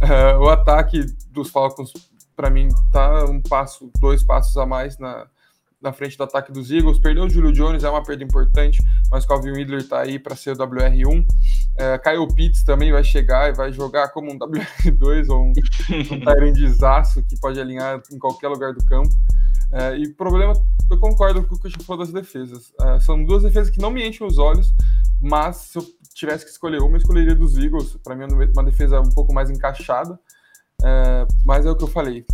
Uh, 0.00 0.38
o 0.40 0.48
ataque 0.48 1.04
dos 1.30 1.50
Falcons, 1.50 1.92
para 2.36 2.50
mim, 2.50 2.68
tá 2.92 3.24
um 3.24 3.40
passo, 3.40 3.90
dois 3.98 4.22
passos 4.22 4.56
a 4.56 4.64
mais 4.64 4.98
na, 4.98 5.26
na 5.80 5.92
frente 5.92 6.16
do 6.16 6.24
ataque 6.24 6.52
dos 6.52 6.70
Eagles. 6.70 6.98
Perdeu 6.98 7.24
o 7.24 7.30
Julio 7.30 7.52
Jones, 7.52 7.84
é 7.84 7.90
uma 7.90 8.02
perda 8.02 8.24
importante, 8.24 8.82
mas 9.10 9.24
o 9.24 9.28
Calvin 9.28 9.52
Ridley 9.52 9.78
está 9.78 10.00
aí 10.00 10.18
para 10.18 10.34
ser 10.36 10.52
o 10.52 10.56
WR1. 10.56 11.26
É, 11.76 11.98
Kyle 11.98 12.26
Pitts 12.34 12.64
também 12.64 12.92
vai 12.92 13.04
chegar 13.04 13.48
e 13.48 13.52
vai 13.52 13.72
jogar 13.72 14.08
como 14.08 14.32
um 14.32 14.38
WR2 14.38 15.28
ou 15.28 15.44
um, 15.44 15.52
um 15.52 17.22
que 17.28 17.40
pode 17.40 17.60
alinhar 17.60 18.02
em 18.12 18.18
qualquer 18.18 18.48
lugar 18.48 18.72
do 18.72 18.84
campo. 18.84 19.10
É, 19.70 19.96
e 19.96 20.08
problema, 20.14 20.54
eu 20.90 20.98
concordo 20.98 21.42
com 21.44 21.54
o 21.54 21.58
que 21.60 21.68
o 21.68 21.84
falou 21.84 22.04
das 22.04 22.12
defesas. 22.12 22.72
É, 22.80 23.00
são 23.00 23.22
duas 23.24 23.42
defesas 23.42 23.70
que 23.70 23.80
não 23.80 23.90
me 23.90 24.06
enchem 24.06 24.26
os 24.26 24.38
olhos, 24.38 24.72
mas 25.20 25.56
se 25.56 25.78
eu 25.78 25.84
tivesse 26.14 26.44
que 26.44 26.50
escolher 26.50 26.80
uma, 26.80 26.92
eu 26.92 26.96
escolheria 26.96 27.34
dos 27.34 27.56
Eagles. 27.56 27.96
Para 28.02 28.16
mim, 28.16 28.24
é 28.24 28.50
uma 28.54 28.64
defesa 28.64 29.00
um 29.00 29.10
pouco 29.10 29.32
mais 29.32 29.50
encaixada. 29.50 30.18
É, 30.82 31.26
mas 31.44 31.66
é 31.66 31.70
o 31.70 31.76
que 31.76 31.84
eu 31.84 31.88
falei. 31.88 32.24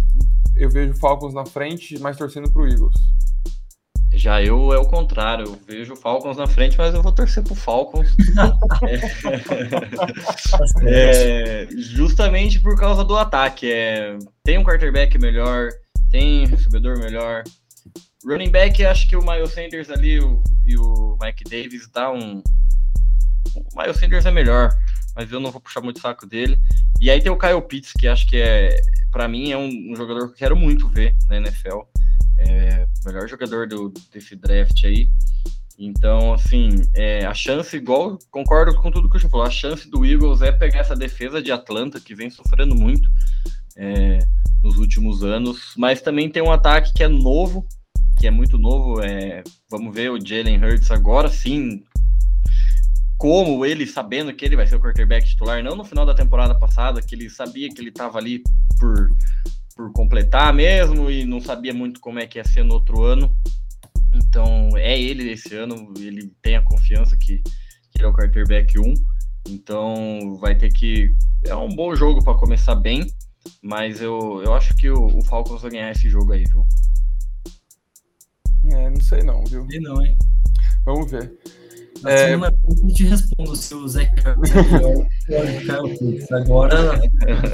Eu 0.54 0.70
vejo 0.70 0.94
Falcons 0.94 1.34
na 1.34 1.44
frente, 1.44 1.98
mas 1.98 2.16
torcendo 2.16 2.50
para 2.50 2.62
o 2.62 2.68
Eagles. 2.68 2.94
Já 4.24 4.42
eu 4.42 4.72
é 4.72 4.78
o 4.78 4.86
contrário, 4.86 5.44
eu 5.44 5.60
vejo 5.66 5.92
o 5.92 5.96
Falcons 5.96 6.38
na 6.38 6.46
frente, 6.46 6.78
mas 6.78 6.94
eu 6.94 7.02
vou 7.02 7.12
torcer 7.12 7.44
pro 7.44 7.54
Falcons. 7.54 8.08
é, 10.82 11.66
é, 11.68 11.68
justamente 11.70 12.58
por 12.58 12.74
causa 12.80 13.04
do 13.04 13.18
ataque. 13.18 13.70
É, 13.70 14.16
tem 14.42 14.56
um 14.56 14.64
quarterback 14.64 15.18
melhor, 15.18 15.68
tem 16.10 16.46
um 16.46 16.46
recebedor 16.46 16.98
melhor. 16.98 17.44
Running 18.24 18.48
back, 18.48 18.82
acho 18.86 19.06
que 19.10 19.14
o 19.14 19.22
Miles 19.22 19.50
Sanders 19.50 19.90
ali 19.90 20.18
o, 20.18 20.42
e 20.64 20.74
o 20.74 21.18
Mike 21.20 21.44
Davis 21.44 21.86
dá 21.92 22.10
um. 22.10 22.42
O 23.54 23.78
Miles 23.78 23.98
Sanders 23.98 24.24
é 24.24 24.30
melhor, 24.30 24.70
mas 25.14 25.30
eu 25.30 25.38
não 25.38 25.50
vou 25.50 25.60
puxar 25.60 25.82
muito 25.82 25.98
o 25.98 26.00
saco 26.00 26.24
dele. 26.24 26.58
E 26.98 27.10
aí 27.10 27.20
tem 27.20 27.30
o 27.30 27.36
Kyle 27.36 27.60
Pitts, 27.60 27.92
que 27.92 28.08
acho 28.08 28.26
que 28.26 28.38
é, 28.38 28.74
para 29.12 29.28
mim, 29.28 29.52
é 29.52 29.58
um, 29.58 29.92
um 29.92 29.94
jogador 29.94 30.28
que 30.28 30.32
eu 30.32 30.38
quero 30.38 30.56
muito 30.56 30.88
ver 30.88 31.14
na 31.28 31.36
NFL 31.36 31.82
é, 32.38 32.86
melhor 33.04 33.28
jogador 33.28 33.66
do, 33.66 33.92
desse 34.12 34.36
draft 34.36 34.84
aí. 34.84 35.08
Então, 35.78 36.32
assim, 36.32 36.82
é, 36.94 37.26
a 37.26 37.34
chance, 37.34 37.76
igual, 37.76 38.18
concordo 38.30 38.74
com 38.76 38.90
tudo 38.90 39.10
que 39.10 39.16
o 39.16 39.20
senhor 39.20 39.30
falou, 39.30 39.46
a 39.46 39.50
chance 39.50 39.90
do 39.90 40.04
Eagles 40.04 40.40
é 40.40 40.52
pegar 40.52 40.80
essa 40.80 40.94
defesa 40.94 41.42
de 41.42 41.50
Atlanta, 41.50 42.00
que 42.00 42.14
vem 42.14 42.30
sofrendo 42.30 42.74
muito 42.74 43.08
é, 43.76 44.18
nos 44.62 44.78
últimos 44.78 45.24
anos, 45.24 45.74
mas 45.76 46.00
também 46.00 46.30
tem 46.30 46.42
um 46.42 46.52
ataque 46.52 46.92
que 46.94 47.02
é 47.02 47.08
novo, 47.08 47.66
que 48.18 48.26
é 48.26 48.30
muito 48.30 48.56
novo. 48.56 49.00
É, 49.02 49.42
vamos 49.68 49.92
ver 49.92 50.10
o 50.10 50.24
Jalen 50.24 50.64
Hurts 50.64 50.90
agora 50.92 51.28
sim, 51.28 51.82
como 53.18 53.64
ele 53.66 53.86
sabendo 53.86 54.32
que 54.32 54.44
ele 54.44 54.56
vai 54.56 54.66
ser 54.66 54.76
o 54.76 54.80
quarterback 54.80 55.26
titular, 55.26 55.62
não 55.62 55.74
no 55.74 55.84
final 55.84 56.06
da 56.06 56.14
temporada 56.14 56.54
passada, 56.54 57.02
que 57.02 57.14
ele 57.14 57.28
sabia 57.28 57.68
que 57.68 57.80
ele 57.80 57.88
estava 57.88 58.18
ali 58.18 58.42
por 58.78 59.08
por 59.74 59.92
completar 59.92 60.52
mesmo 60.54 61.10
e 61.10 61.24
não 61.24 61.40
sabia 61.40 61.74
muito 61.74 62.00
como 62.00 62.18
é 62.18 62.26
que 62.26 62.38
ia 62.38 62.44
ser 62.44 62.64
no 62.64 62.74
outro 62.74 63.02
ano. 63.02 63.34
Então 64.14 64.76
é 64.76 64.98
ele 64.98 65.32
esse 65.32 65.54
ano, 65.54 65.92
ele 65.98 66.32
tem 66.40 66.56
a 66.56 66.62
confiança 66.62 67.16
que, 67.16 67.38
que 67.38 67.98
ele 67.98 68.04
é 68.04 68.08
o 68.08 68.12
quarterback 68.12 68.78
1. 68.78 68.94
Então 69.48 70.36
vai 70.40 70.54
ter 70.54 70.72
que. 70.72 71.14
É 71.44 71.54
um 71.54 71.68
bom 71.68 71.94
jogo 71.94 72.22
para 72.24 72.38
começar 72.38 72.74
bem, 72.76 73.06
mas 73.62 74.00
eu, 74.00 74.40
eu 74.44 74.54
acho 74.54 74.74
que 74.76 74.88
o, 74.88 75.06
o 75.06 75.22
Falcons 75.24 75.62
vai 75.62 75.72
ganhar 75.72 75.90
esse 75.90 76.08
jogo 76.08 76.32
aí, 76.32 76.44
viu? 76.44 76.64
É, 78.72 78.88
não 78.88 79.00
sei 79.00 79.22
não, 79.22 79.44
viu? 79.44 79.66
E 79.70 79.78
não, 79.80 80.02
hein? 80.02 80.16
Vamos 80.86 81.10
ver. 81.10 81.32
Na 82.02 82.10
é... 82.10 82.28
semana 82.28 82.56
eu 82.64 82.94
te 82.94 83.04
respondo 83.04 83.56
se 83.56 83.74
o 83.74 83.88
Zé 83.88 84.10
Agora, 86.32 87.00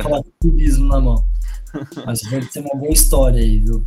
falar 0.03 0.23
com 0.23 0.49
o 0.49 0.89
na 0.89 1.01
mão. 1.01 1.25
Mas 2.07 2.23
vai 2.23 2.43
ser 2.43 2.61
uma 2.61 2.79
boa 2.79 2.93
história 2.93 3.41
aí, 3.41 3.59
viu? 3.59 3.85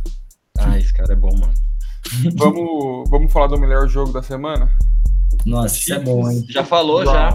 Ah, 0.58 0.78
esse 0.78 0.92
cara 0.92 1.12
é 1.12 1.16
bom, 1.16 1.36
mano. 1.36 1.54
vamos, 2.36 3.10
vamos 3.10 3.32
falar 3.32 3.48
do 3.48 3.58
melhor 3.58 3.88
jogo 3.88 4.12
da 4.12 4.22
semana? 4.22 4.70
Nossa, 5.44 5.76
isso 5.76 5.94
é 5.94 5.98
bom, 5.98 6.30
hein? 6.30 6.44
Já 6.48 6.64
falou, 6.64 7.04
já. 7.04 7.34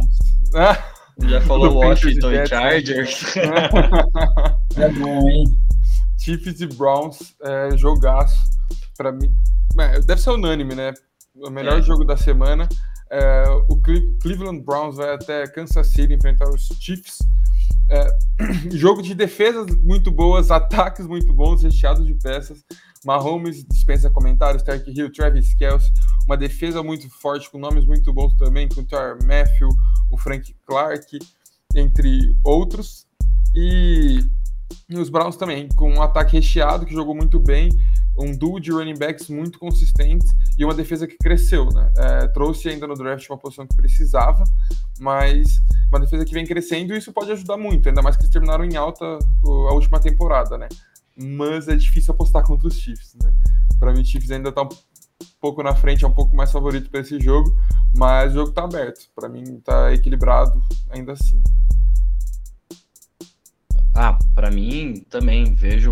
Ah, 0.55 0.83
já 1.27 1.41
falou 1.41 1.75
Washington 1.79 2.31
e 2.31 2.47
Chargers. 2.47 3.35
é 3.38 4.89
bom, 4.89 5.29
hein? 5.29 5.59
Chiefs 6.17 6.62
e 6.62 6.67
Browns, 6.67 7.35
é, 7.43 7.77
jogaço. 7.77 8.38
Pra 8.97 9.12
mim, 9.12 9.33
é, 9.79 9.99
deve 10.01 10.21
ser 10.21 10.31
unânime, 10.31 10.75
né? 10.75 10.93
O 11.35 11.49
melhor 11.49 11.79
é. 11.79 11.81
jogo 11.81 12.03
da 12.03 12.17
semana. 12.17 12.67
É, 13.12 13.43
o 13.69 13.81
Cleveland 14.21 14.62
Browns 14.63 14.97
vai 14.97 15.13
até 15.15 15.47
Kansas 15.47 15.88
City 15.88 16.13
enfrentar 16.13 16.47
os 16.49 16.67
Chiefs. 16.79 17.17
É, 17.89 18.08
jogo 18.71 19.02
de 19.02 19.15
defesas 19.15 19.65
muito 19.82 20.12
boas, 20.12 20.49
ataques 20.52 21.08
muito 21.08 21.34
bons, 21.34 21.63
recheados 21.63 22.06
de 22.06 22.13
peças. 22.13 22.63
Mahomes 23.06 23.63
dispensa 23.63 24.10
comentários, 24.10 24.62
Tark 24.62 24.86
Hill, 24.88 25.12
Travis 25.12 25.54
Kelce, 25.54 25.91
uma 26.25 26.36
defesa 26.36 26.84
muito 26.84 27.10
forte, 27.10 27.49
com 27.49 27.58
nomes 27.58 27.86
muito 27.86 28.12
bons 28.13 28.36
também, 28.36 28.67
com 28.67 28.82
o 28.82 28.86
Tar 28.86 29.17
Matthew, 29.23 29.69
o 30.12 30.17
Frank 30.17 30.54
Clark, 30.65 31.17
entre 31.73 32.36
outros. 32.43 33.08
E, 33.56 34.19
e 34.89 34.97
os 34.97 35.10
Browns 35.10 35.38
também, 35.38 35.69
com 35.69 35.93
um 35.93 36.02
ataque 36.02 36.34
recheado, 36.34 36.86
que 36.86 36.93
jogou 36.93 37.15
muito 37.15 37.39
bem, 37.39 37.69
um 38.19 38.36
duo 38.36 38.60
de 38.60 38.71
running 38.71 38.97
backs 38.97 39.29
muito 39.29 39.58
consistentes 39.58 40.29
e 40.58 40.65
uma 40.65 40.73
defesa 40.73 41.08
que 41.08 41.17
cresceu, 41.17 41.67
né? 41.67 41.91
É, 41.97 42.27
trouxe 42.27 42.69
ainda 42.69 42.86
no 42.86 42.93
draft 42.93 43.27
uma 43.29 43.38
posição 43.38 43.65
que 43.65 43.75
precisava, 43.75 44.43
mas 44.99 45.62
uma 45.89 45.99
defesa 45.99 46.25
que 46.25 46.34
vem 46.34 46.45
crescendo 46.45 46.93
e 46.93 46.97
isso 46.97 47.13
pode 47.13 47.32
ajudar 47.32 47.58
muito, 47.58 47.88
ainda 47.88 48.01
mais 48.01 48.15
que 48.15 48.23
eles 48.23 48.32
terminaram 48.32 48.65
em 48.65 48.75
alta 48.75 49.05
a 49.05 49.73
última 49.73 49.99
temporada, 49.99 50.58
né? 50.58 50.67
Mas 51.15 51.67
é 51.67 51.75
difícil 51.75 52.13
apostar 52.13 52.43
contra 52.43 52.67
os 52.67 52.75
Chiefs, 52.75 53.15
né? 53.21 53.34
Para 53.79 53.93
mim, 53.93 54.01
o 54.01 54.05
Chiefs 54.05 54.32
ainda 54.32 54.51
tá 54.51 54.63
um 54.63 54.69
pouco 55.39 55.63
na 55.63 55.73
frente, 55.73 56.03
é 56.03 56.08
um 56.08 56.13
pouco 56.13 56.36
mais 56.36 56.51
favorito 56.51 56.89
para 56.89 56.99
esse 57.01 57.19
jogo, 57.19 57.55
mas 57.95 58.32
o 58.32 58.36
jogo 58.36 58.51
tá 58.51 58.63
aberto. 58.63 59.10
Para 59.15 59.29
mim, 59.29 59.60
tá 59.62 59.93
equilibrado 59.93 60.62
ainda 60.89 61.13
assim. 61.13 61.41
Ah, 63.95 64.17
para 64.34 64.51
mim 64.51 65.05
também 65.10 65.53
vejo 65.53 65.91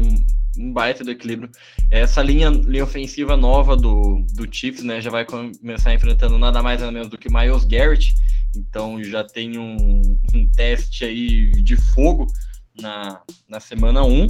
um 0.57 0.71
baita 0.71 1.03
do 1.03 1.11
equilíbrio. 1.11 1.49
Essa 1.91 2.21
linha, 2.21 2.49
linha 2.49 2.83
ofensiva 2.83 3.37
nova 3.37 3.75
do, 3.75 4.25
do 4.33 4.47
Chiefs, 4.51 4.83
né, 4.83 4.99
já 5.01 5.09
vai 5.09 5.25
começar 5.25 5.93
enfrentando 5.93 6.37
nada 6.37 6.61
mais 6.61 6.79
nada 6.79 6.91
menos 6.91 7.09
do 7.09 7.17
que 7.17 7.31
Miles 7.31 7.63
Garrett, 7.63 8.15
então 8.55 9.03
já 9.03 9.23
tem 9.23 9.57
um, 9.57 10.01
um 10.33 10.47
teste 10.55 11.05
aí 11.05 11.51
de 11.51 11.75
fogo 11.75 12.27
na, 12.79 13.21
na 13.47 13.59
semana 13.59 14.03
1. 14.03 14.27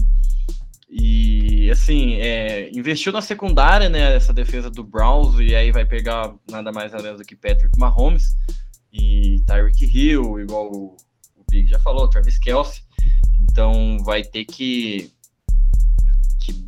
E 0.90 1.70
assim, 1.70 2.16
é, 2.16 2.70
investiu 2.72 3.12
na 3.12 3.22
secundária, 3.22 3.90
né? 3.90 4.16
Essa 4.16 4.34
defesa 4.34 4.70
do 4.70 4.84
Browns, 4.84 5.38
e 5.40 5.54
aí 5.54 5.70
vai 5.70 5.86
pegar 5.86 6.34
nada 6.50 6.72
mais 6.72 6.92
nada 6.92 7.04
menos 7.04 7.20
do 7.20 7.26
que 7.26 7.36
Patrick 7.36 7.78
Mahomes 7.78 8.36
e 8.92 9.42
Tyreek 9.46 9.86
Hill, 9.86 10.40
igual 10.40 10.72
o, 10.72 10.96
o 11.36 11.44
Big 11.50 11.70
já 11.70 11.80
falou, 11.80 12.10
Travis 12.10 12.40
Kelsey. 12.40 12.82
Então 13.44 13.98
vai 14.04 14.24
ter 14.24 14.46
que 14.46 15.12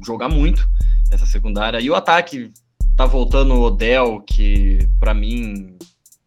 jogar 0.10 0.28
muito 0.28 0.68
essa 1.12 1.26
secundária. 1.26 1.80
E 1.80 1.90
o 1.90 1.96
ataque 1.96 2.52
tá 2.98 3.06
voltando 3.06 3.54
o 3.54 3.62
Odell, 3.62 4.22
que 4.22 4.90
para 5.00 5.14
mim 5.14 5.78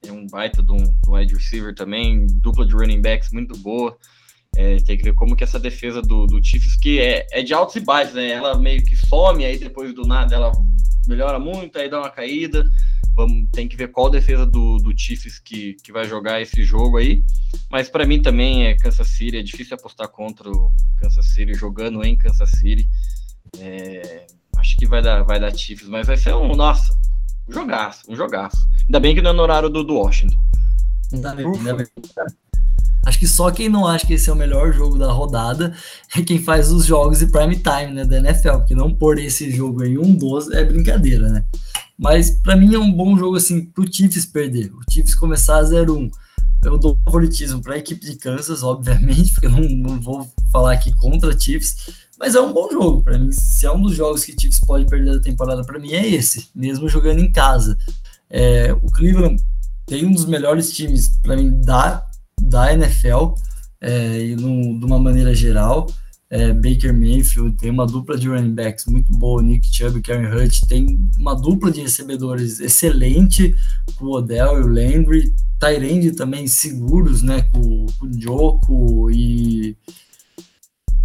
é 0.07 0.13
um 0.13 0.27
baita 0.27 0.63
de 0.63 0.73
um, 0.73 0.97
um 1.07 1.15
wide 1.15 1.35
receiver 1.35 1.75
também, 1.75 2.27
dupla 2.27 2.65
de 2.65 2.75
running 2.75 3.03
backs 3.03 3.31
muito 3.33 3.57
boa. 3.59 3.97
É, 4.55 4.77
tem 4.77 4.97
que 4.97 5.05
ver 5.05 5.15
como 5.15 5.35
que 5.35 5.43
essa 5.43 5.59
defesa 5.59 6.01
do, 6.01 6.27
do 6.27 6.43
Chiefs, 6.45 6.77
que 6.77 7.01
é, 7.01 7.27
é 7.33 7.43
de 7.43 7.55
altos 7.55 7.75
e 7.77 7.81
baixos, 7.81 8.15
né? 8.15 8.31
Ela 8.31 8.57
meio 8.59 8.85
que 8.85 8.95
some, 8.95 9.45
aí 9.45 9.59
depois 9.59 9.95
do 9.95 10.07
nada 10.07 10.35
ela 10.35 10.53
melhora 11.07 11.39
muito, 11.39 11.79
aí 11.79 11.89
dá 11.89 11.99
uma 11.99 12.11
caída. 12.11 12.65
Vamos, 13.15 13.49
tem 13.51 13.69
que 13.69 13.77
ver 13.77 13.89
qual 13.89 14.09
defesa 14.09 14.47
do, 14.47 14.77
do 14.79 14.97
Chiefs 14.97 15.39
que, 15.39 15.75
que 15.83 15.93
vai 15.93 16.05
jogar 16.07 16.41
esse 16.41 16.63
jogo 16.65 16.99
aí. 16.99 17.23
Mas 17.71 17.89
para 17.89 18.07
mim 18.07 18.23
também 18.23 18.67
é 18.67 18.77
Kansas 18.77 19.09
City, 19.09 19.37
é 19.37 19.43
difícil 19.43 19.75
apostar 19.75 20.09
contra 20.09 20.51
o 20.51 20.71
Kansas 20.99 21.27
City 21.35 21.55
jogando 21.55 22.05
em 22.05 22.17
Kansas 22.17 22.51
City. 22.53 22.89
É, 23.59 24.27
acho 24.57 24.77
que 24.77 24.87
vai 24.87 25.03
dar, 25.03 25.23
vai 25.23 25.39
dar 25.39 25.55
Chiefs, 25.55 25.89
mas 25.89 26.07
vai 26.07 26.17
ser 26.17 26.35
um, 26.35 26.55
nossa, 26.55 26.95
um 27.49 27.53
jogaço, 27.53 28.03
um 28.09 28.17
jogaço. 28.17 28.57
Ainda 28.87 29.01
bem 29.01 29.15
que 29.15 29.23
não 29.23 29.31
é 29.31 29.35
no 29.35 29.43
horário 29.43 29.69
do, 29.69 29.85
do 29.85 29.95
Washington. 29.95 30.41
Ainda 31.13 31.35
bem, 31.35 31.47
ainda 31.47 31.75
bem. 31.75 31.87
Acho 33.05 33.19
que 33.19 33.27
só 33.27 33.51
quem 33.51 33.69
não 33.69 33.87
acha 33.87 34.07
que 34.07 34.15
esse 34.15 34.31
é 34.31 34.33
o 34.33 34.37
melhor 34.37 34.73
jogo 34.73 34.97
da 34.97 35.11
rodada 35.11 35.75
é 36.17 36.23
quem 36.23 36.41
faz 36.41 36.71
os 36.71 36.87
jogos 36.87 37.19
de 37.19 37.27
prime 37.27 37.57
time, 37.57 37.93
né, 37.93 38.05
da 38.05 38.19
NFL, 38.19 38.59
porque 38.59 38.75
não 38.75 38.95
pôr 38.95 39.19
esse 39.19 39.51
jogo 39.51 39.85
em 39.85 39.99
um 39.99 40.15
12 40.15 40.55
é 40.55 40.65
brincadeira, 40.65 41.29
né? 41.29 41.45
Mas 41.99 42.31
para 42.31 42.57
mim 42.57 42.75
é 42.75 42.79
um 42.79 42.93
bom 42.93 43.17
jogo 43.17 43.37
assim 43.37 43.65
pro 43.65 43.93
Chiefs 43.93 44.25
perder. 44.27 44.73
O 44.73 44.81
Chiefs 44.91 45.15
começar 45.15 45.59
a 45.59 45.65
0-1. 45.65 46.11
Eu 46.65 46.79
dou 46.79 46.97
favoritismo 47.05 47.61
para 47.61 47.75
a 47.75 47.79
equipe 47.79 48.05
de 48.07 48.17
Kansas, 48.17 48.63
obviamente, 48.63 49.33
porque 49.35 49.47
eu 49.47 49.51
não, 49.51 49.61
não 49.61 50.01
vou 50.01 50.33
falar 50.53 50.73
aqui 50.73 50.95
contra 50.97 51.37
Chiefs, 51.39 52.07
mas 52.23 52.37
é 52.37 52.41
um 52.41 52.53
bom 52.53 52.71
jogo 52.71 53.03
para 53.03 53.19
mim. 53.19 53.33
Se 53.33 53.67
é 53.67 53.73
um 53.73 53.83
dos 53.83 53.97
jogos 53.97 54.25
que 54.25 54.31
o 54.31 54.41
Chiefs 54.41 54.61
pode 54.61 54.87
perder 54.87 55.17
da 55.17 55.21
temporada 55.21 55.65
para 55.65 55.81
mim 55.81 55.93
é 55.93 56.07
esse, 56.07 56.49
mesmo 56.55 56.89
jogando 56.89 57.19
em 57.19 57.33
casa. 57.33 57.77
É, 58.31 58.73
o 58.81 58.89
Cleveland 58.93 59.43
tem 59.85 60.07
um 60.07 60.13
dos 60.13 60.25
melhores 60.25 60.73
times 60.73 61.19
para 61.21 61.37
mim 61.37 61.51
da 61.63 62.07
da 62.41 62.73
NFL. 62.73 63.35
é, 63.81 64.25
e 64.25 64.37
no, 64.37 64.79
de 64.79 64.85
uma 64.85 65.01
maneira 65.01 65.35
geral. 65.35 65.89
É, 66.31 66.53
Baker 66.53 66.95
Mayfield 66.95 67.57
tem 67.57 67.71
uma 67.71 67.87
dupla 67.87 68.17
de 68.17 68.29
running 68.29 68.55
backs 68.55 68.87
muito 68.87 69.13
boa, 69.13 69.43
Nick 69.43 69.67
Chubb 69.67 70.01
Karen 70.01 70.35
Hunt 70.35 70.61
tem 70.67 70.99
uma 71.19 71.35
dupla 71.35 71.71
de 71.71 71.83
recebedores 71.83 72.59
excelente, 72.59 73.55
com 73.97 74.07
o 74.07 74.13
Odell 74.13 74.59
e 74.59 74.63
o 74.63 74.67
Landry, 74.67 75.35
Tyrande 75.61 76.13
também 76.13 76.47
seguros, 76.47 77.21
né, 77.23 77.43
com, 77.43 77.85
com 77.99 78.07
o 78.07 78.19
Joko 78.19 79.11
e, 79.11 79.77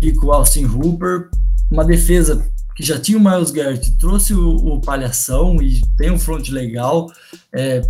e 0.01 0.11
com 0.13 0.27
o 0.27 0.31
Austin 0.33 0.65
Hooper, 0.65 1.29
uma 1.71 1.83
defesa 1.83 2.49
que 2.75 2.83
já 2.83 2.99
tinha 2.99 3.17
o 3.17 3.21
Miles 3.21 3.51
Garrett, 3.51 3.97
trouxe 3.97 4.33
o, 4.33 4.55
o 4.55 4.81
Palhação 4.81 5.61
e 5.61 5.81
tem 5.97 6.11
um 6.11 6.19
front 6.19 6.49
legal, 6.49 7.11
é, 7.53 7.81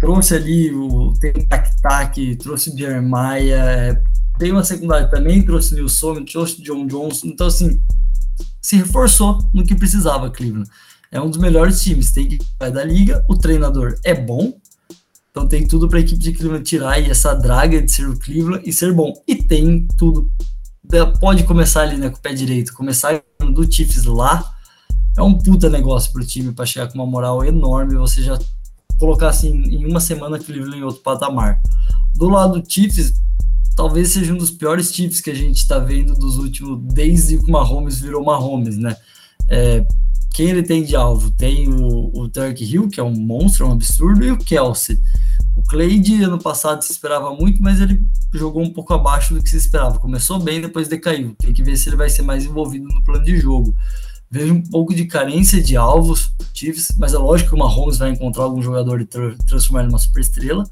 trouxe 0.00 0.34
ali 0.34 0.74
o 0.74 1.12
tem 1.20 1.32
Tac 1.32 2.36
trouxe 2.38 2.70
o 2.70 2.76
Jeremiah, 2.76 3.42
é, 3.42 4.02
tem 4.38 4.50
uma 4.50 4.64
secundária 4.64 5.08
também, 5.08 5.44
trouxe 5.44 5.74
o 5.74 5.76
Nilson, 5.76 6.24
trouxe 6.24 6.60
o 6.60 6.64
John 6.64 6.86
Johnson, 6.86 7.28
então 7.28 7.46
assim, 7.46 7.80
se 8.60 8.76
reforçou 8.76 9.38
no 9.54 9.64
que 9.64 9.74
precisava, 9.74 10.30
Cleveland. 10.30 10.68
É 11.12 11.20
um 11.20 11.30
dos 11.30 11.38
melhores 11.38 11.80
times, 11.80 12.10
tem 12.10 12.26
que 12.26 12.38
vai 12.58 12.72
da 12.72 12.84
liga, 12.84 13.24
o 13.28 13.36
treinador 13.36 13.96
é 14.02 14.14
bom, 14.14 14.58
então 15.34 15.48
tem 15.48 15.66
tudo 15.66 15.88
para 15.88 15.98
a 15.98 16.00
equipe 16.00 16.20
de 16.20 16.32
Cleveland 16.32 16.64
tirar 16.64 17.00
essa 17.00 17.34
draga 17.34 17.82
de 17.82 17.90
ser 17.90 18.08
o 18.08 18.16
Cleveland 18.16 18.62
e 18.64 18.72
ser 18.72 18.92
bom. 18.92 19.12
E 19.26 19.34
tem 19.34 19.88
tudo. 19.98 20.30
Pode 21.20 21.44
começar 21.44 21.82
ali 21.82 21.96
né, 21.96 22.10
com 22.10 22.16
o 22.16 22.20
pé 22.20 22.32
direito, 22.32 22.74
começar 22.74 23.22
do 23.40 23.70
Chiefs 23.70 24.04
lá. 24.04 24.54
É 25.16 25.22
um 25.22 25.34
puta 25.34 25.68
negócio 25.68 26.12
para 26.12 26.22
o 26.22 26.26
time 26.26 26.52
para 26.52 26.66
chegar 26.66 26.88
com 26.88 26.94
uma 26.94 27.06
moral 27.06 27.44
enorme. 27.44 27.94
Você 27.96 28.22
já 28.22 28.38
colocar 28.98 29.28
assim 29.28 29.50
em 29.50 29.86
uma 29.86 30.00
semana 30.00 30.38
Cleveland 30.38 30.78
em 30.78 30.82
outro 30.82 31.02
patamar. 31.02 31.60
Do 32.14 32.28
lado 32.28 32.60
do 32.60 32.72
Chiefs, 32.72 33.14
talvez 33.76 34.08
seja 34.08 34.32
um 34.32 34.38
dos 34.38 34.50
piores 34.50 34.92
Chiefs 34.92 35.20
que 35.20 35.30
a 35.30 35.34
gente 35.34 35.56
está 35.56 35.78
vendo 35.78 36.14
dos 36.14 36.36
últimos, 36.36 36.80
desde 36.94 37.38
que 37.38 37.48
o 37.48 37.52
Mahomes 37.52 38.00
virou 38.00 38.24
Mahomes, 38.24 38.76
né? 38.76 38.96
É, 39.48 39.86
quem 40.32 40.48
ele 40.48 40.62
tem 40.62 40.84
de 40.84 40.96
alvo? 40.96 41.30
Tem 41.30 41.68
o, 41.68 42.10
o 42.12 42.28
Turk 42.28 42.62
Hill, 42.62 42.88
que 42.88 42.98
é 42.98 43.02
um 43.02 43.14
monstro, 43.14 43.68
um 43.68 43.72
absurdo, 43.72 44.24
e 44.24 44.32
o 44.32 44.36
Kelsey. 44.36 44.98
O 45.56 45.62
Cleide, 45.62 46.22
ano 46.22 46.38
passado, 46.38 46.82
se 46.82 46.92
esperava 46.92 47.34
muito, 47.34 47.62
mas 47.62 47.80
ele 47.80 48.02
jogou 48.32 48.62
um 48.62 48.72
pouco 48.72 48.92
abaixo 48.92 49.34
do 49.34 49.42
que 49.42 49.48
se 49.48 49.56
esperava. 49.56 49.98
Começou 49.98 50.38
bem, 50.38 50.60
depois 50.60 50.88
decaiu. 50.88 51.34
Tem 51.38 51.52
que 51.52 51.62
ver 51.62 51.76
se 51.76 51.88
ele 51.88 51.96
vai 51.96 52.10
ser 52.10 52.22
mais 52.22 52.44
envolvido 52.44 52.86
no 52.88 53.02
plano 53.04 53.24
de 53.24 53.36
jogo. 53.38 53.74
Vejo 54.30 54.52
um 54.52 54.62
pouco 54.62 54.92
de 54.92 55.04
carência 55.04 55.62
de 55.62 55.76
alvos 55.76 56.32
Chiefs, 56.52 56.94
mas 56.98 57.14
é 57.14 57.18
lógico 57.18 57.50
que 57.50 57.54
o 57.54 57.58
Mahomes 57.58 57.98
vai 57.98 58.10
encontrar 58.10 58.44
algum 58.44 58.60
jogador 58.60 59.00
e 59.00 59.06
tra 59.06 59.34
transformar 59.46 59.80
ele 59.80 59.88
numa 59.88 59.98
superestrela. 59.98 60.68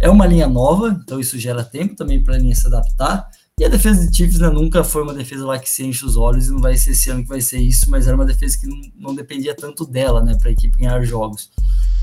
É 0.00 0.08
uma 0.08 0.26
linha 0.26 0.46
nova, 0.46 1.00
então 1.02 1.18
isso 1.18 1.38
gera 1.38 1.64
tempo 1.64 1.96
também 1.96 2.22
para 2.22 2.36
a 2.36 2.38
linha 2.38 2.54
se 2.54 2.66
adaptar. 2.66 3.28
E 3.58 3.64
a 3.64 3.68
defesa 3.68 4.08
de 4.08 4.16
Chiefs 4.16 4.38
né, 4.38 4.48
nunca 4.48 4.82
foi 4.82 5.02
uma 5.02 5.14
defesa 5.14 5.44
lá 5.44 5.58
que 5.58 5.68
se 5.68 5.84
enche 5.84 6.04
os 6.04 6.16
olhos 6.16 6.46
e 6.46 6.50
não 6.50 6.60
vai 6.60 6.76
ser 6.76 6.92
esse 6.92 7.10
ano 7.10 7.22
que 7.22 7.28
vai 7.28 7.40
ser 7.40 7.58
isso, 7.58 7.90
mas 7.90 8.06
era 8.06 8.16
uma 8.16 8.24
defesa 8.24 8.58
que 8.58 8.66
não, 8.66 8.80
não 8.96 9.14
dependia 9.14 9.54
tanto 9.54 9.84
dela, 9.84 10.22
né, 10.22 10.36
para 10.36 10.48
a 10.48 10.52
equipe 10.52 10.78
ganhar 10.78 11.02
jogos. 11.04 11.50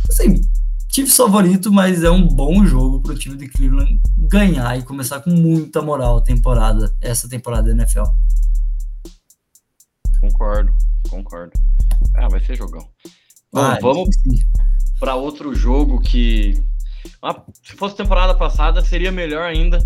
Assim, 0.09 0.41
Chiefs 0.91 1.15
favorito, 1.15 1.71
mas 1.71 2.03
é 2.03 2.09
um 2.09 2.27
bom 2.27 2.65
jogo 2.65 2.99
para 2.99 3.13
o 3.13 3.17
time 3.17 3.37
de 3.37 3.47
Cleveland 3.47 4.01
ganhar 4.17 4.77
e 4.77 4.83
começar 4.83 5.21
com 5.21 5.29
muita 5.29 5.81
moral 5.81 6.17
a 6.17 6.21
temporada, 6.21 6.93
essa 6.99 7.29
temporada 7.29 7.67
da 7.67 7.83
NFL. 7.83 8.05
Concordo, 10.19 10.73
concordo. 11.07 11.53
Ah, 12.15 12.27
vai 12.27 12.39
ser 12.39 12.55
jogão. 12.55 12.89
Bom, 13.53 13.61
ah, 13.61 13.77
vamos 13.81 14.09
para 14.99 15.15
outro 15.15 15.53
jogo 15.53 16.01
que. 16.01 16.61
Ah, 17.21 17.39
se 17.63 17.73
fosse 17.75 17.95
temporada 17.95 18.33
passada, 18.33 18.83
seria 18.83 19.11
melhor 19.11 19.43
ainda. 19.43 19.79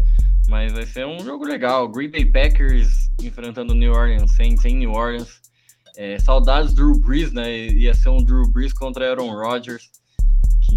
Mas 0.47 0.73
vai 0.73 0.85
ser 0.85 1.05
um 1.05 1.19
jogo 1.19 1.45
legal. 1.45 1.87
Green 1.87 2.09
Bay 2.09 2.25
Packers 2.25 3.09
enfrentando 3.21 3.75
New 3.75 3.91
Orleans 3.91 4.35
Saints 4.35 4.65
em 4.65 4.77
New 4.77 4.91
Orleans. 4.91 5.41
É, 5.95 6.17
saudades 6.17 6.73
do 6.73 6.91
Drew 6.91 6.99
Brees, 6.99 7.31
né? 7.31 7.67
Ia 7.67 7.93
ser 7.93 8.09
um 8.09 8.23
Drew 8.23 8.49
Brees 8.49 8.73
contra 8.73 9.07
Aaron 9.07 9.31
Rodgers, 9.31 9.89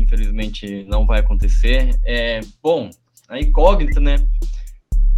infelizmente 0.02 0.84
não 0.84 1.06
vai 1.06 1.20
acontecer. 1.20 1.98
É, 2.04 2.40
bom, 2.62 2.90
a 3.28 3.38
incógnita, 3.38 4.00
né? 4.00 4.16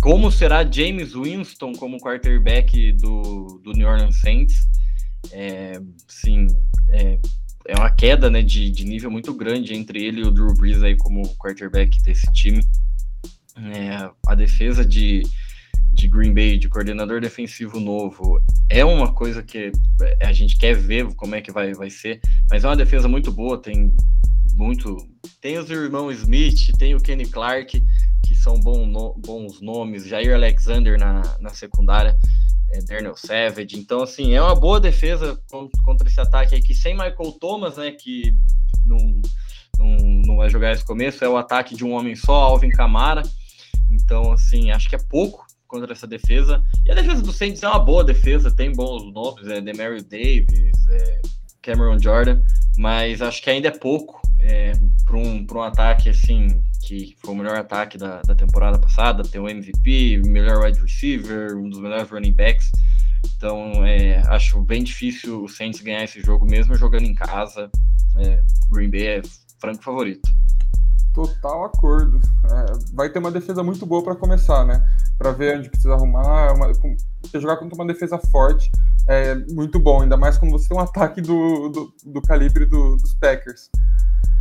como 0.00 0.30
será 0.30 0.64
James 0.64 1.12
Winston 1.12 1.72
como 1.72 1.98
quarterback 1.98 2.92
do, 2.92 3.60
do 3.62 3.72
New 3.72 3.88
Orleans 3.88 4.20
Saints. 4.20 4.68
É, 5.32 5.80
sim, 6.06 6.46
é, 6.90 7.18
é 7.66 7.76
uma 7.76 7.90
queda 7.90 8.30
né, 8.30 8.40
de, 8.42 8.70
de 8.70 8.84
nível 8.84 9.10
muito 9.10 9.34
grande 9.34 9.74
entre 9.74 10.04
ele 10.04 10.20
e 10.20 10.24
o 10.24 10.30
Drew 10.30 10.54
Brees 10.54 10.82
aí 10.82 10.96
como 10.96 11.22
quarterback 11.36 12.00
desse 12.02 12.30
time. 12.32 12.64
É, 13.56 14.08
a 14.28 14.34
defesa 14.36 14.84
de, 14.84 15.22
de 15.92 16.06
Green 16.06 16.32
Bay, 16.32 16.58
de 16.58 16.68
coordenador 16.68 17.20
defensivo 17.20 17.80
novo, 17.80 18.40
é 18.70 18.84
uma 18.84 19.12
coisa 19.12 19.42
que 19.42 19.72
a 20.22 20.32
gente 20.32 20.56
quer 20.56 20.76
ver 20.76 21.12
como 21.14 21.34
é 21.34 21.40
que 21.40 21.50
vai, 21.50 21.74
vai 21.74 21.90
ser, 21.90 22.20
mas 22.48 22.62
é 22.62 22.68
uma 22.68 22.76
defesa 22.76 23.08
muito 23.08 23.32
boa, 23.32 23.60
tem 23.60 23.92
muito. 24.58 24.96
Tem 25.40 25.56
os 25.56 25.70
irmãos 25.70 26.18
Smith, 26.18 26.76
tem 26.76 26.94
o 26.94 27.00
Kenny 27.00 27.26
Clark, 27.26 27.80
que 28.26 28.34
são 28.34 28.58
bons 28.58 29.60
nomes, 29.60 30.04
Jair 30.04 30.34
Alexander 30.34 30.98
na, 30.98 31.22
na 31.38 31.50
secundária, 31.50 32.18
é, 32.72 32.82
Daniel 32.82 33.16
Savage. 33.16 33.78
Então, 33.78 34.02
assim, 34.02 34.34
é 34.34 34.42
uma 34.42 34.56
boa 34.56 34.80
defesa 34.80 35.40
contra 35.84 36.08
esse 36.08 36.20
ataque 36.20 36.56
aí, 36.56 36.60
que 36.60 36.74
sem 36.74 36.94
Michael 36.94 37.32
Thomas, 37.40 37.76
né, 37.76 37.92
que 37.92 38.34
não, 38.84 39.22
não, 39.78 39.96
não 40.26 40.36
vai 40.36 40.50
jogar 40.50 40.72
esse 40.72 40.84
começo, 40.84 41.24
é 41.24 41.28
o 41.28 41.36
ataque 41.36 41.76
de 41.76 41.84
um 41.84 41.92
homem 41.92 42.16
só, 42.16 42.34
Alvin 42.34 42.70
Camara. 42.70 43.22
Então, 43.88 44.32
assim, 44.32 44.72
acho 44.72 44.88
que 44.88 44.96
é 44.96 45.02
pouco 45.08 45.46
contra 45.68 45.92
essa 45.92 46.06
defesa. 46.06 46.64
E 46.84 46.90
a 46.90 46.94
defesa 46.96 47.22
do 47.22 47.32
Saints 47.32 47.62
é 47.62 47.68
uma 47.68 47.78
boa 47.78 48.02
defesa, 48.02 48.50
tem 48.50 48.72
bons 48.72 49.04
nomes, 49.12 49.46
é 49.46 49.60
Demario 49.60 50.02
Davis, 50.02 50.88
é 50.90 51.20
Cameron 51.62 51.98
Jordan, 52.00 52.42
mas 52.76 53.22
acho 53.22 53.40
que 53.40 53.50
ainda 53.50 53.68
é 53.68 53.78
pouco 53.78 54.20
é, 54.40 54.72
para 55.04 55.16
um, 55.16 55.46
um 55.50 55.62
ataque 55.62 56.08
assim 56.08 56.62
que 56.82 57.16
foi 57.20 57.34
o 57.34 57.36
melhor 57.36 57.56
ataque 57.56 57.98
da, 57.98 58.22
da 58.22 58.34
temporada 58.34 58.78
passada, 58.78 59.22
tem 59.22 59.40
o 59.40 59.48
MVP, 59.48 60.22
melhor 60.24 60.64
wide 60.64 60.80
receiver, 60.80 61.56
um 61.56 61.68
dos 61.68 61.80
melhores 61.80 62.08
running 62.08 62.32
backs. 62.32 62.70
Então, 63.36 63.84
é, 63.84 64.22
acho 64.28 64.60
bem 64.62 64.82
difícil 64.82 65.44
o 65.44 65.48
Saints 65.48 65.80
ganhar 65.80 66.04
esse 66.04 66.20
jogo, 66.20 66.46
mesmo 66.46 66.74
jogando 66.76 67.04
em 67.04 67.14
casa. 67.14 67.70
É, 68.16 68.40
Green 68.70 68.90
Bay 68.90 69.06
é 69.06 69.22
franco 69.60 69.82
favorito. 69.82 70.28
Total 71.18 71.64
acordo. 71.64 72.20
É, 72.44 72.94
vai 72.94 73.10
ter 73.10 73.18
uma 73.18 73.32
defesa 73.32 73.60
muito 73.64 73.84
boa 73.84 74.04
para 74.04 74.14
começar, 74.14 74.64
né? 74.64 74.80
Para 75.18 75.32
ver 75.32 75.58
onde 75.58 75.68
precisa 75.68 75.94
arrumar. 75.94 76.54
Uma, 76.54 76.72
com, 76.76 76.96
jogar 77.34 77.56
contra 77.56 77.74
uma 77.74 77.92
defesa 77.92 78.16
forte 78.30 78.70
é 79.08 79.34
muito 79.34 79.80
bom, 79.80 80.02
ainda 80.02 80.16
mais 80.16 80.38
quando 80.38 80.52
você 80.52 80.68
tem 80.68 80.76
um 80.76 80.80
ataque 80.80 81.20
do, 81.20 81.70
do, 81.70 81.92
do 82.06 82.22
calibre 82.22 82.66
do, 82.66 82.94
dos 82.94 83.14
Packers. 83.14 83.68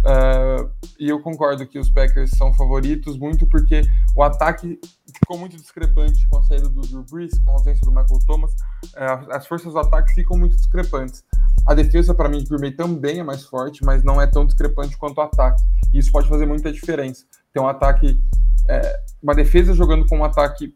Uh, 0.06 0.70
e 1.00 1.10
eu 1.10 1.20
concordo 1.20 1.66
que 1.66 1.80
os 1.80 1.90
Packers 1.90 2.30
são 2.38 2.54
favoritos, 2.54 3.18
muito 3.18 3.48
porque 3.48 3.82
o 4.16 4.22
ataque 4.22 4.80
ficou 5.20 5.38
muito 5.38 5.58
discrepante 5.58 6.28
com 6.30 6.38
a 6.38 6.42
saída 6.44 6.70
do 6.70 6.82
Drew 6.82 7.04
Brees, 7.04 7.38
com 7.40 7.52
a 7.52 7.54
ausência 7.54 7.86
do 7.86 7.92
Michael 7.92 8.20
Thomas. 8.26 8.54
Uh, 8.54 9.32
as 9.32 9.46
forças 9.46 9.74
do 9.74 9.80
ataque 9.80 10.14
ficam 10.14 10.38
muito 10.38 10.56
discrepantes. 10.56 11.24
A 11.68 11.74
defesa, 11.74 12.14
para 12.14 12.30
mim, 12.30 12.40
de 12.40 12.50
Green 12.50 12.62
Bay 12.62 12.72
também 12.72 13.20
é 13.20 13.24
mais 13.24 13.44
forte, 13.44 13.84
mas 13.84 14.04
não 14.04 14.22
é 14.22 14.28
tão 14.28 14.46
discrepante 14.46 14.98
quanto 14.98 15.18
o 15.18 15.22
ataque. 15.22 15.62
E 15.94 16.00
isso 16.00 16.12
pode 16.12 16.30
fazer 16.30 16.46
muita 16.46 16.72
diferença. 16.72 17.26
Tem 17.54 17.62
um 17.62 17.68
ataque, 17.68 18.20
é, 18.70 19.00
uma 19.22 19.36
defesa 19.36 19.74
jogando 19.74 20.06
com 20.06 20.20
um 20.20 20.24
ataque 20.24 20.74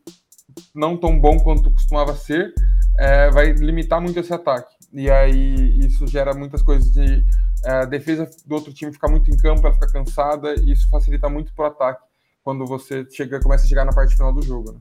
não 0.76 0.98
tão 0.98 1.18
bom 1.18 1.40
quanto 1.40 1.72
costumava 1.72 2.14
ser, 2.14 2.54
é, 2.98 3.30
vai 3.32 3.54
limitar 3.54 4.02
muito 4.02 4.20
esse 4.20 4.34
ataque. 4.34 4.76
E 4.92 5.10
aí 5.10 5.80
isso 5.80 6.06
gera 6.08 6.34
muitas 6.34 6.62
coisas 6.62 6.92
de 6.92 7.24
é, 7.64 7.72
a 7.72 7.86
defesa 7.86 8.30
do 8.46 8.56
outro 8.56 8.74
time 8.74 8.92
ficar 8.92 9.08
muito 9.08 9.32
em 9.32 9.38
campo, 9.38 9.66
ela 9.66 9.74
fica 9.74 9.88
cansada, 9.88 10.56
e 10.56 10.74
isso 10.74 10.90
facilita 10.90 11.30
muito 11.30 11.54
pro 11.54 11.66
ataque 11.66 12.11
quando 12.44 12.66
você 12.66 13.06
chega, 13.12 13.40
começa 13.40 13.66
a 13.66 13.68
chegar 13.68 13.86
na 13.86 13.94
parte 13.94 14.16
final 14.16 14.34
do 14.34 14.42
jogo. 14.42 14.74
Né? 14.74 14.80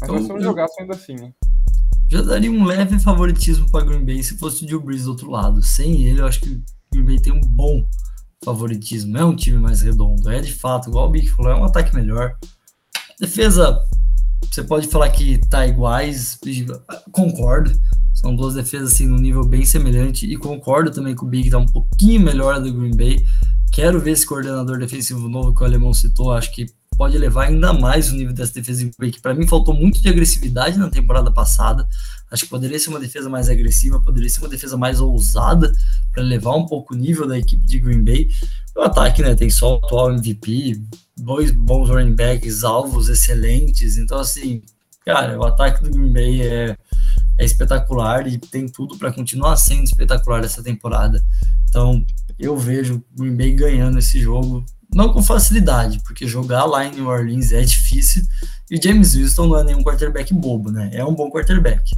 Mas 0.00 0.10
então, 0.10 0.14
vai 0.14 0.24
ser 0.24 0.32
um 0.32 0.40
jogaço 0.40 0.74
ainda 0.80 0.94
assim, 0.94 1.14
né? 1.14 1.32
Já 2.10 2.20
daria 2.20 2.50
um 2.50 2.64
leve 2.64 2.98
favoritismo 2.98 3.70
para 3.70 3.84
Green 3.84 4.04
Bay 4.04 4.22
se 4.22 4.36
fosse 4.36 4.64
o 4.64 4.66
Drew 4.66 4.80
Brees 4.80 5.04
do 5.04 5.10
outro 5.12 5.30
lado. 5.30 5.62
Sem 5.62 6.06
ele, 6.06 6.20
eu 6.20 6.26
acho 6.26 6.40
que 6.40 6.50
o 6.50 6.62
Green 6.92 7.04
Bay 7.04 7.18
tem 7.18 7.32
um 7.32 7.40
bom 7.40 7.88
favoritismo. 8.44 9.16
É 9.16 9.24
um 9.24 9.34
time 9.34 9.58
mais 9.58 9.80
redondo. 9.80 10.30
É 10.30 10.40
de 10.40 10.52
fato, 10.52 10.90
igual 10.90 11.08
o 11.08 11.10
Big 11.10 11.28
falou, 11.28 11.52
é 11.52 11.56
um 11.56 11.64
ataque 11.64 11.94
melhor. 11.94 12.36
Defesa, 13.18 13.78
você 14.50 14.62
pode 14.62 14.88
falar 14.88 15.08
que 15.10 15.38
tá 15.48 15.66
iguais, 15.66 16.38
concordo. 17.12 17.70
São 18.22 18.36
duas 18.36 18.54
defesas 18.54 18.92
assim 18.92 19.06
num 19.06 19.18
nível 19.18 19.44
bem 19.44 19.64
semelhante 19.64 20.26
e 20.26 20.36
concordo 20.36 20.92
também 20.92 21.14
que 21.14 21.24
o 21.24 21.26
Big 21.26 21.50
tá 21.50 21.58
um 21.58 21.66
pouquinho 21.66 22.20
melhor 22.20 22.62
do 22.62 22.72
Green 22.72 22.96
Bay. 22.96 23.26
Quero 23.72 24.00
ver 24.00 24.12
esse 24.12 24.24
coordenador 24.24 24.78
defensivo 24.78 25.28
novo 25.28 25.52
que 25.52 25.60
o 25.60 25.66
Alemão 25.66 25.92
citou, 25.92 26.32
acho 26.32 26.54
que 26.54 26.66
pode 26.96 27.16
elevar 27.16 27.48
ainda 27.48 27.72
mais 27.72 28.12
o 28.12 28.14
nível 28.14 28.32
dessa 28.32 28.54
defesa 28.54 28.82
Green 28.82 28.92
Bay, 28.96 29.10
que 29.10 29.20
para 29.20 29.34
mim 29.34 29.44
faltou 29.44 29.74
muito 29.74 30.00
de 30.00 30.08
agressividade 30.08 30.78
na 30.78 30.88
temporada 30.88 31.32
passada. 31.32 31.88
Acho 32.30 32.44
que 32.44 32.50
poderia 32.50 32.78
ser 32.78 32.90
uma 32.90 33.00
defesa 33.00 33.28
mais 33.28 33.48
agressiva, 33.48 33.98
poderia 33.98 34.30
ser 34.30 34.40
uma 34.40 34.48
defesa 34.48 34.76
mais 34.76 35.00
ousada 35.00 35.72
para 36.12 36.22
levar 36.22 36.54
um 36.54 36.64
pouco 36.64 36.94
o 36.94 36.96
nível 36.96 37.26
da 37.26 37.36
equipe 37.36 37.66
de 37.66 37.80
Green 37.80 38.04
Bay. 38.04 38.28
O 38.76 38.82
ataque, 38.82 39.20
né, 39.20 39.34
tem 39.34 39.50
só 39.50 39.74
o 39.74 39.76
atual 39.78 40.12
MVP, 40.12 40.80
dois 41.16 41.50
bons 41.50 41.88
running 41.88 42.14
backs, 42.14 42.62
alvos 42.62 43.08
excelentes. 43.08 43.98
Então, 43.98 44.20
assim, 44.20 44.62
cara, 45.04 45.38
o 45.38 45.44
ataque 45.44 45.82
do 45.82 45.90
Green 45.90 46.12
Bay 46.12 46.42
é, 46.42 46.76
é 47.38 47.44
espetacular 47.44 48.26
e 48.26 48.38
tem 48.38 48.66
tudo 48.68 48.96
para 48.96 49.12
continuar 49.12 49.56
sendo 49.56 49.84
espetacular 49.84 50.44
essa 50.44 50.62
temporada. 50.62 51.22
Então, 51.68 52.04
eu 52.38 52.56
vejo 52.56 52.96
o 52.96 53.22
Green 53.22 53.36
Bay 53.36 53.52
ganhando 53.52 53.98
esse 53.98 54.20
jogo, 54.20 54.64
não 54.94 55.12
com 55.12 55.22
facilidade, 55.22 56.00
porque 56.04 56.26
jogar 56.26 56.64
lá 56.64 56.84
em 56.84 56.94
New 56.94 57.06
Orleans 57.06 57.52
é 57.52 57.62
difícil 57.62 58.22
e 58.70 58.80
James 58.82 59.14
Winston 59.14 59.46
não 59.46 59.58
é 59.58 59.64
nenhum 59.64 59.82
quarterback 59.82 60.32
bobo, 60.34 60.70
né? 60.70 60.90
É 60.92 61.04
um 61.04 61.14
bom 61.14 61.30
quarterback. 61.30 61.92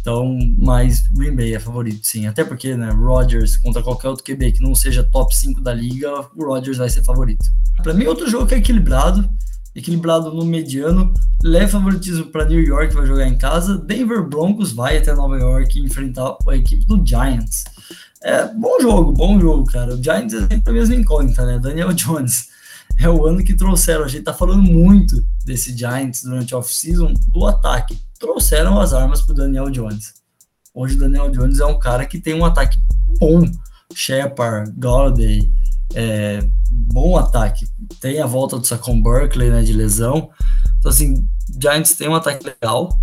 Então, 0.00 0.38
mas 0.56 1.08
Green 1.08 1.34
Bay 1.34 1.54
é 1.54 1.58
favorito, 1.58 2.06
sim. 2.06 2.26
Até 2.26 2.44
porque, 2.44 2.76
né, 2.76 2.90
Rodgers 2.90 3.56
contra 3.56 3.82
qualquer 3.82 4.08
outro 4.08 4.24
QB 4.24 4.52
que 4.52 4.62
não 4.62 4.74
seja 4.74 5.02
top 5.02 5.34
5 5.34 5.60
da 5.60 5.74
liga, 5.74 6.10
o 6.36 6.44
Rodgers 6.44 6.78
vai 6.78 6.88
ser 6.88 7.02
favorito. 7.02 7.44
Para 7.82 7.92
mim, 7.94 8.06
outro 8.06 8.28
jogo 8.30 8.46
que 8.46 8.54
é 8.54 8.58
equilibrado, 8.58 9.28
equilibrado 9.74 10.32
no 10.32 10.44
mediano, 10.44 11.12
leva 11.42 11.72
favoritismo 11.72 12.26
para 12.26 12.44
New 12.44 12.60
York, 12.60 12.94
vai 12.94 13.06
jogar 13.06 13.26
em 13.26 13.38
casa. 13.38 13.78
Denver 13.78 14.22
Broncos 14.22 14.72
vai 14.72 14.98
até 14.98 15.14
Nova 15.14 15.38
York 15.38 15.78
enfrentar 15.80 16.36
a 16.48 16.56
equipe 16.56 16.84
do 16.86 17.04
Giants. 17.04 17.64
É, 18.22 18.46
bom 18.54 18.80
jogo, 18.80 19.12
bom 19.12 19.40
jogo, 19.40 19.64
cara. 19.66 19.94
O 19.94 20.02
Giants 20.02 20.34
é 20.34 20.40
sempre 20.40 20.70
a 20.70 20.72
mesma 20.72 20.94
incógnita, 20.94 21.46
né? 21.46 21.58
Daniel 21.58 21.92
Jones. 21.94 22.48
É 22.98 23.08
o 23.08 23.24
ano 23.24 23.42
que 23.42 23.54
trouxeram. 23.54 24.04
A 24.04 24.08
gente 24.08 24.24
tá 24.24 24.34
falando 24.34 24.62
muito 24.62 25.24
desse 25.44 25.76
Giants 25.76 26.22
durante 26.22 26.52
a 26.52 26.58
off-season 26.58 27.14
do 27.28 27.46
ataque 27.46 27.96
trouxeram 28.20 28.78
as 28.78 28.92
armas 28.92 29.22
para 29.22 29.32
o 29.32 29.36
Daniel 29.36 29.70
Jones. 29.70 30.14
Hoje 30.74 30.94
o 30.94 30.98
Daniel 30.98 31.30
Jones 31.30 31.58
é 31.58 31.64
um 31.64 31.78
cara 31.78 32.04
que 32.04 32.20
tem 32.20 32.34
um 32.34 32.44
ataque 32.44 32.78
bom. 33.18 33.42
Shepard, 33.92 34.72
Galladay, 34.76 35.50
é, 35.94 36.48
bom 36.70 37.16
ataque. 37.16 37.66
Tem 38.00 38.20
a 38.20 38.26
volta 38.26 38.58
do 38.58 38.66
Saquon 38.66 39.02
Berkeley, 39.02 39.50
né, 39.50 39.62
de 39.62 39.72
lesão. 39.72 40.30
Então, 40.78 40.90
assim, 40.90 41.26
Giants 41.60 41.94
tem 41.94 42.08
um 42.08 42.14
ataque 42.14 42.44
legal. 42.44 42.98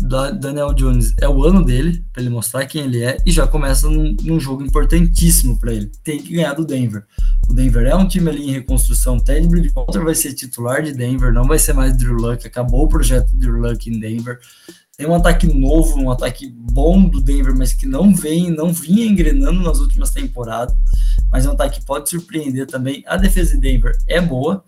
Daniel 0.00 0.72
Jones 0.74 1.12
é 1.20 1.28
o 1.28 1.42
ano 1.42 1.64
dele, 1.64 2.04
para 2.12 2.22
ele 2.22 2.30
mostrar 2.30 2.64
quem 2.66 2.84
ele 2.84 3.02
é, 3.02 3.16
e 3.26 3.32
já 3.32 3.48
começa 3.48 3.90
num, 3.90 4.14
num 4.22 4.38
jogo 4.38 4.62
importantíssimo 4.62 5.58
para 5.58 5.72
ele. 5.72 5.90
Tem 6.04 6.22
que 6.22 6.34
ganhar 6.34 6.54
do 6.54 6.64
Denver. 6.64 7.04
O 7.48 7.52
Denver 7.52 7.84
é 7.84 7.96
um 7.96 8.06
time 8.06 8.30
ali 8.30 8.48
em 8.48 8.52
reconstrução. 8.52 9.18
Ted 9.18 9.48
Bridgewater 9.48 10.04
vai 10.04 10.14
ser 10.14 10.34
titular 10.34 10.82
de 10.82 10.92
Denver, 10.92 11.32
não 11.32 11.44
vai 11.44 11.58
ser 11.58 11.72
mais 11.72 11.96
Drew 11.96 12.14
Luck. 12.14 12.46
Acabou 12.46 12.84
o 12.84 12.88
projeto 12.88 13.34
Drew 13.34 13.56
Luck 13.56 13.90
em 13.90 13.98
Denver. 13.98 14.38
Tem 14.98 15.06
um 15.06 15.14
ataque 15.14 15.46
novo, 15.46 15.96
um 15.96 16.10
ataque 16.10 16.52
bom 16.52 17.08
do 17.08 17.20
Denver, 17.20 17.54
mas 17.56 17.72
que 17.72 17.86
não 17.86 18.12
vem, 18.12 18.50
não 18.50 18.72
vinha 18.72 19.06
engrenando 19.06 19.62
nas 19.62 19.78
últimas 19.78 20.10
temporadas. 20.10 20.74
Mas 21.30 21.46
é 21.46 21.48
um 21.48 21.52
ataque 21.52 21.78
que 21.78 21.86
pode 21.86 22.10
surpreender 22.10 22.66
também. 22.66 23.04
A 23.06 23.16
defesa 23.16 23.54
de 23.54 23.60
Denver 23.60 23.96
é 24.08 24.20
boa, 24.20 24.64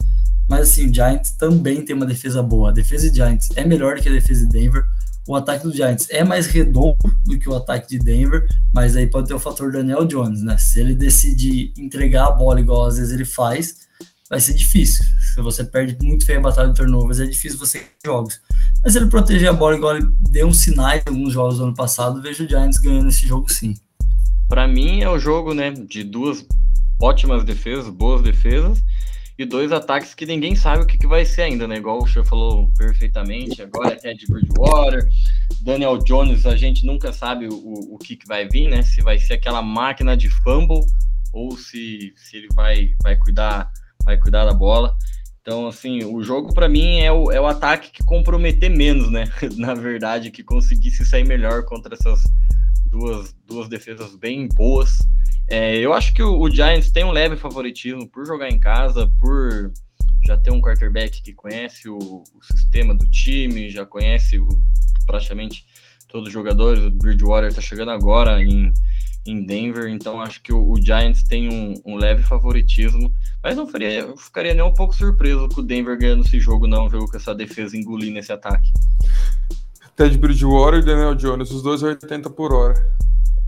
mas 0.48 0.70
assim, 0.70 0.88
o 0.88 0.94
Giants 0.94 1.32
também 1.32 1.84
tem 1.84 1.96
uma 1.96 2.06
defesa 2.06 2.44
boa. 2.44 2.70
A 2.70 2.72
defesa 2.72 3.10
de 3.10 3.16
Giants 3.16 3.48
é 3.56 3.64
melhor 3.64 3.98
que 3.98 4.08
a 4.08 4.12
defesa 4.12 4.46
de 4.46 4.52
Denver 4.52 4.84
o 5.26 5.34
ataque 5.34 5.64
do 5.64 5.74
Giants 5.74 6.08
é 6.10 6.22
mais 6.22 6.46
redondo 6.46 6.96
do 7.24 7.36
que 7.36 7.48
o 7.48 7.54
ataque 7.56 7.88
de 7.88 7.98
Denver, 7.98 8.46
mas 8.72 8.96
aí 8.96 9.08
pode 9.08 9.26
ter 9.28 9.34
o 9.34 9.38
fator 9.38 9.72
Daniel 9.72 10.04
Jones, 10.04 10.42
né? 10.42 10.56
Se 10.58 10.80
ele 10.80 10.94
decidir 10.94 11.72
entregar 11.76 12.26
a 12.26 12.30
bola 12.30 12.60
igual 12.60 12.86
às 12.86 12.98
vezes 12.98 13.12
ele 13.12 13.24
faz, 13.24 13.89
vai 14.30 14.40
ser 14.40 14.54
difícil. 14.54 15.04
Se 15.34 15.42
você 15.42 15.64
perde 15.64 15.98
muito 16.02 16.24
feio 16.24 16.38
a 16.38 16.42
batalha 16.42 16.68
de 16.68 16.76
turnovers, 16.76 17.18
é 17.18 17.26
difícil 17.26 17.58
você 17.58 17.80
ganhar 17.80 17.90
jogos. 18.06 18.40
Mas 18.82 18.94
ele 18.94 19.06
proteger 19.06 19.48
a 19.48 19.52
bola 19.52 19.76
igual 19.76 19.96
ele 19.96 20.06
deu 20.30 20.46
um 20.46 20.52
sinais 20.52 21.02
em 21.04 21.10
alguns 21.10 21.32
jogos 21.32 21.58
do 21.58 21.64
ano 21.64 21.74
passado, 21.74 22.22
vejo 22.22 22.44
o 22.44 22.48
Giants 22.48 22.78
ganhando 22.78 23.08
esse 23.08 23.26
jogo 23.26 23.52
sim. 23.52 23.74
Para 24.48 24.66
mim 24.66 25.00
é 25.02 25.10
o 25.10 25.18
jogo, 25.18 25.52
né, 25.52 25.72
de 25.72 26.04
duas 26.04 26.46
ótimas 27.00 27.44
defesas, 27.44 27.88
boas 27.88 28.22
defesas, 28.22 28.82
e 29.38 29.44
dois 29.46 29.72
ataques 29.72 30.14
que 30.14 30.26
ninguém 30.26 30.54
sabe 30.54 30.82
o 30.82 30.86
que, 30.86 30.98
que 30.98 31.06
vai 31.06 31.24
ser 31.24 31.42
ainda, 31.42 31.66
né? 31.66 31.76
Igual 31.76 32.02
o 32.02 32.06
senhor 32.06 32.26
falou 32.26 32.70
perfeitamente, 32.76 33.62
agora 33.62 33.94
é 33.94 33.96
Ted 33.96 34.26
Bridgewater, 34.28 35.08
Daniel 35.62 35.96
Jones, 35.96 36.44
a 36.44 36.54
gente 36.56 36.84
nunca 36.84 37.10
sabe 37.10 37.48
o, 37.48 37.94
o 37.94 37.96
que, 37.96 38.16
que 38.16 38.26
vai 38.26 38.46
vir, 38.46 38.68
né? 38.68 38.82
Se 38.82 39.00
vai 39.00 39.18
ser 39.18 39.34
aquela 39.34 39.62
máquina 39.62 40.14
de 40.14 40.28
fumble 40.28 40.84
ou 41.32 41.56
se, 41.56 42.12
se 42.16 42.36
ele 42.36 42.48
vai, 42.54 42.94
vai, 43.02 43.16
cuidar, 43.16 43.72
vai 44.04 44.18
cuidar 44.18 44.44
da 44.44 44.52
bola. 44.52 44.96
Então, 45.40 45.66
assim, 45.66 46.04
o 46.04 46.22
jogo 46.22 46.52
para 46.52 46.68
mim 46.68 47.00
é 47.00 47.10
o, 47.10 47.30
é 47.32 47.40
o 47.40 47.46
ataque 47.46 47.90
que 47.90 48.04
comprometer 48.04 48.70
menos, 48.70 49.10
né? 49.10 49.24
Na 49.56 49.74
verdade, 49.74 50.30
que 50.30 50.42
conseguisse 50.42 51.04
sair 51.04 51.26
melhor 51.26 51.64
contra 51.64 51.94
essas 51.94 52.22
duas, 52.90 53.34
duas 53.46 53.68
defesas 53.68 54.14
bem 54.16 54.48
boas. 54.48 54.98
É, 55.48 55.76
eu 55.78 55.92
acho 55.92 56.12
que 56.14 56.22
o, 56.22 56.38
o, 56.38 56.50
Giants 56.50 56.90
tem 56.90 57.04
um 57.04 57.10
leve 57.10 57.36
favoritismo 57.36 58.06
por 58.08 58.26
jogar 58.26 58.50
em 58.50 58.58
casa, 58.58 59.10
por 59.18 59.72
já 60.24 60.36
ter 60.36 60.52
um 60.52 60.60
quarterback 60.60 61.22
que 61.22 61.32
conhece 61.32 61.88
o, 61.88 61.96
o 61.98 62.44
sistema 62.44 62.94
do 62.94 63.08
time, 63.10 63.70
já 63.70 63.86
conhece 63.86 64.38
o, 64.38 64.46
praticamente 65.06 65.64
todos 66.06 66.28
os 66.28 66.32
jogadores. 66.32 66.84
O 66.84 66.90
Bridgewater 66.90 67.48
está 67.48 67.62
chegando 67.62 67.90
agora 67.90 68.42
em, 68.42 68.72
em 69.26 69.44
Denver, 69.44 69.88
então 69.88 70.20
acho 70.20 70.42
que 70.42 70.52
o, 70.52 70.72
o 70.72 70.80
Giants 70.80 71.22
tem 71.22 71.48
um, 71.48 71.74
um, 71.84 71.96
leve 71.96 72.22
favoritismo. 72.22 73.12
Mas 73.42 73.56
não 73.56 73.66
faria, 73.66 74.00
eu 74.00 74.16
ficaria 74.16 74.54
nem 74.54 74.62
um 74.62 74.72
pouco 74.72 74.94
surpreso 74.94 75.48
com 75.48 75.60
o 75.60 75.64
Denver 75.64 75.98
ganhando 75.98 76.24
esse 76.24 76.38
jogo, 76.40 76.66
não, 76.66 76.88
viu? 76.88 77.06
Com 77.06 77.16
essa 77.16 77.34
defesa 77.34 77.76
engolir 77.76 78.12
nesse 78.12 78.32
ataque. 78.32 78.70
Ted 79.96 80.16
Bridgewater 80.16 80.80
e 80.80 80.84
Daniel 80.84 81.14
Jones, 81.14 81.50
os 81.50 81.62
dois 81.62 81.82
80 81.82 82.30
por 82.30 82.52
hora. 82.52 82.74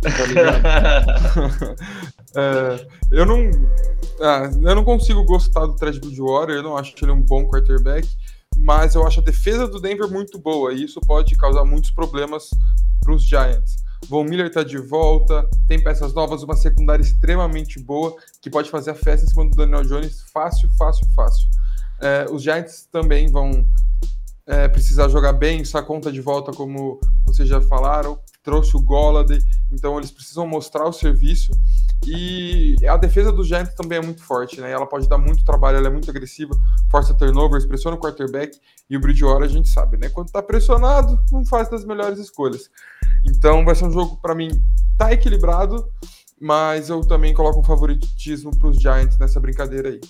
Tá 0.03 0.09
é, 2.37 2.87
eu 3.11 3.25
não. 3.25 3.51
Ah, 4.21 4.51
eu 4.53 4.75
não 4.75 4.85
consigo 4.85 5.25
gostar 5.25 5.67
do 5.67 5.77
Trash 5.77 5.99
Bridgewater, 5.99 6.57
eu 6.57 6.63
não 6.63 6.77
acho 6.77 6.95
que 6.95 7.05
ele 7.05 7.13
é 7.13 7.15
um 7.15 7.23
bom 7.23 7.47
quarterback, 7.47 8.09
mas 8.57 8.95
eu 8.95 9.07
acho 9.07 9.21
a 9.21 9.23
defesa 9.23 9.67
do 9.67 9.81
Denver 9.81 10.09
muito 10.09 10.39
boa, 10.39 10.73
e 10.73 10.85
isso 10.85 11.01
pode 11.01 11.37
causar 11.37 11.65
muitos 11.65 11.91
problemas 11.91 12.51
para 13.01 13.15
os 13.15 13.25
Giants. 13.25 13.77
Von 14.09 14.25
Miller 14.25 14.47
está 14.47 14.63
de 14.63 14.79
volta, 14.79 15.49
tem 15.67 15.83
peças 15.83 16.13
novas, 16.13 16.43
uma 16.43 16.57
secundária 16.57 17.03
extremamente 17.03 17.79
boa, 17.81 18.15
que 18.41 18.51
pode 18.51 18.71
fazer 18.71 18.91
a 18.91 18.95
festa 18.95 19.27
em 19.27 19.29
cima 19.29 19.49
do 19.49 19.57
Daniel 19.57 19.85
Jones 19.85 20.23
fácil, 20.33 20.69
fácil, 20.77 21.07
fácil. 21.15 21.49
É, 22.01 22.27
os 22.31 22.43
Giants 22.43 22.89
também 22.91 23.31
vão 23.31 23.67
é, 24.47 24.69
precisar 24.69 25.09
jogar 25.09 25.33
bem, 25.33 25.63
isso 25.63 25.79
a 25.79 25.83
conta 25.83 26.11
de 26.11 26.21
volta, 26.21 26.53
como 26.53 27.01
vocês 27.25 27.49
já 27.49 27.61
falaram 27.61 28.19
trouxe 28.43 28.77
o 28.77 28.81
Golladay, 28.81 29.39
então 29.71 29.97
eles 29.99 30.11
precisam 30.11 30.47
mostrar 30.47 30.85
o 30.87 30.93
serviço. 30.93 31.53
E 32.05 32.77
a 32.89 32.97
defesa 32.97 33.31
do 33.31 33.45
Giants 33.45 33.75
também 33.75 33.99
é 33.99 34.03
muito 34.03 34.23
forte, 34.23 34.61
né? 34.61 34.73
Ela 34.73 34.87
pode 34.87 35.09
dar 35.09 35.19
muito 35.19 35.45
trabalho, 35.45 35.79
ela 35.79 35.87
é 35.87 35.91
muito 35.91 36.11
agressiva, 36.11 36.53
força 36.91 37.15
turnovers, 37.15 37.65
pressiona 37.65 37.97
o 37.97 38.01
quarterback 38.01 38.59
e 38.91 38.97
o 38.97 39.01
Bridgewater 39.01 39.45
a 39.45 39.49
gente 39.49 39.69
sabe, 39.69 39.97
né? 39.97 40.09
Quando 40.09 40.31
tá 40.31 40.43
pressionado, 40.43 41.19
não 41.31 41.45
faz 41.45 41.71
das 41.71 41.85
melhores 41.85 42.19
escolhas. 42.19 42.69
Então 43.25 43.65
vai 43.65 43.75
ser 43.75 43.85
um 43.85 43.93
jogo 43.93 44.19
para 44.21 44.35
mim 44.35 44.51
tá 44.99 45.13
equilibrado, 45.13 45.85
mas 46.41 46.89
eu 46.89 47.01
também 47.03 47.35
coloco 47.35 47.61
um 47.61 47.65
favoritismo 47.65 48.57
para 48.57 48.69
os 48.69 48.77
Giants 48.77 49.19
nessa 49.19 49.41
brincadeira 49.41 49.89
aí. 49.89 50.01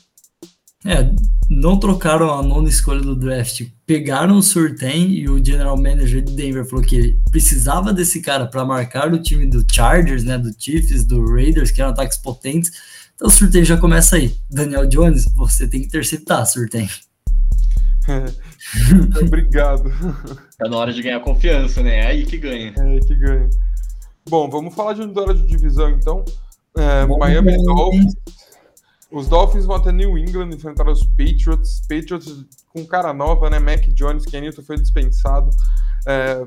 É, 0.84 1.14
não 1.48 1.78
trocaram 1.78 2.32
a 2.32 2.42
nona 2.42 2.68
escolha 2.68 3.00
do 3.00 3.14
draft, 3.14 3.68
pegaram 3.86 4.36
o 4.36 4.42
Surtain 4.42 5.10
e 5.10 5.28
o 5.28 5.42
general 5.44 5.76
manager 5.76 6.20
de 6.20 6.34
Denver 6.34 6.64
falou 6.64 6.84
que 6.84 6.96
ele 6.96 7.20
precisava 7.30 7.92
desse 7.92 8.20
cara 8.20 8.46
para 8.46 8.64
marcar 8.64 9.12
o 9.12 9.22
time 9.22 9.46
do 9.46 9.64
Chargers, 9.70 10.24
né, 10.24 10.36
do 10.36 10.52
Chiefs, 10.58 11.04
do 11.04 11.24
Raiders, 11.24 11.70
que 11.70 11.80
eram 11.80 11.92
ataques 11.92 12.18
potentes. 12.18 12.72
Então 13.14 13.28
o 13.28 13.30
Surtain 13.30 13.64
já 13.64 13.76
começa 13.76 14.16
aí. 14.16 14.34
Daniel 14.50 14.86
Jones, 14.86 15.26
você 15.36 15.68
tem 15.68 15.80
que 15.80 15.86
interceptar, 15.86 16.44
Surtain. 16.46 16.88
Obrigado. 19.22 19.90
Tá 20.58 20.68
na 20.68 20.76
hora 20.76 20.92
de 20.92 21.02
ganhar 21.02 21.20
confiança, 21.20 21.82
né? 21.82 22.00
É 22.00 22.06
aí 22.06 22.24
que 22.24 22.36
ganha. 22.36 22.74
É 22.76 22.82
aí 22.82 23.00
que 23.00 23.14
ganha. 23.14 23.48
Bom, 24.28 24.48
vamos 24.48 24.74
falar 24.74 24.92
de 24.94 25.02
um 25.02 25.12
duelo 25.12 25.34
de 25.34 25.46
divisão 25.46 25.90
então. 25.90 26.24
É, 26.76 27.06
Miami 27.06 27.56
Dolphins 27.64 28.14
os 29.12 29.28
Dolphins 29.28 29.66
vão 29.66 29.76
até 29.76 29.92
New 29.92 30.16
England 30.16 30.50
enfrentar 30.54 30.88
os 30.88 31.04
Patriots. 31.04 31.80
Patriots 31.80 32.46
com 32.72 32.84
cara 32.86 33.12
nova, 33.12 33.50
né? 33.50 33.58
Mac 33.58 33.86
Jones, 33.88 34.24
que 34.24 34.40
Newton 34.40 34.62
foi 34.62 34.76
dispensado. 34.76 35.50
É, 36.06 36.42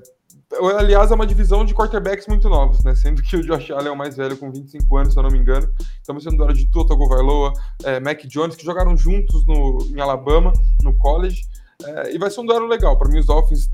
aliás, 0.78 1.12
é 1.12 1.16
uma 1.16 1.26
divisão 1.26 1.66
de 1.66 1.74
quarterbacks 1.74 2.28
muito 2.28 2.50
novos, 2.50 2.84
né? 2.84 2.96
Sendo 2.96 3.22
que 3.22 3.36
o 3.36 3.42
Josh 3.42 3.72
Allen 3.72 3.88
é 3.88 3.92
o 3.92 3.98
mais 3.98 4.16
velho, 4.16 4.38
com 4.38 4.52
25 4.52 4.98
anos, 4.98 5.14
se 5.14 5.20
eu 5.20 5.24
não 5.24 5.32
me 5.32 5.40
engano. 5.40 5.70
Estamos 6.00 6.24
sendo 6.24 6.42
hora 6.44 6.54
de 6.54 6.66
Tua 6.70 6.88
Tagovailoa, 6.88 7.54
é, 7.84 8.00
Mac 8.00 8.22
Jones, 8.26 8.56
que 8.56 8.66
jogaram 8.66 8.96
juntos 8.96 9.46
no, 9.46 9.80
em 9.90 10.00
Alabama, 10.00 10.54
no 10.84 10.96
college. 10.98 11.44
É, 11.84 12.14
e 12.14 12.18
vai 12.18 12.30
ser 12.30 12.42
um 12.42 12.46
duelo 12.46 12.68
legal. 12.68 12.98
Para 12.98 13.10
mim, 13.10 13.20
os 13.20 13.26
Dolphins 13.26 13.70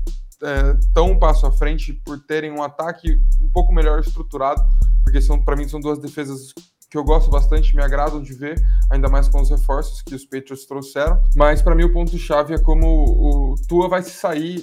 estão 0.80 1.08
é, 1.08 1.12
um 1.12 1.18
passo 1.18 1.46
à 1.46 1.52
frente 1.52 1.92
por 1.92 2.18
terem 2.20 2.50
um 2.50 2.62
ataque 2.62 3.20
um 3.40 3.48
pouco 3.48 3.72
melhor 3.72 4.00
estruturado, 4.00 4.60
porque 5.04 5.20
são 5.20 5.40
para 5.40 5.56
mim 5.56 5.68
são 5.68 5.80
duas 5.80 5.98
defesas 5.98 6.52
que 6.90 6.98
eu 6.98 7.04
gosto 7.04 7.30
bastante, 7.30 7.74
me 7.74 7.82
agradam 7.82 8.20
de 8.20 8.34
ver, 8.34 8.62
ainda 8.90 9.08
mais 9.08 9.26
com 9.26 9.40
os 9.40 9.48
reforços 9.48 10.02
que 10.02 10.14
os 10.14 10.26
Patriots 10.26 10.66
trouxeram. 10.66 11.18
Mas 11.34 11.62
para 11.62 11.74
mim 11.74 11.84
o 11.84 11.92
ponto-chave 11.92 12.54
é 12.54 12.58
como 12.58 13.52
o 13.52 13.54
Tua 13.66 13.88
vai 13.88 14.02
se 14.02 14.10
sair 14.10 14.62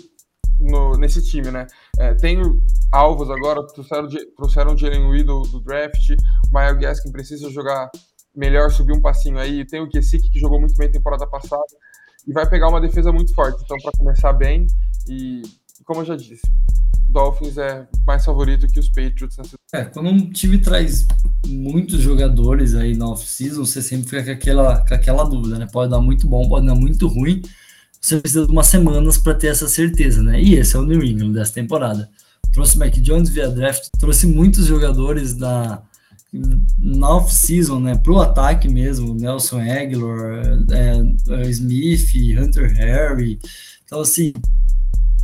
no, 0.60 0.98
nesse 0.98 1.24
time, 1.24 1.50
né? 1.52 1.66
É, 1.98 2.14
tem 2.14 2.40
alvos 2.92 3.30
agora, 3.30 3.66
trouxeram, 3.68 4.08
trouxeram 4.36 4.74
o 4.74 4.78
Jalen 4.78 5.12
Reed 5.12 5.26
do, 5.26 5.60
draft, 5.62 6.10
Miles 6.52 6.80
Gaskin 6.80 7.12
precisa 7.12 7.50
jogar 7.50 7.90
melhor 8.36 8.72
subir 8.72 8.94
um 8.94 9.02
passinho 9.02 9.40
aí. 9.40 9.66
Tem 9.66 9.82
o 9.82 9.90
Kessick, 9.90 10.30
que 10.30 10.40
jogou 10.40 10.60
muito 10.60 10.76
bem 10.78 10.92
temporada 10.92 11.26
passada, 11.28 11.64
e 12.28 12.34
vai 12.34 12.48
pegar 12.48 12.70
uma 12.70 12.82
defesa 12.82 13.12
muito 13.12 13.34
forte. 13.34 13.62
Então, 13.64 13.78
para 13.82 13.92
começar 13.98 14.34
bem, 14.34 14.68
e 15.08 15.42
como 15.86 16.02
eu 16.02 16.06
já 16.06 16.16
disse, 16.16 16.42
Dolphins 17.10 17.58
é 17.58 17.88
mais 18.06 18.24
favorito 18.24 18.68
que 18.68 18.80
os 18.80 18.90
Patriots 18.90 19.38
nessa 19.38 19.56
É, 19.74 19.86
quando 19.86 20.10
um 20.10 20.30
time 20.30 20.60
traz 20.60 21.08
muitos 21.48 22.00
jogadores 22.00 22.76
aí 22.76 22.96
na 22.96 23.10
off-season, 23.10 23.66
você 23.66 23.82
sempre 23.82 24.10
fica 24.10 24.24
com 24.24 24.32
aquela, 24.32 24.86
com 24.86 24.94
aquela 24.94 25.24
dúvida, 25.24 25.58
né? 25.58 25.68
Pode 25.72 25.90
dar 25.90 26.00
muito 26.00 26.28
bom, 26.28 26.48
pode 26.48 26.68
dar 26.68 26.76
muito 26.76 27.08
ruim. 27.08 27.42
Você 28.00 28.20
precisa 28.20 28.46
de 28.46 28.52
umas 28.52 28.68
semanas 28.68 29.18
para 29.18 29.34
ter 29.34 29.48
essa 29.48 29.68
certeza, 29.68 30.24
né? 30.24 30.42
E 30.42 30.56
esse 30.56 30.76
é 30.76 30.80
o 30.80 30.86
New 30.86 31.04
England 31.04 31.34
dessa 31.34 31.54
temporada. 31.54 32.10
Trouxe 32.54 32.78
Mac 32.78 32.94
Jones 32.96 33.30
via 33.30 33.50
draft, 33.50 33.90
trouxe 34.00 34.26
muitos 34.26 34.66
jogadores 34.66 35.36
da, 35.36 35.84
na 36.78 37.16
off-season, 37.16 37.80
né, 37.80 37.96
pro 37.96 38.20
ataque 38.20 38.68
mesmo, 38.68 39.14
Nelson 39.14 39.60
Aguilar, 39.60 40.64
é, 40.72 41.42
é, 41.42 41.50
Smith, 41.50 42.10
Hunter 42.40 42.74
Harry. 42.76 43.40
Então, 43.86 44.02
assim, 44.02 44.34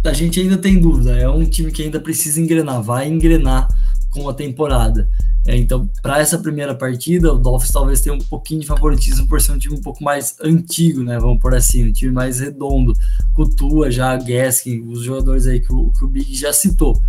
a 0.04 0.14
gente 0.14 0.40
ainda 0.40 0.58
tem 0.58 0.80
dúvida. 0.80 1.18
É 1.18 1.30
um 1.30 1.46
time 1.46 1.72
que 1.72 1.84
ainda 1.84 2.00
precisa 2.00 2.42
engrenar, 2.42 2.82
vai 2.82 3.08
engrenar 3.08 3.68
com 4.16 4.30
a 4.30 4.34
temporada. 4.34 5.10
É, 5.46 5.56
então, 5.58 5.88
para 6.02 6.20
essa 6.20 6.40
primeira 6.40 6.74
partida, 6.74 7.34
o 7.34 7.38
Dolphins 7.38 7.72
talvez 7.72 8.02
tenha 8.02 8.16
um 8.16 8.20
pouquinho 8.20 8.62
de 8.62 8.68
favoritismo 8.68 9.28
por 9.28 9.42
ser 9.42 9.52
um 9.52 9.60
time 9.60 9.76
um 9.76 9.82
pouco 9.82 10.04
mais 10.04 10.38
antigo, 10.42 11.04
né? 11.04 11.20
Vamos 11.20 11.40
por 11.40 11.54
assim, 11.54 11.88
um 11.88 11.92
time 11.92 12.12
mais 12.12 12.40
redondo. 12.40 12.94
Coutua, 13.34 13.92
já 13.92 14.16
Gaskin, 14.16 14.88
os 14.88 15.04
jogadores 15.04 15.46
aí 15.46 15.60
que 15.60 15.72
o, 15.72 15.92
que 15.92 16.04
o 16.04 16.08
Big 16.08 16.34
já 16.34 16.54
citou. 16.54 17.00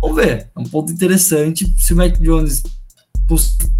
Vamos 0.00 0.16
ver, 0.16 0.50
é 0.54 0.60
um 0.60 0.64
ponto 0.64 0.92
interessante. 0.92 1.74
Se 1.76 1.92
o 1.92 1.96
Mac 1.96 2.16
Jones 2.20 2.62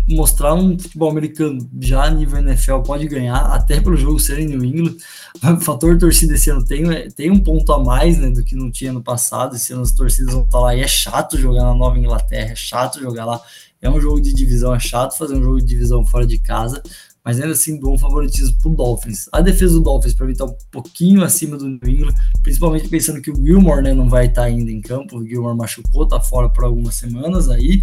mostrar 0.09 0.55
um 0.55 0.79
futebol 0.79 1.11
americano 1.11 1.69
já 1.81 2.05
a 2.05 2.11
nível 2.11 2.39
NFL 2.39 2.81
pode 2.81 3.07
ganhar, 3.07 3.39
até 3.53 3.81
pelo 3.81 3.97
jogo 3.97 4.19
ser 4.19 4.39
em 4.41 4.47
New 4.47 4.65
England. 4.65 4.97
O 5.43 5.61
fator 5.63 5.97
torcida 5.99 6.35
esse 6.35 6.51
ano 6.51 6.65
tem, 6.65 6.85
tem 7.11 7.31
um 7.31 7.39
ponto 7.39 7.73
a 7.73 7.83
mais 7.83 8.19
né, 8.19 8.31
do 8.31 8.45
que 8.45 8.55
não 8.55 8.71
tinha 8.71 8.93
no 8.93 9.03
passado. 9.03 9.57
Esse 9.57 9.73
ano 9.73 9.83
as 9.83 9.93
torcidas 9.93 10.35
vão 10.35 10.45
estar 10.45 10.61
lá 10.61 10.75
e 10.75 10.81
é 10.81 10.89
chato 10.89 11.39
jogar 11.39 11.65
na 11.65 11.75
Nova 11.75 11.99
Inglaterra, 11.99 12.53
é 12.53 12.57
chato 12.57 13.01
jogar 13.01 13.25
lá. 13.25 13.41
É 13.81 13.89
um 13.89 14.01
jogo 14.01 14.21
de 14.21 14.35
divisão, 14.35 14.75
é 14.75 14.79
chato 14.79 15.17
fazer 15.17 15.35
um 15.35 15.43
jogo 15.43 15.59
de 15.59 15.67
divisão 15.67 16.05
fora 16.05 16.27
de 16.27 16.39
casa, 16.39 16.83
mas 17.25 17.41
ainda 17.41 17.53
assim 17.53 17.79
dou 17.79 17.95
um 17.95 17.99
favoritismo 17.99 18.57
pro 18.61 18.75
Dolphins. 18.75 19.29
A 19.33 19.41
defesa 19.41 19.75
do 19.75 19.81
Dolphins 19.81 20.15
para 20.15 20.27
mim 20.27 20.35
tá 20.35 20.45
um 20.45 20.55
pouquinho 20.71 21.23
acima 21.23 21.57
do 21.57 21.67
New 21.67 21.81
England, 21.87 22.15
principalmente 22.43 22.89
pensando 22.89 23.23
que 23.23 23.31
o 23.31 23.37
Gilmore 23.37 23.83
né, 23.83 23.95
não 23.95 24.09
vai 24.09 24.27
estar 24.27 24.45
ainda 24.45 24.71
em 24.71 24.81
campo. 24.81 25.19
O 25.19 25.27
Gilmore 25.27 25.57
machucou, 25.57 26.07
tá 26.07 26.21
fora 26.21 26.49
por 26.51 26.65
algumas 26.65 26.95
semanas 26.95 27.49
aí. 27.49 27.83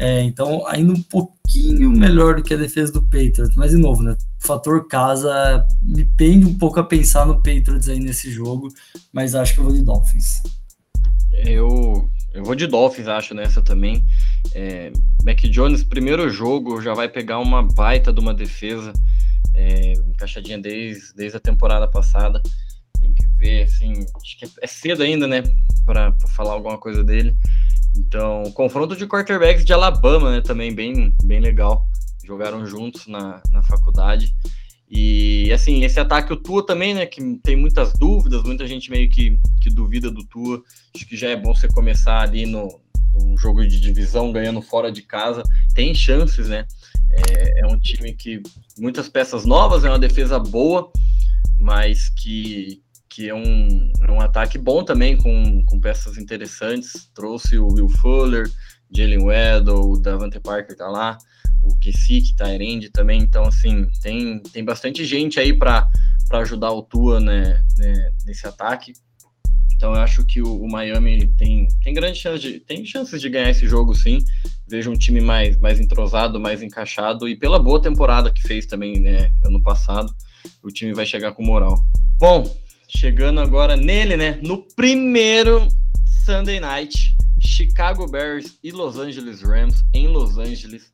É, 0.00 0.22
então, 0.22 0.66
ainda 0.66 0.94
um 0.94 1.02
pouquinho 1.02 1.90
melhor 1.90 2.36
do 2.36 2.42
que 2.42 2.54
a 2.54 2.56
defesa 2.56 2.90
do 2.90 3.02
Patriots. 3.02 3.54
Mas, 3.54 3.72
de 3.72 3.76
novo, 3.76 4.02
né? 4.02 4.16
Fator 4.38 4.88
casa 4.88 5.62
me 5.82 6.06
pende 6.16 6.46
um 6.46 6.54
pouco 6.56 6.80
a 6.80 6.82
pensar 6.82 7.26
no 7.26 7.36
Patriots 7.36 7.86
aí 7.86 8.00
nesse 8.00 8.30
jogo, 8.30 8.68
mas 9.12 9.34
acho 9.34 9.52
que 9.52 9.60
eu 9.60 9.64
vou 9.64 9.74
de 9.74 9.82
Dolphins. 9.82 10.42
Eu, 11.44 12.08
eu 12.32 12.42
vou 12.42 12.54
de 12.54 12.66
Dolphins, 12.66 13.08
acho, 13.08 13.34
nessa 13.34 13.60
também. 13.60 14.02
É, 14.54 14.90
Mac 15.22 15.38
Jones, 15.42 15.84
primeiro 15.84 16.30
jogo, 16.30 16.80
já 16.80 16.94
vai 16.94 17.06
pegar 17.06 17.38
uma 17.38 17.62
baita 17.62 18.10
de 18.10 18.20
uma 18.20 18.32
defesa, 18.32 18.94
é, 19.52 19.92
encaixadinha 19.92 20.56
desde, 20.56 21.14
desde 21.14 21.36
a 21.36 21.40
temporada 21.40 21.86
passada. 21.86 22.40
Tem 22.98 23.12
que 23.12 23.26
ver, 23.36 23.64
assim, 23.64 23.92
acho 23.92 24.38
que 24.38 24.48
é 24.62 24.66
cedo 24.66 25.02
ainda, 25.02 25.26
né, 25.26 25.42
para 25.84 26.10
falar 26.34 26.54
alguma 26.54 26.78
coisa 26.78 27.04
dele. 27.04 27.36
Então, 27.96 28.50
confronto 28.52 28.96
de 28.96 29.06
quarterbacks 29.06 29.64
de 29.64 29.72
Alabama, 29.72 30.30
né? 30.30 30.40
Também 30.40 30.74
bem, 30.74 31.14
bem 31.22 31.40
legal. 31.40 31.86
Jogaram 32.24 32.64
juntos 32.66 33.06
na, 33.06 33.42
na 33.50 33.62
faculdade. 33.62 34.34
E 34.90 35.52
assim, 35.52 35.84
esse 35.84 36.00
ataque, 36.00 36.32
o 36.32 36.36
Tua 36.36 36.66
também, 36.66 36.94
né? 36.94 37.06
Que 37.06 37.20
tem 37.42 37.56
muitas 37.56 37.92
dúvidas, 37.92 38.42
muita 38.42 38.66
gente 38.66 38.90
meio 38.90 39.08
que, 39.08 39.38
que 39.62 39.70
duvida 39.70 40.10
do 40.10 40.24
Tua. 40.24 40.62
Acho 40.94 41.06
que 41.06 41.16
já 41.16 41.28
é 41.28 41.36
bom 41.36 41.54
você 41.54 41.68
começar 41.68 42.20
ali 42.20 42.46
no, 42.46 42.80
no 43.12 43.36
jogo 43.36 43.64
de 43.66 43.80
divisão, 43.80 44.32
ganhando 44.32 44.60
fora 44.60 44.90
de 44.90 45.02
casa. 45.02 45.42
Tem 45.74 45.94
chances, 45.94 46.48
né? 46.48 46.66
É, 47.12 47.60
é 47.60 47.66
um 47.66 47.78
time 47.78 48.12
que 48.14 48.42
muitas 48.78 49.08
peças 49.08 49.44
novas, 49.44 49.84
é 49.84 49.88
uma 49.88 49.98
defesa 49.98 50.38
boa, 50.38 50.90
mas 51.58 52.08
que, 52.08 52.82
que 53.10 53.28
é 53.28 53.34
um, 53.34 53.92
é 54.06 54.10
um 54.10 54.20
ataque 54.20 54.56
bom 54.56 54.84
também, 54.84 55.16
com, 55.16 55.64
com 55.64 55.80
peças 55.80 56.16
interessantes. 56.16 57.10
Trouxe 57.12 57.58
o 57.58 57.66
Will 57.66 57.88
Fuller, 57.88 58.48
Jalen 58.90 59.24
Weddle, 59.24 59.92
o 59.92 60.00
Davante 60.00 60.38
Parker 60.38 60.76
tá 60.76 60.88
lá, 60.88 61.18
o 61.62 61.76
Kessick, 61.76 62.34
Tyrande 62.36 62.88
também. 62.88 63.20
Então, 63.20 63.44
assim, 63.44 63.88
tem, 64.00 64.40
tem 64.40 64.64
bastante 64.64 65.04
gente 65.04 65.40
aí 65.40 65.52
para 65.52 65.90
ajudar 66.32 66.70
o 66.70 66.82
Tua 66.82 67.18
né, 67.18 67.64
né, 67.76 68.12
nesse 68.24 68.46
ataque. 68.46 68.92
Então, 69.74 69.94
eu 69.94 70.00
acho 70.00 70.24
que 70.24 70.40
o, 70.40 70.62
o, 70.62 70.70
Miami 70.70 71.26
tem, 71.36 71.66
tem 71.82 71.92
grande 71.92 72.18
chance 72.18 72.40
de, 72.40 72.60
tem 72.60 72.84
chances 72.84 73.20
de 73.20 73.28
ganhar 73.28 73.50
esse 73.50 73.66
jogo, 73.66 73.94
sim. 73.94 74.18
Vejo 74.68 74.90
um 74.90 74.96
time 74.96 75.20
mais, 75.20 75.58
mais 75.58 75.80
entrosado, 75.80 76.38
mais 76.38 76.62
encaixado 76.62 77.26
e 77.26 77.34
pela 77.34 77.58
boa 77.58 77.80
temporada 77.80 78.30
que 78.30 78.42
fez 78.42 78.66
também, 78.66 79.00
né, 79.00 79.32
ano 79.44 79.60
passado, 79.60 80.14
o 80.62 80.68
time 80.68 80.92
vai 80.92 81.06
chegar 81.06 81.32
com 81.32 81.42
moral. 81.42 81.82
Bom, 82.18 82.44
Chegando 82.96 83.40
agora 83.40 83.76
nele, 83.76 84.16
né? 84.16 84.40
No 84.42 84.64
primeiro 84.74 85.68
Sunday 86.24 86.58
Night, 86.58 87.16
Chicago 87.38 88.10
Bears 88.10 88.58
e 88.64 88.72
Los 88.72 88.98
Angeles 88.98 89.42
Rams 89.42 89.84
em 89.94 90.08
Los 90.08 90.38
Angeles. 90.38 90.90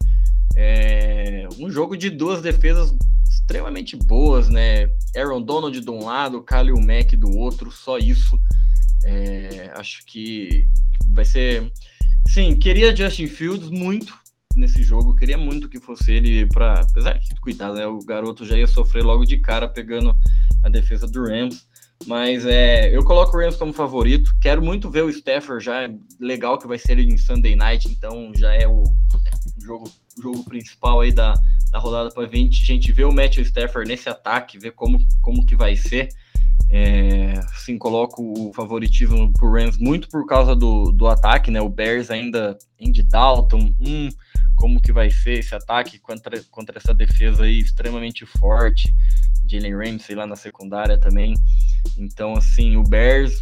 É 0.55 1.49
um 1.59 1.70
jogo 1.70 1.97
de 1.97 2.11
duas 2.11 2.42
defesas 2.42 2.94
extremamente 3.26 3.97
boas, 3.97 4.51
né? 4.51 4.90
Aaron 5.16 5.40
Donald 5.40 5.80
de 5.80 5.90
um 5.90 6.05
lado, 6.05 6.44
Khalil 6.44 6.78
Mack 6.80 7.16
do 7.16 7.30
outro, 7.30 7.70
só 7.70 7.97
isso. 7.97 8.38
É, 9.05 9.72
acho 9.74 10.05
que 10.05 10.68
vai 11.12 11.24
ser. 11.24 11.72
Sim, 12.28 12.57
queria 12.57 12.94
Justin 12.94 13.26
Fields 13.26 13.70
muito 13.70 14.12
nesse 14.55 14.82
jogo, 14.82 15.16
queria 15.16 15.38
muito 15.38 15.68
que 15.68 15.80
fosse 15.80 16.12
ele 16.12 16.47
para, 16.47 16.80
apesar 16.80 17.18
que 17.18 17.34
cuidado, 17.40 17.74
né? 17.74 17.86
O 17.86 17.99
garoto 18.05 18.44
já 18.44 18.57
ia 18.57 18.66
sofrer 18.66 19.03
logo 19.03 19.24
de 19.24 19.38
cara 19.38 19.66
pegando 19.66 20.14
a 20.62 20.68
defesa 20.68 21.07
do 21.07 21.22
Rams. 21.22 21.66
Mas 22.05 22.44
é, 22.44 22.94
eu 22.94 23.05
coloco 23.05 23.36
o 23.36 23.40
Rams 23.40 23.57
como 23.57 23.72
favorito. 23.72 24.34
Quero 24.40 24.62
muito 24.62 24.90
ver 24.90 25.03
o 25.03 25.11
Stafford 25.11 25.64
já. 25.64 25.84
É 25.84 25.94
legal 26.20 26.59
que 26.59 26.66
vai 26.66 26.78
ser 26.78 26.99
em 26.99 27.16
Sunday 27.16 27.57
Night, 27.57 27.88
então 27.88 28.32
já 28.34 28.53
é 28.53 28.66
o 28.66 28.84
jogo, 29.59 29.90
jogo 30.20 30.44
principal 30.44 31.01
aí 31.01 31.12
da, 31.12 31.34
da 31.70 31.78
rodada 31.78 32.11
para 32.11 32.26
20. 32.26 32.62
A 32.62 32.66
gente 32.66 32.92
vê 32.92 33.05
o 33.05 33.12
Matthew 33.12 33.42
Stafford 33.44 33.88
nesse 33.88 34.09
ataque, 34.09 34.59
ver 34.59 34.72
como, 34.72 34.99
como 35.20 35.44
que 35.47 35.57
vai 35.57 35.74
ser. 35.76 36.09
É, 36.68 37.40
sim, 37.64 37.78
coloco 37.78 38.22
o 38.22 38.53
favoritismo 38.53 39.32
pro 39.32 39.53
Rams 39.53 39.78
muito 39.78 40.09
por 40.09 40.26
causa 40.26 40.55
do, 40.55 40.90
do 40.90 41.07
ataque, 41.07 41.51
né? 41.51 41.61
O 41.61 41.68
Bears 41.68 42.11
ainda 42.11 42.59
Andy 42.80 43.03
Dalton, 43.05 43.72
hum, 43.80 44.09
como 44.57 44.80
que 44.80 44.92
vai 44.92 45.11
ser 45.11 45.38
esse 45.38 45.55
ataque 45.55 45.99
contra, 45.99 46.42
contra 46.51 46.78
essa 46.78 46.92
defesa 46.92 47.44
aí 47.44 47.59
extremamente 47.59 48.26
forte. 48.26 48.92
Jalen 49.49 49.76
Ramsey 49.76 50.16
lá 50.16 50.26
na 50.26 50.34
secundária 50.34 50.99
também. 50.99 51.34
Então, 51.99 52.34
assim, 52.34 52.76
o 52.76 52.82
Bears, 52.82 53.34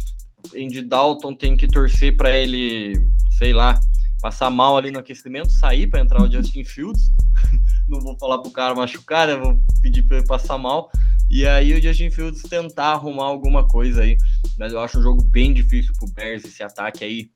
Andy 0.55 0.81
Dalton 0.81 1.33
tem 1.33 1.55
que 1.55 1.67
torcer 1.67 2.15
para 2.15 2.35
ele, 2.37 2.93
sei 3.37 3.53
lá, 3.53 3.79
passar 4.21 4.49
mal 4.49 4.77
ali 4.77 4.91
no 4.91 4.99
aquecimento, 4.99 5.51
sair 5.51 5.87
para 5.87 6.01
entrar 6.01 6.21
o 6.21 6.31
Justin 6.31 6.63
Fields. 6.63 7.11
Não 7.87 7.99
vou 7.99 8.17
falar 8.17 8.39
pro 8.39 8.51
cara 8.51 8.73
machucar, 8.73 9.27
né? 9.27 9.35
Vou 9.35 9.61
pedir 9.81 10.03
para 10.03 10.17
ele 10.17 10.27
passar 10.27 10.57
mal. 10.57 10.89
E 11.29 11.45
aí 11.47 11.73
o 11.73 11.81
Justin 11.81 12.09
Fields 12.09 12.41
tentar 12.43 12.93
arrumar 12.93 13.25
alguma 13.25 13.67
coisa 13.67 14.01
aí. 14.01 14.17
Mas 14.57 14.73
eu 14.73 14.79
acho 14.79 14.99
um 14.99 15.01
jogo 15.01 15.23
bem 15.23 15.53
difícil 15.53 15.93
pro 15.97 16.11
Bears, 16.11 16.43
esse 16.43 16.63
ataque 16.63 17.03
aí 17.03 17.29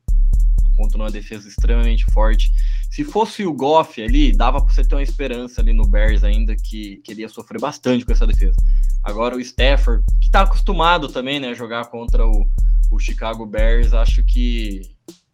contra 0.80 0.98
uma 0.98 1.12
defesa 1.12 1.46
extremamente 1.46 2.06
forte. 2.06 2.54
Se 2.90 3.04
fosse 3.04 3.46
o 3.46 3.54
Goff 3.54 4.02
ali, 4.02 4.32
dava 4.32 4.64
para 4.64 4.74
você 4.74 4.82
ter 4.82 4.96
uma 4.96 5.04
esperança 5.04 5.60
ali 5.60 5.74
no 5.74 5.86
Bears 5.86 6.24
ainda 6.24 6.56
que 6.56 7.02
queria 7.04 7.28
sofrer 7.28 7.60
bastante 7.60 8.06
com 8.06 8.14
essa 8.14 8.26
defesa. 8.26 8.56
Agora 9.04 9.36
o 9.36 9.42
Stafford, 9.42 10.06
que 10.22 10.28
está 10.28 10.42
acostumado 10.42 11.10
também, 11.10 11.38
né, 11.38 11.50
a 11.50 11.54
jogar 11.54 11.86
contra 11.88 12.26
o, 12.26 12.50
o 12.90 12.98
Chicago 12.98 13.46
Bears, 13.46 13.94
acho 13.94 14.24
que, 14.24 14.82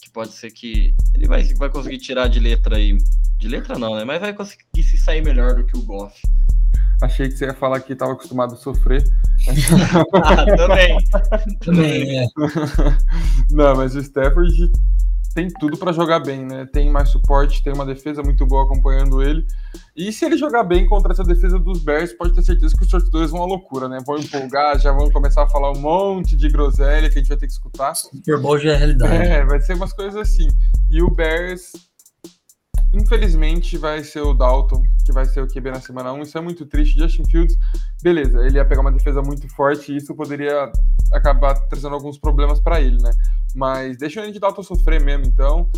que 0.01 0.09
pode 0.11 0.33
ser 0.33 0.49
que 0.49 0.95
ele 1.13 1.27
vai, 1.27 1.43
vai 1.53 1.69
conseguir 1.69 1.99
tirar 1.99 2.27
de 2.27 2.39
letra 2.39 2.77
aí. 2.77 2.97
De 3.37 3.47
letra 3.47 3.77
não, 3.77 3.95
né? 3.95 4.03
Mas 4.03 4.21
vai 4.21 4.33
conseguir 4.33 4.81
se 4.81 4.97
sair 4.97 5.23
melhor 5.23 5.53
do 5.53 5.65
que 5.65 5.77
o 5.77 5.83
Goff. 5.83 6.19
Achei 7.03 7.27
que 7.27 7.37
você 7.37 7.45
ia 7.45 7.53
falar 7.53 7.81
que 7.81 7.93
estava 7.93 8.13
acostumado 8.13 8.55
a 8.55 8.57
sofrer. 8.57 9.03
ah, 10.23 10.45
também. 10.57 10.97
também, 11.59 12.19
é. 12.23 12.25
Não, 13.51 13.75
mas 13.75 13.95
o 13.95 13.99
Stafford 13.99 14.71
tem 15.35 15.49
tudo 15.49 15.77
para 15.77 15.91
jogar 15.91 16.21
bem, 16.21 16.45
né? 16.45 16.65
Tem 16.71 16.89
mais 16.89 17.09
suporte, 17.09 17.61
tem 17.61 17.73
uma 17.73 17.85
defesa 17.85 18.23
muito 18.23 18.45
boa 18.45 18.63
acompanhando 18.63 19.21
ele. 19.21 19.45
E 19.93 20.11
se 20.13 20.23
ele 20.23 20.37
jogar 20.37 20.63
bem 20.63 20.87
contra 20.87 21.11
essa 21.11 21.25
defesa 21.25 21.59
dos 21.59 21.83
Bears, 21.83 22.13
pode 22.13 22.33
ter 22.33 22.41
certeza 22.41 22.73
que 22.73 22.83
os 22.83 22.89
torcedores 22.89 23.31
vão 23.31 23.43
à 23.43 23.45
loucura, 23.45 23.89
né? 23.89 23.99
Vão 24.07 24.17
empolgar, 24.17 24.79
já 24.79 24.93
vão 24.93 25.11
começar 25.11 25.43
a 25.43 25.47
falar 25.47 25.73
um 25.73 25.79
monte 25.81 26.37
de 26.37 26.47
groselha 26.47 27.09
que 27.09 27.15
a 27.15 27.21
gente 27.21 27.27
vai 27.27 27.37
ter 27.37 27.47
que 27.47 27.51
escutar. 27.51 27.93
Super 27.95 28.39
Bowl 28.39 28.57
já 28.57 28.71
é 28.71 28.75
realidade. 28.77 29.13
É, 29.13 29.45
vai 29.45 29.59
ser 29.59 29.73
umas 29.73 29.91
coisas 29.91 30.15
assim. 30.15 30.47
E 30.89 31.01
o 31.01 31.11
Bears 31.11 31.73
infelizmente 32.93 33.77
vai 33.77 34.03
ser 34.03 34.21
o 34.21 34.33
Dalton, 34.33 34.83
que 35.05 35.11
vai 35.11 35.25
ser 35.25 35.41
o 35.41 35.47
QB 35.47 35.71
na 35.71 35.81
semana 35.81 36.13
1. 36.13 36.21
Isso 36.21 36.37
é 36.37 36.41
muito 36.41 36.65
triste. 36.65 36.97
Justin 36.97 37.25
Fields, 37.25 37.57
beleza, 38.01 38.45
ele 38.45 38.57
ia 38.57 38.65
pegar 38.65 38.81
uma 38.81 38.91
defesa 38.91 39.21
muito 39.21 39.47
forte 39.49 39.91
e 39.91 39.97
isso 39.97 40.15
poderia 40.15 40.71
acabar 41.11 41.55
trazendo 41.67 41.95
alguns 41.95 42.17
problemas 42.17 42.59
para 42.59 42.81
ele, 42.81 43.01
né? 43.01 43.11
Mas 43.55 43.97
deixa 43.97 44.21
o 44.21 44.23
Andy 44.23 44.39
Dalton 44.39 44.63
sofrer 44.63 45.01
mesmo, 45.01 45.25
então. 45.25 45.69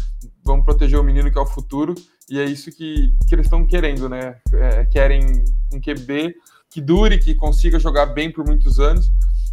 Vamos 0.43 0.65
proteger 0.65 0.99
o 0.99 1.03
menino 1.03 1.31
que 1.31 1.37
é 1.37 1.41
o 1.41 1.45
futuro. 1.45 1.93
E 2.29 2.39
é 2.39 2.45
isso 2.45 2.71
que, 2.71 3.13
que 3.27 3.35
eles 3.35 3.45
estão 3.45 3.65
querendo, 3.65 4.09
né? 4.09 4.37
É, 4.53 4.85
querem 4.85 5.21
um 5.71 5.79
QB 5.79 6.35
que 6.69 6.81
dure, 6.81 7.19
que 7.19 7.35
consiga 7.35 7.79
jogar 7.79 8.07
bem 8.07 8.31
por 8.31 8.45
muitos 8.45 8.79
anos. 8.79 9.11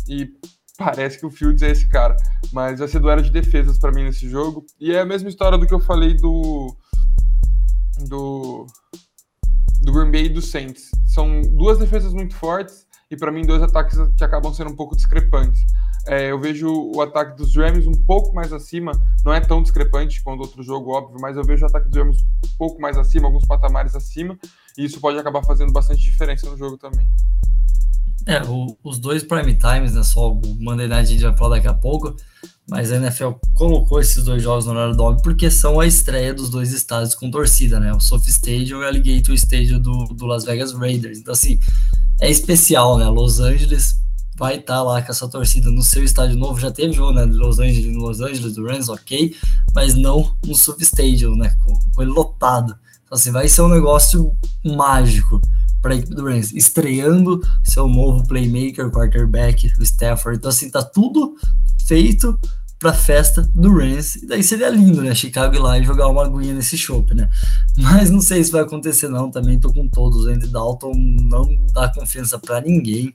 E 0.08 0.28
parece 0.76 1.18
que 1.18 1.26
o 1.26 1.30
Fields 1.30 1.62
é 1.62 1.70
esse 1.70 1.88
cara. 1.88 2.16
Mas 2.52 2.78
vai 2.78 2.88
ser 2.88 2.98
duelo 2.98 3.22
de 3.22 3.30
defesas 3.30 3.78
para 3.78 3.92
mim 3.92 4.04
nesse 4.04 4.28
jogo. 4.28 4.64
E 4.80 4.92
é 4.92 5.00
a 5.00 5.06
mesma 5.06 5.28
história 5.28 5.58
do 5.58 5.66
que 5.66 5.74
eu 5.74 5.80
falei 5.80 6.14
do. 6.14 6.74
Do. 8.08 8.66
Do 9.80 9.92
Green 9.92 10.10
Bay 10.10 10.24
e 10.26 10.28
do 10.28 10.40
Saints. 10.40 10.90
São 11.06 11.42
duas 11.42 11.78
defesas 11.78 12.14
muito 12.14 12.34
fortes 12.34 12.86
e 13.10 13.16
para 13.16 13.30
mim 13.30 13.42
dois 13.42 13.62
ataques 13.62 13.98
que 14.16 14.24
acabam 14.24 14.52
sendo 14.52 14.70
um 14.70 14.76
pouco 14.76 14.96
discrepantes. 14.96 15.60
É, 16.06 16.30
eu 16.30 16.38
vejo 16.38 16.68
o 16.68 17.00
ataque 17.00 17.36
dos 17.36 17.56
Rams 17.56 17.86
um 17.86 18.04
pouco 18.04 18.34
mais 18.34 18.52
acima, 18.52 18.92
não 19.24 19.32
é 19.32 19.40
tão 19.40 19.62
discrepante 19.62 20.22
quanto 20.22 20.40
outro 20.40 20.62
jogo, 20.62 20.90
óbvio, 20.90 21.18
mas 21.18 21.36
eu 21.36 21.42
vejo 21.42 21.64
o 21.64 21.66
ataque 21.66 21.88
dos 21.88 21.96
Rams 21.96 22.22
um 22.22 22.56
pouco 22.58 22.80
mais 22.80 22.98
acima, 22.98 23.26
alguns 23.26 23.46
patamares 23.46 23.94
acima, 23.96 24.38
e 24.76 24.84
isso 24.84 25.00
pode 25.00 25.18
acabar 25.18 25.42
fazendo 25.42 25.72
bastante 25.72 26.02
diferença 26.02 26.48
no 26.50 26.58
jogo 26.58 26.76
também. 26.76 27.08
É, 28.26 28.42
o, 28.42 28.76
os 28.82 28.98
dois 28.98 29.22
prime 29.22 29.54
times, 29.54 29.94
né? 29.94 30.02
Só 30.02 30.32
o 30.32 30.40
Monday 30.58 30.88
Night 30.88 31.08
a 31.08 31.12
gente 31.12 31.22
vai 31.22 31.36
falar 31.36 31.56
daqui 31.56 31.68
a 31.68 31.74
pouco, 31.74 32.16
mas 32.68 32.90
a 32.90 32.96
NFL 32.96 33.32
colocou 33.52 34.00
esses 34.00 34.24
dois 34.24 34.42
jogos 34.42 34.64
no 34.64 34.72
horário 34.72 34.96
dog 34.96 35.22
porque 35.22 35.50
são 35.50 35.78
a 35.78 35.86
estreia 35.86 36.32
dos 36.32 36.48
dois 36.48 36.72
estádios 36.72 37.14
com 37.14 37.30
torcida, 37.30 37.78
né? 37.78 37.92
O 37.92 38.00
Sophie 38.00 38.30
Stadium 38.30 38.80
e 38.80 38.84
o 38.84 38.86
Alligator 38.86 39.34
Stadium 39.34 39.78
do, 39.78 40.06
do 40.06 40.26
Las 40.26 40.44
Vegas 40.44 40.72
Raiders. 40.72 41.18
Então, 41.18 41.32
assim, 41.32 41.58
é 42.20 42.30
especial, 42.30 42.98
né? 42.98 43.06
Los 43.08 43.40
Angeles 43.40 44.02
vai 44.36 44.56
estar 44.56 44.76
tá 44.76 44.82
lá 44.82 45.02
com 45.02 45.12
essa 45.12 45.28
torcida 45.28 45.70
no 45.70 45.82
seu 45.82 46.02
estádio 46.02 46.38
novo. 46.38 46.58
Já 46.58 46.70
teve 46.70 46.94
jogo, 46.94 47.12
né? 47.12 47.26
De 47.26 47.34
Los 47.34 47.58
Angeles, 47.58 47.92
no 47.92 48.00
Los 48.00 48.20
Angeles, 48.20 48.54
do 48.54 48.64
Rams, 48.64 48.88
ok, 48.88 49.36
mas 49.74 49.94
não 49.94 50.34
no 50.46 50.54
Sophie 50.54 50.84
Stadium, 50.84 51.36
né? 51.36 51.54
Com, 51.62 51.78
com 51.94 52.02
ele 52.02 52.10
lotado. 52.10 52.74
Então, 53.04 53.16
assim, 53.16 53.30
vai 53.30 53.48
ser 53.48 53.60
um 53.60 53.68
negócio 53.68 54.34
mágico 54.64 55.42
para 55.84 55.92
a 55.92 55.96
equipe 55.98 56.14
do 56.14 56.24
Rams, 56.24 56.50
estreando 56.54 57.42
seu 57.62 57.86
novo 57.86 58.26
playmaker, 58.26 58.90
quarterback, 58.90 59.70
o 59.78 59.82
Stafford. 59.82 60.38
Então, 60.38 60.48
assim, 60.48 60.70
tá 60.70 60.82
tudo 60.82 61.34
feito 61.86 62.40
para 62.78 62.94
festa 62.94 63.42
do 63.54 63.70
Rams. 63.70 64.16
E 64.16 64.26
daí 64.26 64.42
seria 64.42 64.70
lindo, 64.70 65.02
né? 65.02 65.14
Chicago 65.14 65.54
ir 65.54 65.58
lá 65.58 65.78
e 65.78 65.84
jogar 65.84 66.08
uma 66.08 66.24
aguinha 66.24 66.54
nesse 66.54 66.78
chopp, 66.78 67.14
né? 67.14 67.28
Mas 67.76 68.08
não 68.08 68.22
sei 68.22 68.42
se 68.42 68.50
vai 68.50 68.62
acontecer, 68.62 69.08
não. 69.08 69.30
Também 69.30 69.60
tô 69.60 69.70
com 69.74 69.86
todos. 69.86 70.24
O 70.24 70.30
Andy 70.30 70.46
Dalton 70.46 70.94
não 70.94 71.46
dá 71.74 71.92
confiança 71.92 72.38
para 72.38 72.62
ninguém. 72.62 73.14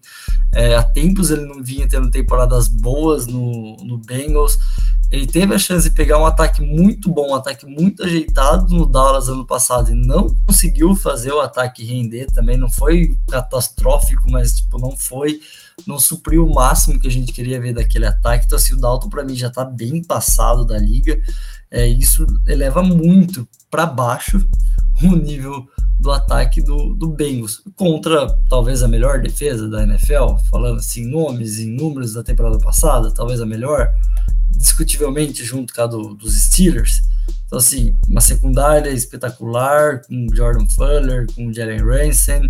É, 0.53 0.76
há 0.76 0.84
tempos 0.84 1.32
ele 1.32 1.47
não 1.47 1.63
vinha 1.63 1.89
tendo 1.89 2.11
temporadas 2.11 2.67
boas 2.67 3.26
no, 3.26 3.78
no 3.78 3.97
Bengals. 3.97 4.59
Ele 5.12 5.26
teve 5.26 5.55
a 5.55 5.57
chance 5.57 5.89
de 5.89 5.95
pegar 5.95 6.20
um 6.20 6.26
ataque 6.26 6.62
muito 6.62 7.10
bom, 7.10 7.32
um 7.32 7.36
ataque 7.36 7.66
muito 7.66 8.03
ajeitado 8.03 8.74
no 8.74 8.86
Dallas 8.86 9.28
ano 9.28 9.45
passado 9.45 9.91
e 9.91 9.95
não 9.95 10.30
conseguiu 10.45 10.95
fazer 10.95 11.32
o 11.32 11.41
ataque 11.41 11.84
render 11.84 12.28
também. 12.28 12.57
Não 12.57 12.70
foi 12.70 13.18
catastrófico, 13.28 14.30
mas 14.30 14.57
tipo, 14.57 14.78
não 14.78 14.95
foi, 14.95 15.39
não 15.88 15.97
supriu 15.97 16.45
o 16.45 16.53
máximo 16.53 16.99
que 16.99 17.07
a 17.07 17.12
gente 17.12 17.34
queria 17.34 17.60
ver 17.60 17.74
daquele 17.74 18.05
ataque. 18.05 18.45
Então, 18.45 18.57
assim, 18.57 18.76
o 18.76 18.80
Dalton 18.80 19.10
para 19.10 19.24
mim 19.24 19.36
já 19.36 19.47
está 19.47 19.66
bem 19.66 20.03
passado 20.03 20.64
da 20.64 20.78
liga. 20.78 21.20
É, 21.72 21.88
isso 21.88 22.28
eleva 22.47 22.84
muito 22.84 23.47
para 23.70 23.88
baixo 23.88 24.47
o 25.01 25.16
nível 25.16 25.68
do 25.99 26.12
ataque 26.12 26.62
do, 26.62 26.93
do 26.93 27.10
Bengals 27.10 27.62
contra 27.76 28.28
talvez 28.47 28.82
a 28.84 28.88
melhor 28.88 29.22
defesa 29.22 29.68
da 29.68 29.84
NFL, 29.84 30.38
falando 30.49 30.78
assim, 30.78 31.05
nomes 31.05 31.60
e 31.60 31.66
números 31.66 32.14
da 32.14 32.24
temporada 32.24 32.57
passada, 32.60 33.12
talvez 33.12 33.41
a 33.41 33.45
melhor 33.45 33.91
discutivelmente 34.50 35.43
junto 35.43 35.74
com 35.74 35.82
a 35.82 35.88
do, 35.88 36.14
dos 36.14 36.39
Steelers. 36.41 37.02
Então, 37.45 37.58
assim, 37.58 37.95
uma 38.08 38.22
secundária 38.22 38.89
espetacular, 38.89 40.02
com 40.06 40.28
Jordan 40.34 40.68
Fuller, 40.68 41.26
com 41.34 41.52
Jalen 41.52 41.82
Ransom, 41.82 42.50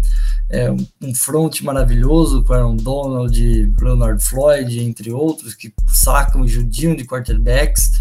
é, 0.49 0.69
um 0.71 1.13
front 1.15 1.61
maravilhoso 1.61 2.43
com 2.43 2.53
Aaron 2.53 2.75
Donald, 2.75 3.73
Leonard 3.79 4.23
Floyd, 4.23 4.79
entre 4.79 5.11
outros, 5.11 5.53
que 5.53 5.73
sacam 5.87 6.43
e 6.43 6.47
judiam 6.47 6.95
de 6.95 7.05
quarterbacks. 7.05 7.91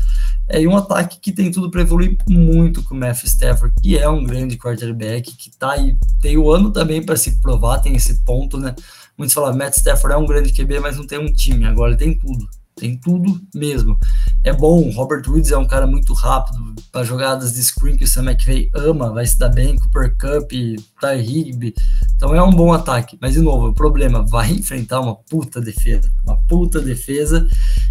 É, 0.49 0.63
e 0.63 0.67
um 0.67 0.77
ataque 0.77 1.19
que 1.21 1.31
tem 1.31 1.51
tudo 1.51 1.71
para 1.71 1.83
evoluir 1.83 2.17
muito 2.29 2.83
com 2.83 2.95
o 2.95 2.99
Matthew 2.99 3.27
Stafford, 3.27 3.75
que 3.81 3.99
é 3.99 4.09
um 4.09 4.25
grande 4.25 4.57
quarterback, 4.57 5.37
que 5.37 5.51
tá 5.57 5.73
aí, 5.73 5.97
tem 6.23 6.39
o 6.39 6.51
ano 6.51 6.73
também 6.73 7.05
para 7.05 7.17
se 7.17 7.41
provar, 7.41 7.81
tem 7.81 7.95
esse 7.95 8.25
ponto, 8.25 8.57
né? 8.59 8.75
Muitos 9.17 9.35
falam, 9.35 9.57
Matt 9.57 9.75
Stafford 9.75 10.15
é 10.15 10.17
um 10.17 10.27
grande 10.27 10.53
QB, 10.53 10.81
mas 10.81 10.97
não 10.97 11.07
tem 11.07 11.19
um 11.19 11.33
time, 11.33 11.67
agora 11.67 11.91
ele 11.91 11.99
tem 11.99 12.15
tudo 12.15 12.49
tem 12.79 12.97
tudo 12.97 13.41
mesmo. 13.55 13.99
É 14.45 14.53
bom, 14.53 14.91
Robert 14.91 15.23
Woods 15.27 15.51
é 15.51 15.59
um 15.59 15.67
cara 15.67 15.87
muito 15.87 16.13
rápido 16.13 16.75
para 16.93 17.05
jogadas 17.05 17.53
de 17.53 17.63
screen 17.63 17.97
que 17.97 18.05
o 18.05 18.09
Sam 18.09 18.31
McVay 18.31 18.71
ama, 18.75 19.13
vai 19.13 19.27
se 19.27 19.39
dar 19.39 19.49
bem, 19.49 19.77
Cooper 19.77 20.17
Cup, 20.17 20.51
Ty 20.51 21.17
Higby. 21.19 21.75
Então 22.17 22.35
é 22.35 22.43
um 22.43 22.51
bom 22.51 22.73
ataque. 22.73 23.19
Mas 23.21 23.35
de 23.35 23.41
novo, 23.41 23.69
o 23.69 23.75
problema 23.75 24.25
vai 24.25 24.51
enfrentar 24.53 25.01
uma 25.01 25.15
puta 25.15 25.61
defesa, 25.61 26.11
uma 26.25 26.37
puta 26.49 26.81
defesa, 26.81 27.49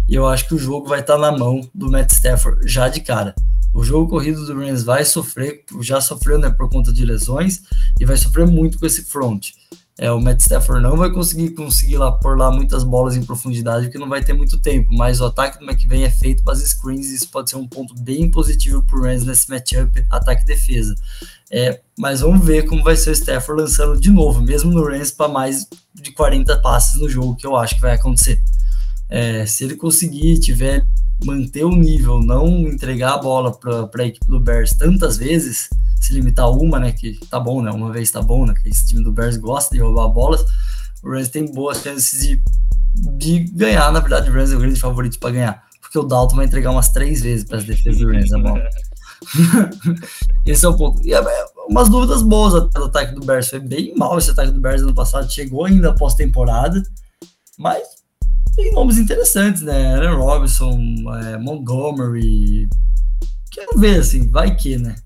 e 0.08 0.14
eu 0.14 0.26
acho 0.26 0.48
que 0.48 0.54
o 0.54 0.58
jogo 0.58 0.88
vai 0.88 1.00
estar 1.00 1.14
tá 1.14 1.20
na 1.20 1.36
mão 1.36 1.60
do 1.74 1.90
Matt 1.90 2.10
Stafford 2.10 2.66
já 2.66 2.88
de 2.88 3.00
cara. 3.00 3.34
O 3.72 3.84
jogo 3.84 4.08
corrido 4.08 4.44
do 4.46 4.58
Rams 4.58 4.82
vai 4.82 5.04
sofrer, 5.04 5.62
já 5.80 6.00
sofreu 6.00 6.38
né, 6.38 6.50
por 6.50 6.68
conta 6.68 6.92
de 6.92 7.04
lesões 7.04 7.62
e 8.00 8.04
vai 8.04 8.16
sofrer 8.16 8.46
muito 8.46 8.78
com 8.78 8.86
esse 8.86 9.04
front. 9.04 9.50
É, 10.00 10.12
o 10.12 10.20
Matt 10.20 10.38
Stafford 10.38 10.80
não 10.80 10.96
vai 10.96 11.10
conseguir 11.10 11.50
conseguir 11.50 11.96
lá 11.96 12.12
por 12.12 12.38
lá 12.38 12.52
muitas 12.52 12.84
bolas 12.84 13.16
em 13.16 13.24
profundidade, 13.24 13.86
porque 13.86 13.98
não 13.98 14.08
vai 14.08 14.22
ter 14.22 14.32
muito 14.32 14.56
tempo. 14.60 14.92
Mas 14.92 15.20
o 15.20 15.24
ataque 15.24 15.58
do 15.58 15.68
McVay 15.68 16.04
é 16.04 16.10
feito 16.10 16.44
para 16.44 16.52
as 16.52 16.60
screens, 16.60 17.10
e 17.10 17.16
isso 17.16 17.28
pode 17.28 17.50
ser 17.50 17.56
um 17.56 17.66
ponto 17.66 17.92
bem 18.00 18.30
positivo 18.30 18.80
para 18.84 18.96
o 18.96 19.02
Rams 19.02 19.24
nesse 19.24 19.50
matchup 19.50 20.06
ataque-defesa. 20.08 20.94
É, 21.50 21.80
mas 21.98 22.20
vamos 22.20 22.46
ver 22.46 22.66
como 22.66 22.84
vai 22.84 22.94
ser 22.94 23.10
o 23.10 23.12
Stafford 23.12 23.62
lançando 23.62 24.00
de 24.00 24.10
novo, 24.10 24.40
mesmo 24.40 24.70
no 24.70 24.84
Rams, 24.84 25.10
para 25.10 25.26
mais 25.26 25.66
de 25.92 26.12
40 26.12 26.56
passes 26.58 27.00
no 27.00 27.08
jogo, 27.08 27.34
que 27.34 27.46
eu 27.46 27.56
acho 27.56 27.74
que 27.74 27.80
vai 27.80 27.96
acontecer. 27.96 28.40
É, 29.08 29.44
se 29.46 29.64
ele 29.64 29.74
conseguir, 29.74 30.38
tiver 30.38 30.86
manter 31.24 31.64
o 31.64 31.74
nível, 31.74 32.20
não 32.20 32.46
entregar 32.60 33.14
a 33.14 33.18
bola 33.18 33.52
para 33.52 34.02
a 34.02 34.06
equipe 34.06 34.26
do 34.26 34.40
Bears 34.40 34.72
tantas 34.72 35.16
vezes, 35.16 35.68
se 36.00 36.12
limitar 36.12 36.46
a 36.46 36.50
uma, 36.50 36.78
né? 36.78 36.92
Que 36.92 37.18
tá 37.26 37.40
bom, 37.40 37.62
né? 37.62 37.70
Uma 37.70 37.92
vez 37.92 38.10
tá 38.10 38.22
bom, 38.22 38.46
né? 38.46 38.54
Que 38.62 38.68
esse 38.68 38.86
time 38.86 39.02
do 39.02 39.12
Bears 39.12 39.36
gosta 39.36 39.74
de 39.74 39.82
roubar 39.82 40.08
bolas. 40.08 40.44
O 41.02 41.10
Rams 41.10 41.28
tem 41.28 41.52
boas 41.52 41.82
chances 41.82 42.20
de, 42.20 42.42
de 42.94 43.40
ganhar. 43.52 43.90
Na 43.92 44.00
verdade, 44.00 44.30
o 44.30 44.32
Rams 44.32 44.52
é 44.52 44.56
o 44.56 44.60
grande 44.60 44.80
favorito 44.80 45.18
para 45.18 45.30
ganhar, 45.30 45.64
porque 45.80 45.98
o 45.98 46.02
Dalton 46.02 46.36
vai 46.36 46.46
entregar 46.46 46.70
umas 46.70 46.90
três 46.90 47.20
vezes 47.20 47.44
para 47.44 47.58
as 47.58 47.64
defesas 47.64 48.00
do 48.00 48.10
Rams 48.10 48.32
a 48.32 48.38
bola. 48.38 48.68
esse 50.46 50.64
é 50.64 50.68
o 50.68 50.76
ponto. 50.76 51.04
E 51.06 51.12
é, 51.12 51.18
é, 51.18 51.46
umas 51.68 51.88
dúvidas 51.88 52.22
boas 52.22 52.54
até 52.54 52.78
do 52.78 52.86
ataque 52.86 53.14
do 53.14 53.24
Bears. 53.24 53.48
Foi 53.48 53.60
bem 53.60 53.94
mal 53.96 54.16
esse 54.18 54.30
ataque 54.30 54.52
do 54.52 54.60
Bears 54.60 54.82
ano 54.82 54.94
passado. 54.94 55.30
Chegou 55.30 55.64
ainda 55.64 55.94
pós-temporada, 55.94 56.82
mas 57.56 57.97
tem 58.58 58.72
nomes 58.72 58.98
interessantes, 58.98 59.62
né? 59.62 59.94
Aaron 59.94 60.20
Robinson, 60.20 60.78
é, 61.22 61.38
Montgomery. 61.38 62.68
Quero 63.52 63.78
ver, 63.78 64.00
assim, 64.00 64.28
vai 64.28 64.54
que, 64.56 64.76
né? 64.76 64.96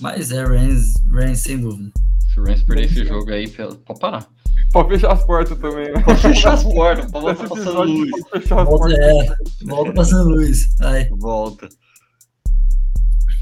Mas 0.00 0.32
é 0.32 0.42
Rams, 0.42 0.94
Rams 1.08 1.40
sem 1.40 1.60
dúvida. 1.60 1.92
Se 2.32 2.40
o 2.40 2.44
Rams 2.44 2.64
perder 2.64 2.86
esse 2.86 3.04
jogo 3.04 3.30
aí, 3.30 3.48
pode 3.48 4.00
parar. 4.00 4.26
Pode 4.72 4.88
fechar 4.88 5.12
as 5.12 5.24
portas 5.24 5.56
também, 5.58 5.92
né? 5.92 6.00
Pode 6.00 6.20
fechar 6.20 6.54
as 6.54 6.64
portas, 6.64 7.10
pode 7.10 7.24
voltar 7.24 7.48
pra 7.48 7.62
São 7.62 7.84
Luís. 7.84 8.10
Volta, 8.48 8.92
é, 8.92 9.36
volta 9.64 9.92
pra 9.92 10.04
São 10.04 10.24
Luís. 10.24 10.68
Aí. 10.80 11.08
Volta. 11.10 11.68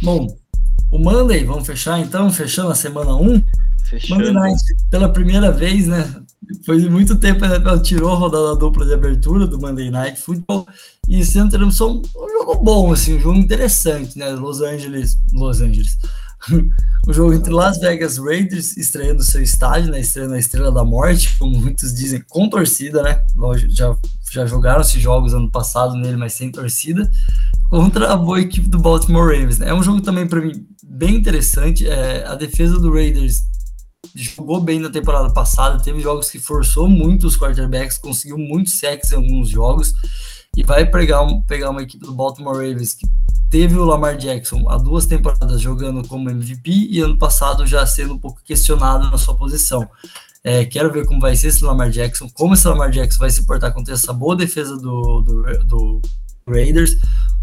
Bom, 0.03 0.27
o 0.93 0.99
Monday, 0.99 1.45
vamos 1.45 1.67
fechar 1.67 1.99
então, 1.99 2.31
fechando 2.31 2.71
a 2.71 2.75
semana 2.75 3.15
1. 3.15 3.43
Fechando. 3.89 4.23
Monday 4.23 4.33
Night, 4.33 4.63
pela 4.91 5.09
primeira 5.09 5.51
vez, 5.51 5.87
né? 5.87 6.23
Foi 6.65 6.89
muito 6.89 7.17
tempo 7.17 7.45
a 7.45 7.49
NFL 7.49 7.79
tirou 7.83 8.13
a 8.13 8.17
rodada 8.17 8.57
dupla 8.57 8.87
de 8.87 8.95
abertura 8.95 9.47
do 9.47 9.61
Monday 9.61 9.91
Night 9.91 10.21
Football 10.21 10.67
e 11.07 11.25
teremos 11.25 11.81
um, 11.81 12.03
jogo 12.05 12.63
bom, 12.63 12.93
assim, 12.93 13.17
um 13.17 13.21
jogo 13.21 13.39
interessante, 13.39 14.19
né? 14.19 14.31
Los 14.31 14.61
Angeles, 14.61 15.19
Los 15.33 15.61
Angeles. 15.61 15.99
o 17.07 17.13
jogo 17.13 17.35
entre 17.35 17.53
Las 17.53 17.79
Vegas 17.79 18.17
Raiders 18.17 18.77
estreando 18.77 19.23
seu 19.23 19.43
estádio, 19.43 19.93
né? 19.93 20.01
Estreando 20.01 20.35
a 20.35 20.39
Estrela 20.39 20.73
da 20.73 20.83
Morte, 20.83 21.37
como 21.39 21.59
muitos 21.59 21.95
dizem, 21.95 22.25
com 22.29 22.49
torcida, 22.49 23.03
né? 23.03 23.21
Já, 23.69 23.97
já 24.33 24.47
jogaram 24.47 24.81
esses 24.81 25.01
jogos 25.01 25.35
ano 25.35 25.51
passado 25.51 25.95
nele, 25.95 26.17
mas 26.17 26.33
sem 26.33 26.51
torcida, 26.51 27.11
contra 27.69 28.13
a 28.13 28.17
boa 28.17 28.41
equipe 28.41 28.69
do 28.69 28.79
Baltimore 28.79 29.27
Ravens. 29.27 29.59
Né? 29.59 29.69
É 29.69 29.75
um 29.75 29.83
jogo 29.83 30.01
também, 30.01 30.27
para 30.27 30.41
mim, 30.41 30.67
bem 30.83 31.17
interessante. 31.17 31.87
É, 31.87 32.27
a 32.27 32.35
defesa 32.35 32.79
do 32.79 32.93
Raiders 32.93 33.45
jogou 34.15 34.61
bem 34.61 34.79
na 34.79 34.91
temporada 34.91 35.33
passada, 35.33 35.83
teve 35.83 36.01
jogos 36.01 36.31
que 36.31 36.39
forçou 36.39 36.89
muito 36.89 37.27
os 37.27 37.37
quarterbacks, 37.37 37.99
conseguiu 37.99 38.39
muitos 38.39 38.75
sacks 38.75 39.13
em 39.13 39.17
alguns 39.17 39.49
jogos 39.49 39.93
e 40.57 40.63
vai 40.63 40.85
pegar, 40.85 41.25
pegar 41.47 41.71
uma 41.71 41.83
equipe 41.83 42.05
do 42.05 42.13
Baltimore 42.13 42.57
Ravens 42.57 42.95
que 42.95 43.07
teve 43.49 43.77
o 43.77 43.85
Lamar 43.85 44.17
Jackson 44.17 44.69
há 44.69 44.77
duas 44.79 45.07
temporadas 45.07 45.61
jogando 45.61 46.07
como 46.07 46.31
MVP 46.31 46.71
e 46.91 47.01
ano 47.01 47.19
passado 47.19 47.67
já 47.67 47.85
sendo 47.87 48.15
um 48.15 48.19
pouco 48.19 48.41
questionado 48.45 49.11
na 49.11 49.19
sua 49.19 49.35
posição. 49.35 49.89
É, 50.43 50.65
quero 50.65 50.91
ver 50.91 51.05
como 51.05 51.21
vai 51.21 51.37
ser 51.37 51.49
esse 51.49 51.63
Lamar 51.63 51.91
Jackson, 51.91 52.29
como 52.31 52.55
esse 52.55 52.67
Lamar 52.67 52.91
Jackson 52.91 53.19
vai 53.19 53.31
se 53.31 53.45
portar 53.45 53.73
contra 53.73 53.95
essa 53.95 54.13
boa 54.13 54.35
defesa 54.35 54.77
do, 54.77 55.21
do, 55.21 55.65
do 55.65 56.03
Raiders, 56.49 56.97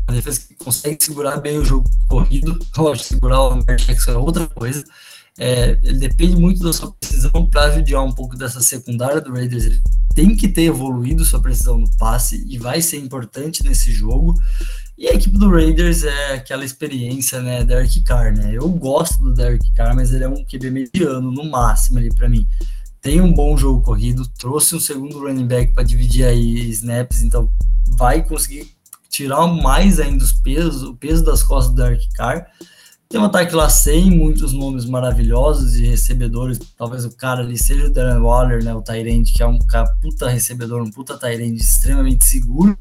uma 0.07 0.15
defesa 0.15 0.41
que 0.47 0.55
consegue 0.55 1.03
segurar 1.03 1.37
bem 1.37 1.59
o 1.59 1.65
jogo 1.65 1.87
corrido. 2.07 2.57
Lógico, 2.75 3.07
segurar 3.07 3.41
o 3.41 3.49
Lamar 3.49 3.75
Jackson 3.75 4.11
é 4.11 4.17
outra 4.17 4.47
coisa. 4.47 4.83
É, 5.39 5.75
depende 5.75 6.35
muito 6.35 6.63
da 6.63 6.73
sua 6.73 6.91
precisão 6.93 7.45
para 7.45 7.71
judiar 7.71 8.03
um 8.03 8.11
pouco 8.11 8.35
dessa 8.35 8.59
secundária 8.59 9.21
do 9.21 9.31
Raiders. 9.31 9.65
Ele 9.65 9.81
tem 10.15 10.35
que 10.35 10.47
ter 10.47 10.63
evoluído 10.63 11.23
sua 11.23 11.39
precisão 11.39 11.77
no 11.77 11.89
passe 11.97 12.43
e 12.47 12.57
vai 12.57 12.81
ser 12.81 12.97
importante 12.97 13.63
nesse 13.63 13.91
jogo. 13.91 14.33
E 14.97 15.07
a 15.07 15.13
equipe 15.13 15.37
do 15.37 15.51
Raiders 15.51 16.03
é 16.03 16.33
aquela 16.33 16.65
experiência, 16.65 17.39
né, 17.39 17.63
Derek 17.63 18.01
Carr, 18.01 18.35
né? 18.35 18.51
Eu 18.51 18.67
gosto 18.67 19.21
do 19.21 19.31
Derek 19.31 19.71
Carr, 19.73 19.95
mas 19.95 20.11
ele 20.11 20.23
é 20.23 20.27
um 20.27 20.43
QB 20.43 20.71
mediano 20.71 21.31
no 21.31 21.43
máximo 21.43 21.99
ali 21.99 22.11
para 22.11 22.27
mim. 22.27 22.47
Tem 22.99 23.21
um 23.21 23.31
bom 23.31 23.55
jogo 23.55 23.83
corrido, 23.83 24.27
trouxe 24.39 24.75
um 24.75 24.79
segundo 24.79 25.19
running 25.19 25.45
back 25.45 25.71
para 25.71 25.83
dividir 25.83 26.25
aí 26.25 26.67
snaps, 26.71 27.21
então 27.21 27.47
vai 27.89 28.23
conseguir 28.23 28.75
tirar 29.07 29.45
mais 29.45 29.99
ainda 29.99 30.23
os 30.23 30.33
pesos, 30.33 30.81
o 30.81 30.95
peso 30.95 31.23
das 31.23 31.43
costas 31.43 31.75
do 31.75 31.81
Derek 31.81 32.09
Carr. 32.13 32.47
Tem 33.09 33.21
um 33.21 33.23
ataque 33.23 33.55
lá 33.55 33.69
sem 33.69 34.11
muitos 34.11 34.51
nomes 34.51 34.85
maravilhosos 34.85 35.77
e 35.77 35.87
recebedores. 35.87 36.59
Talvez 36.77 37.05
o 37.05 37.15
cara 37.15 37.39
ali 37.39 37.57
seja 37.57 37.87
o 37.87 37.89
Darren 37.89 38.21
Waller, 38.21 38.61
né? 38.61 38.73
O 38.73 38.81
Tyrande, 38.81 39.31
que 39.31 39.41
é 39.41 39.47
um 39.47 39.57
cara 39.59 39.87
puta 40.01 40.27
recebedor, 40.27 40.81
um 40.81 40.91
puta 40.91 41.17
Tyrande 41.17 41.61
extremamente 41.61 42.25
seguro. 42.25 42.77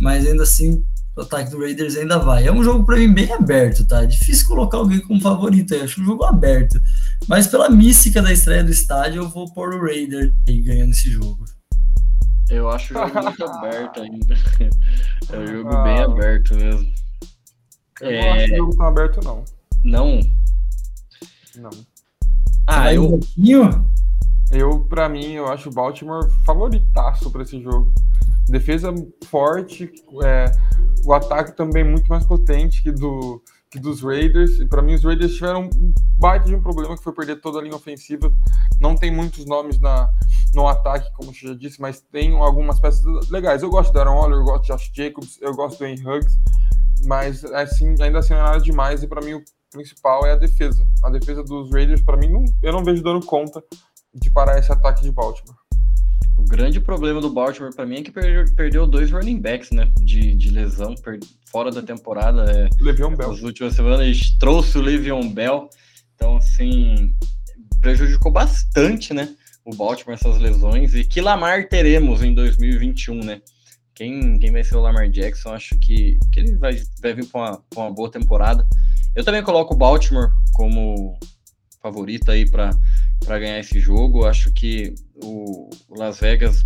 Mas 0.00 0.26
ainda 0.26 0.44
assim, 0.44 0.82
o 1.14 1.20
ataque 1.20 1.50
do 1.50 1.60
Raiders 1.60 1.96
ainda 1.96 2.18
vai. 2.18 2.46
É 2.46 2.52
um 2.52 2.64
jogo 2.64 2.86
para 2.86 2.96
mim 2.96 3.12
bem 3.12 3.30
aberto, 3.30 3.84
tá? 3.84 4.04
É 4.04 4.06
difícil 4.06 4.48
colocar 4.48 4.78
alguém 4.78 5.00
como 5.00 5.20
favorito 5.20 5.74
aí. 5.74 5.82
Acho 5.82 6.00
um 6.00 6.04
jogo 6.04 6.24
aberto. 6.24 6.80
Mas 7.26 7.46
pela 7.46 7.68
mística 7.68 8.22
da 8.22 8.32
estreia 8.32 8.64
do 8.64 8.70
estádio, 8.70 9.22
eu 9.22 9.28
vou 9.28 9.52
pôr 9.52 9.74
o 9.74 9.82
Raiders 9.82 10.32
aí 10.48 10.62
ganhando 10.62 10.92
esse 10.92 11.10
jogo. 11.10 11.44
Eu 12.48 12.70
acho 12.70 12.94
o 12.94 12.96
jogo 12.96 13.20
muito 13.22 13.44
aberto 13.44 14.00
ainda. 14.00 14.34
É 15.30 15.38
um 15.38 15.46
jogo 15.46 15.68
ah, 15.68 15.82
bem 15.82 15.98
aberto 15.98 16.54
mesmo. 16.54 16.90
Eu 18.00 18.10
é... 18.10 18.20
não 18.22 18.32
acho 18.32 18.52
o 18.52 18.56
jogo 18.56 18.76
tão 18.76 18.86
aberto, 18.86 19.20
não. 19.22 19.57
Não? 19.84 20.20
Não. 21.56 21.70
Ah, 22.66 22.92
eu. 22.92 23.14
Um 23.14 23.20
eu, 24.50 24.80
pra 24.84 25.08
mim, 25.08 25.32
eu 25.32 25.46
acho 25.46 25.68
o 25.68 25.72
Baltimore 25.72 26.30
favoritaço 26.44 27.30
pra 27.30 27.42
esse 27.42 27.60
jogo. 27.60 27.92
Defesa 28.48 28.94
forte, 29.26 29.92
é, 30.24 30.50
o 31.04 31.12
ataque 31.12 31.54
também 31.54 31.84
muito 31.84 32.08
mais 32.08 32.24
potente 32.24 32.82
que, 32.82 32.90
do, 32.90 33.42
que 33.70 33.78
dos 33.78 34.02
Raiders. 34.02 34.58
E 34.58 34.66
para 34.66 34.80
mim, 34.80 34.94
os 34.94 35.04
Raiders 35.04 35.34
tiveram 35.34 35.64
um 35.64 35.92
baita 36.18 36.46
de 36.46 36.54
um 36.54 36.62
problema 36.62 36.96
que 36.96 37.04
foi 37.04 37.12
perder 37.12 37.42
toda 37.42 37.58
a 37.58 37.62
linha 37.62 37.76
ofensiva. 37.76 38.32
Não 38.80 38.94
tem 38.94 39.10
muitos 39.10 39.44
nomes 39.44 39.78
na, 39.78 40.10
no 40.54 40.66
ataque, 40.66 41.12
como 41.12 41.34
você 41.34 41.48
já 41.48 41.54
disse, 41.54 41.78
mas 41.78 42.00
tem 42.00 42.34
algumas 42.34 42.80
peças 42.80 43.28
legais. 43.28 43.62
Eu 43.62 43.68
gosto 43.68 43.92
do 43.92 43.98
Aaron 43.98 44.16
Waller, 44.16 44.38
eu 44.38 44.44
gosto 44.44 44.62
de 44.62 44.68
Josh 44.68 44.90
Jacobs, 44.94 45.38
eu 45.42 45.54
gosto 45.54 45.78
do 45.78 45.86
Henry 45.86 46.06
Huggs 46.06 46.38
mas 47.04 47.44
assim, 47.44 47.94
ainda 48.00 48.18
assim 48.18 48.32
não 48.32 48.40
é 48.40 48.42
nada 48.44 48.60
demais, 48.60 49.02
e 49.02 49.06
para 49.06 49.20
mim 49.20 49.34
o 49.34 49.44
principal 49.70 50.26
é 50.26 50.32
a 50.32 50.36
defesa. 50.36 50.86
A 51.02 51.10
defesa 51.10 51.42
dos 51.42 51.70
Raiders, 51.70 52.02
para 52.02 52.16
mim, 52.16 52.28
não, 52.28 52.44
eu 52.62 52.72
não 52.72 52.84
vejo 52.84 53.02
dando 53.02 53.24
conta 53.24 53.62
de 54.14 54.30
parar 54.30 54.58
esse 54.58 54.72
ataque 54.72 55.02
de 55.02 55.12
Baltimore. 55.12 55.56
O 56.36 56.44
grande 56.44 56.80
problema 56.80 57.20
do 57.20 57.30
Baltimore 57.30 57.74
para 57.74 57.84
mim 57.84 57.96
é 57.96 58.02
que 58.02 58.12
perdeu, 58.12 58.44
perdeu, 58.54 58.86
dois 58.86 59.10
running 59.10 59.40
backs, 59.40 59.70
né? 59.70 59.90
De, 59.98 60.34
de 60.34 60.50
lesão 60.50 60.94
fora 61.50 61.70
da 61.70 61.82
temporada. 61.82 62.50
É, 62.50 62.68
Le'Veon 62.80 63.16
Bell. 63.16 63.30
Nas 63.30 63.42
últimas 63.42 63.74
semanas 63.74 64.36
trouxe 64.38 64.78
o 64.78 64.80
Le'Veon 64.80 65.28
Bell. 65.30 65.68
Então, 66.14 66.36
assim, 66.36 67.14
prejudicou 67.80 68.30
bastante, 68.30 69.12
né? 69.12 69.34
O 69.64 69.74
Baltimore 69.74 70.14
essas 70.14 70.38
lesões. 70.38 70.94
E 70.94 71.04
que 71.04 71.20
Lamar 71.20 71.68
teremos 71.68 72.22
em 72.22 72.32
2021, 72.34 73.18
né? 73.24 73.42
Quem, 73.94 74.38
quem 74.38 74.52
vai 74.52 74.62
ser 74.62 74.76
o 74.76 74.80
Lamar 74.80 75.10
Jackson, 75.10 75.52
acho 75.52 75.76
que, 75.80 76.20
que 76.32 76.38
ele 76.38 76.56
vai, 76.56 76.80
vai 77.02 77.14
vir 77.14 77.26
para 77.26 77.40
uma, 77.40 77.64
uma 77.76 77.90
boa 77.92 78.10
temporada. 78.10 78.64
Eu 79.18 79.24
também 79.24 79.42
coloco 79.42 79.74
o 79.74 79.76
Baltimore 79.76 80.30
como 80.52 81.18
favorito 81.82 82.30
aí 82.30 82.48
para 82.48 82.70
ganhar 83.26 83.58
esse 83.58 83.80
jogo. 83.80 84.24
Acho 84.24 84.52
que 84.52 84.94
o, 85.16 85.68
Las 85.90 86.20
Vegas 86.20 86.64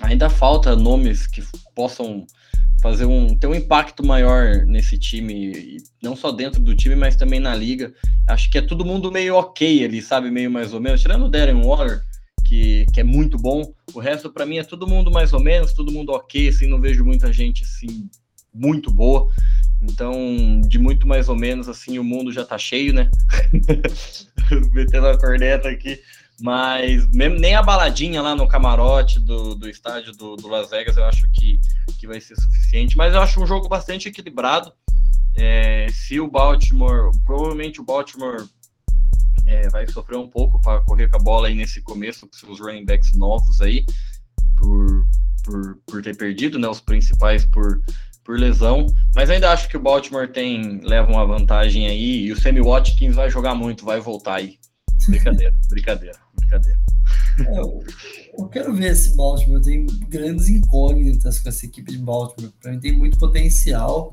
ainda 0.00 0.30
falta 0.30 0.76
nomes 0.76 1.26
que 1.26 1.42
possam 1.74 2.24
fazer 2.80 3.04
um 3.04 3.34
ter 3.36 3.48
um 3.48 3.54
impacto 3.56 4.06
maior 4.06 4.64
nesse 4.64 4.96
time, 4.96 5.78
não 6.00 6.14
só 6.14 6.30
dentro 6.30 6.62
do 6.62 6.76
time, 6.76 6.94
mas 6.94 7.16
também 7.16 7.40
na 7.40 7.52
liga. 7.52 7.92
Acho 8.28 8.48
que 8.48 8.58
é 8.58 8.62
todo 8.62 8.86
mundo 8.86 9.10
meio 9.10 9.34
ok 9.34 9.84
ali, 9.84 10.00
sabe, 10.00 10.30
meio 10.30 10.52
mais 10.52 10.72
ou 10.72 10.80
menos, 10.80 11.00
tirando 11.00 11.24
o 11.24 11.28
Darren 11.28 11.64
Waller, 11.64 12.00
que, 12.46 12.86
que 12.94 13.00
é 13.00 13.04
muito 13.04 13.36
bom. 13.36 13.74
O 13.92 13.98
resto, 13.98 14.32
para 14.32 14.46
mim, 14.46 14.58
é 14.58 14.62
todo 14.62 14.86
mundo 14.86 15.10
mais 15.10 15.32
ou 15.32 15.40
menos, 15.40 15.72
todo 15.72 15.90
mundo 15.90 16.12
ok, 16.12 16.48
assim, 16.48 16.68
não 16.68 16.80
vejo 16.80 17.04
muita 17.04 17.32
gente, 17.32 17.64
assim, 17.64 18.08
muito 18.54 18.88
boa. 18.92 19.28
Então, 19.82 20.60
de 20.66 20.78
muito 20.78 21.06
mais 21.06 21.28
ou 21.28 21.36
menos, 21.36 21.68
assim, 21.68 21.98
o 21.98 22.04
mundo 22.04 22.32
já 22.32 22.44
tá 22.44 22.58
cheio, 22.58 22.92
né? 22.92 23.10
Metendo 24.72 25.06
a 25.06 25.18
corneta 25.18 25.68
aqui. 25.68 25.98
Mas 26.40 27.06
mesmo, 27.10 27.38
nem 27.38 27.54
a 27.54 27.62
baladinha 27.62 28.22
lá 28.22 28.34
no 28.34 28.48
camarote 28.48 29.20
do, 29.20 29.54
do 29.54 29.68
estádio 29.68 30.12
do, 30.12 30.36
do 30.36 30.48
Las 30.48 30.70
Vegas 30.70 30.96
eu 30.96 31.04
acho 31.04 31.30
que, 31.32 31.60
que 31.98 32.06
vai 32.06 32.20
ser 32.20 32.34
suficiente. 32.36 32.96
Mas 32.96 33.14
eu 33.14 33.20
acho 33.20 33.42
um 33.42 33.46
jogo 33.46 33.68
bastante 33.68 34.08
equilibrado. 34.08 34.72
É, 35.36 35.86
se 35.90 36.18
o 36.18 36.30
Baltimore, 36.30 37.10
provavelmente 37.24 37.80
o 37.80 37.84
Baltimore 37.84 38.46
é, 39.46 39.68
vai 39.68 39.86
sofrer 39.86 40.18
um 40.18 40.28
pouco 40.28 40.60
para 40.60 40.80
correr 40.82 41.08
com 41.08 41.16
a 41.16 41.22
bola 41.22 41.48
aí 41.48 41.54
nesse 41.54 41.80
começo, 41.82 42.26
com 42.26 42.36
seus 42.36 42.60
running 42.60 42.84
backs 42.84 43.12
novos 43.12 43.60
aí, 43.60 43.84
por, 44.56 45.06
por, 45.44 45.78
por 45.86 46.02
ter 46.02 46.16
perdido, 46.16 46.58
né, 46.58 46.68
os 46.68 46.80
principais 46.80 47.44
por, 47.44 47.82
por 48.30 48.38
lesão, 48.38 48.86
mas 49.12 49.28
ainda 49.28 49.50
acho 49.50 49.68
que 49.68 49.76
o 49.76 49.82
Baltimore 49.82 50.28
tem 50.28 50.80
leva 50.84 51.10
uma 51.10 51.26
vantagem 51.26 51.88
aí 51.88 52.26
e 52.26 52.32
o 52.32 52.40
Sammy 52.40 52.62
Watkins 52.62 53.16
vai 53.16 53.28
jogar 53.28 53.56
muito, 53.56 53.84
vai 53.84 54.00
voltar 54.00 54.36
aí. 54.36 54.56
Brincadeira, 55.08 55.52
brincadeira, 55.68 56.18
brincadeira. 56.38 56.78
É, 57.40 57.58
eu, 57.58 57.84
eu, 58.38 58.48
quero 58.48 58.72
ver 58.72 58.92
esse 58.92 59.16
Baltimore, 59.16 59.60
tem 59.60 59.84
grandes 60.08 60.48
incógnitas 60.48 61.40
com 61.40 61.48
essa 61.48 61.66
equipe 61.66 61.90
de 61.90 61.98
Baltimore, 61.98 62.52
para 62.62 62.70
mim 62.70 62.78
tem 62.78 62.96
muito 62.96 63.18
potencial. 63.18 64.12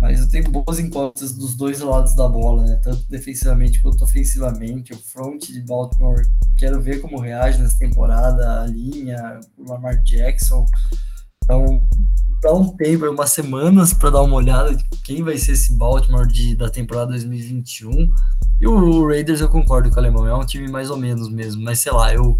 Mas 0.00 0.20
eu 0.20 0.28
tenho 0.28 0.50
boas 0.50 0.78
incógnitas 0.78 1.32
dos 1.32 1.56
dois 1.56 1.80
lados 1.80 2.14
da 2.14 2.28
bola, 2.28 2.64
né? 2.64 2.78
Tanto 2.82 3.04
defensivamente 3.08 3.80
quanto 3.80 4.04
ofensivamente. 4.04 4.92
O 4.92 4.98
front 4.98 5.46
de 5.46 5.60
Baltimore, 5.62 6.22
quero 6.58 6.80
ver 6.80 7.00
como 7.00 7.20
reage 7.20 7.60
nessa 7.60 7.78
temporada, 7.78 8.62
a 8.62 8.66
linha, 8.66 9.40
o 9.56 9.70
Lamar 9.70 10.02
Jackson. 10.02 10.66
Então, 11.44 11.86
dá 12.40 12.52
um 12.52 12.68
tempo, 12.76 13.08
umas 13.08 13.30
semanas 13.30 13.94
para 13.94 14.10
dar 14.10 14.22
uma 14.22 14.36
olhada 14.36 14.74
de 14.74 14.84
quem 15.02 15.22
vai 15.22 15.38
ser 15.38 15.52
esse 15.52 15.72
Baltimore 15.74 16.26
de, 16.26 16.56
da 16.56 16.68
temporada 16.68 17.12
2021. 17.12 18.08
E 18.60 18.66
o 18.66 19.06
Raiders 19.06 19.40
eu 19.40 19.48
concordo 19.48 19.90
com 19.90 19.96
o 19.96 19.98
Alemão, 19.98 20.26
é 20.26 20.34
um 20.34 20.44
time 20.44 20.68
mais 20.68 20.90
ou 20.90 20.96
menos 20.96 21.28
mesmo, 21.30 21.62
mas 21.62 21.80
sei 21.80 21.92
lá, 21.92 22.12
eu 22.12 22.38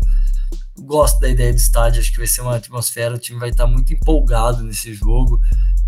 gosto 0.80 1.20
da 1.20 1.28
ideia 1.28 1.52
do 1.52 1.56
estádio, 1.56 2.00
acho 2.00 2.10
que 2.10 2.18
vai 2.18 2.26
ser 2.26 2.40
uma 2.40 2.56
atmosfera, 2.56 3.14
o 3.14 3.18
time 3.18 3.38
vai 3.38 3.50
estar 3.50 3.66
muito 3.66 3.92
empolgado 3.92 4.62
nesse 4.62 4.92
jogo 4.94 5.40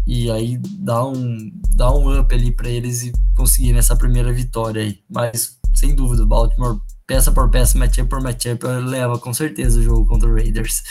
e 0.06 0.30
aí 0.30 0.58
dá 0.78 1.04
um, 1.04 1.50
dá 1.74 1.92
um 1.92 2.18
up 2.18 2.32
ali 2.34 2.52
para 2.52 2.68
eles 2.68 3.02
e 3.02 3.12
conseguirem 3.36 3.78
essa 3.78 3.96
primeira 3.96 4.32
vitória 4.32 4.82
aí. 4.82 5.00
Mas, 5.10 5.58
sem 5.74 5.94
dúvida, 5.94 6.22
o 6.22 6.26
Baltimore, 6.26 6.80
peça 7.06 7.32
por 7.32 7.50
peça, 7.50 7.76
matchup 7.76 8.08
por 8.08 8.22
matchup, 8.22 8.64
leva 8.64 9.18
com 9.18 9.34
certeza 9.34 9.80
o 9.80 9.82
jogo 9.82 10.06
contra 10.06 10.28
o 10.28 10.34
Raiders. 10.34 10.84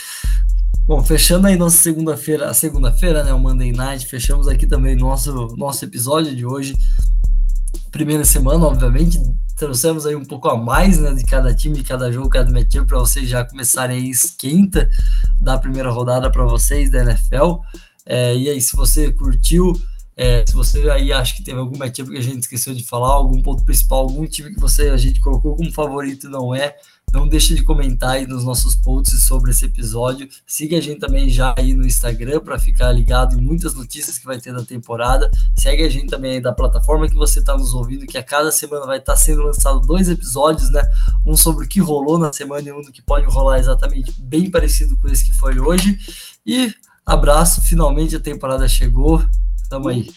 Bom, 0.86 1.02
fechando 1.02 1.48
aí 1.48 1.56
nossa 1.56 1.78
segunda-feira, 1.78 2.48
a 2.48 2.54
segunda-feira, 2.54 3.24
né, 3.24 3.32
o 3.32 3.40
Monday 3.40 3.72
Night, 3.72 4.06
fechamos 4.06 4.46
aqui 4.46 4.68
também 4.68 4.94
nosso, 4.94 5.32
nosso 5.56 5.84
episódio 5.84 6.32
de 6.32 6.46
hoje. 6.46 6.76
Primeira 7.90 8.24
semana, 8.24 8.64
obviamente, 8.64 9.18
trouxemos 9.56 10.06
aí 10.06 10.14
um 10.14 10.24
pouco 10.24 10.48
a 10.48 10.56
mais, 10.56 11.00
né, 11.00 11.12
de 11.12 11.24
cada 11.24 11.52
time, 11.52 11.74
de 11.74 11.82
cada 11.82 12.12
jogo, 12.12 12.28
cada 12.28 12.52
matchup, 12.52 12.86
para 12.86 13.00
vocês 13.00 13.28
já 13.28 13.44
começarem 13.44 13.96
a 13.96 14.08
esquenta 14.08 14.88
da 15.40 15.58
primeira 15.58 15.90
rodada 15.90 16.30
para 16.30 16.44
vocês 16.44 16.88
da 16.88 17.02
NFL. 17.02 17.56
É, 18.06 18.36
e 18.36 18.48
aí, 18.48 18.60
se 18.60 18.76
você 18.76 19.12
curtiu, 19.12 19.72
é, 20.16 20.44
se 20.46 20.54
você 20.54 20.88
aí 20.88 21.12
acha 21.12 21.34
que 21.34 21.42
teve 21.42 21.58
algum 21.58 21.76
matchup 21.76 22.12
que 22.12 22.16
a 22.16 22.22
gente 22.22 22.42
esqueceu 22.42 22.72
de 22.72 22.84
falar, 22.84 23.12
algum 23.14 23.42
ponto 23.42 23.64
principal, 23.64 24.02
algum 24.02 24.24
time 24.24 24.54
que 24.54 24.60
você 24.60 24.90
a 24.90 24.96
gente 24.96 25.18
colocou 25.18 25.56
como 25.56 25.72
favorito 25.72 26.28
não 26.28 26.54
é, 26.54 26.76
não 27.12 27.26
deixe 27.26 27.54
de 27.54 27.62
comentar 27.62 28.10
aí 28.10 28.26
nos 28.26 28.44
nossos 28.44 28.74
posts 28.74 29.22
sobre 29.22 29.50
esse 29.50 29.64
episódio. 29.64 30.28
Siga 30.46 30.78
a 30.78 30.80
gente 30.80 31.00
também 31.00 31.28
já 31.28 31.54
aí 31.56 31.72
no 31.72 31.86
Instagram 31.86 32.40
para 32.40 32.58
ficar 32.58 32.92
ligado 32.92 33.36
em 33.36 33.40
muitas 33.40 33.74
notícias 33.74 34.18
que 34.18 34.26
vai 34.26 34.38
ter 34.38 34.52
da 34.52 34.64
temporada. 34.64 35.30
Segue 35.56 35.82
a 35.84 35.88
gente 35.88 36.08
também 36.08 36.32
aí 36.32 36.40
da 36.40 36.52
plataforma 36.52 37.08
que 37.08 37.14
você 37.14 37.40
está 37.40 37.56
nos 37.56 37.74
ouvindo, 37.74 38.06
que 38.06 38.18
a 38.18 38.22
cada 38.22 38.52
semana 38.52 38.86
vai 38.86 38.98
estar 38.98 39.12
tá 39.12 39.18
sendo 39.18 39.42
lançado 39.42 39.80
dois 39.80 40.08
episódios, 40.08 40.70
né? 40.70 40.82
Um 41.24 41.36
sobre 41.36 41.64
o 41.64 41.68
que 41.68 41.80
rolou 41.80 42.18
na 42.18 42.32
semana 42.32 42.68
e 42.68 42.72
um 42.72 42.82
que 42.82 43.02
pode 43.02 43.26
rolar 43.26 43.58
exatamente 43.58 44.12
bem 44.20 44.50
parecido 44.50 44.96
com 44.96 45.08
esse 45.08 45.24
que 45.24 45.32
foi 45.32 45.58
hoje. 45.58 45.98
E 46.44 46.74
Abraço, 47.06 47.62
finalmente 47.62 48.16
a 48.16 48.20
temporada 48.20 48.66
chegou. 48.66 49.24
Tamo 49.70 49.88
aí. 49.88 50.04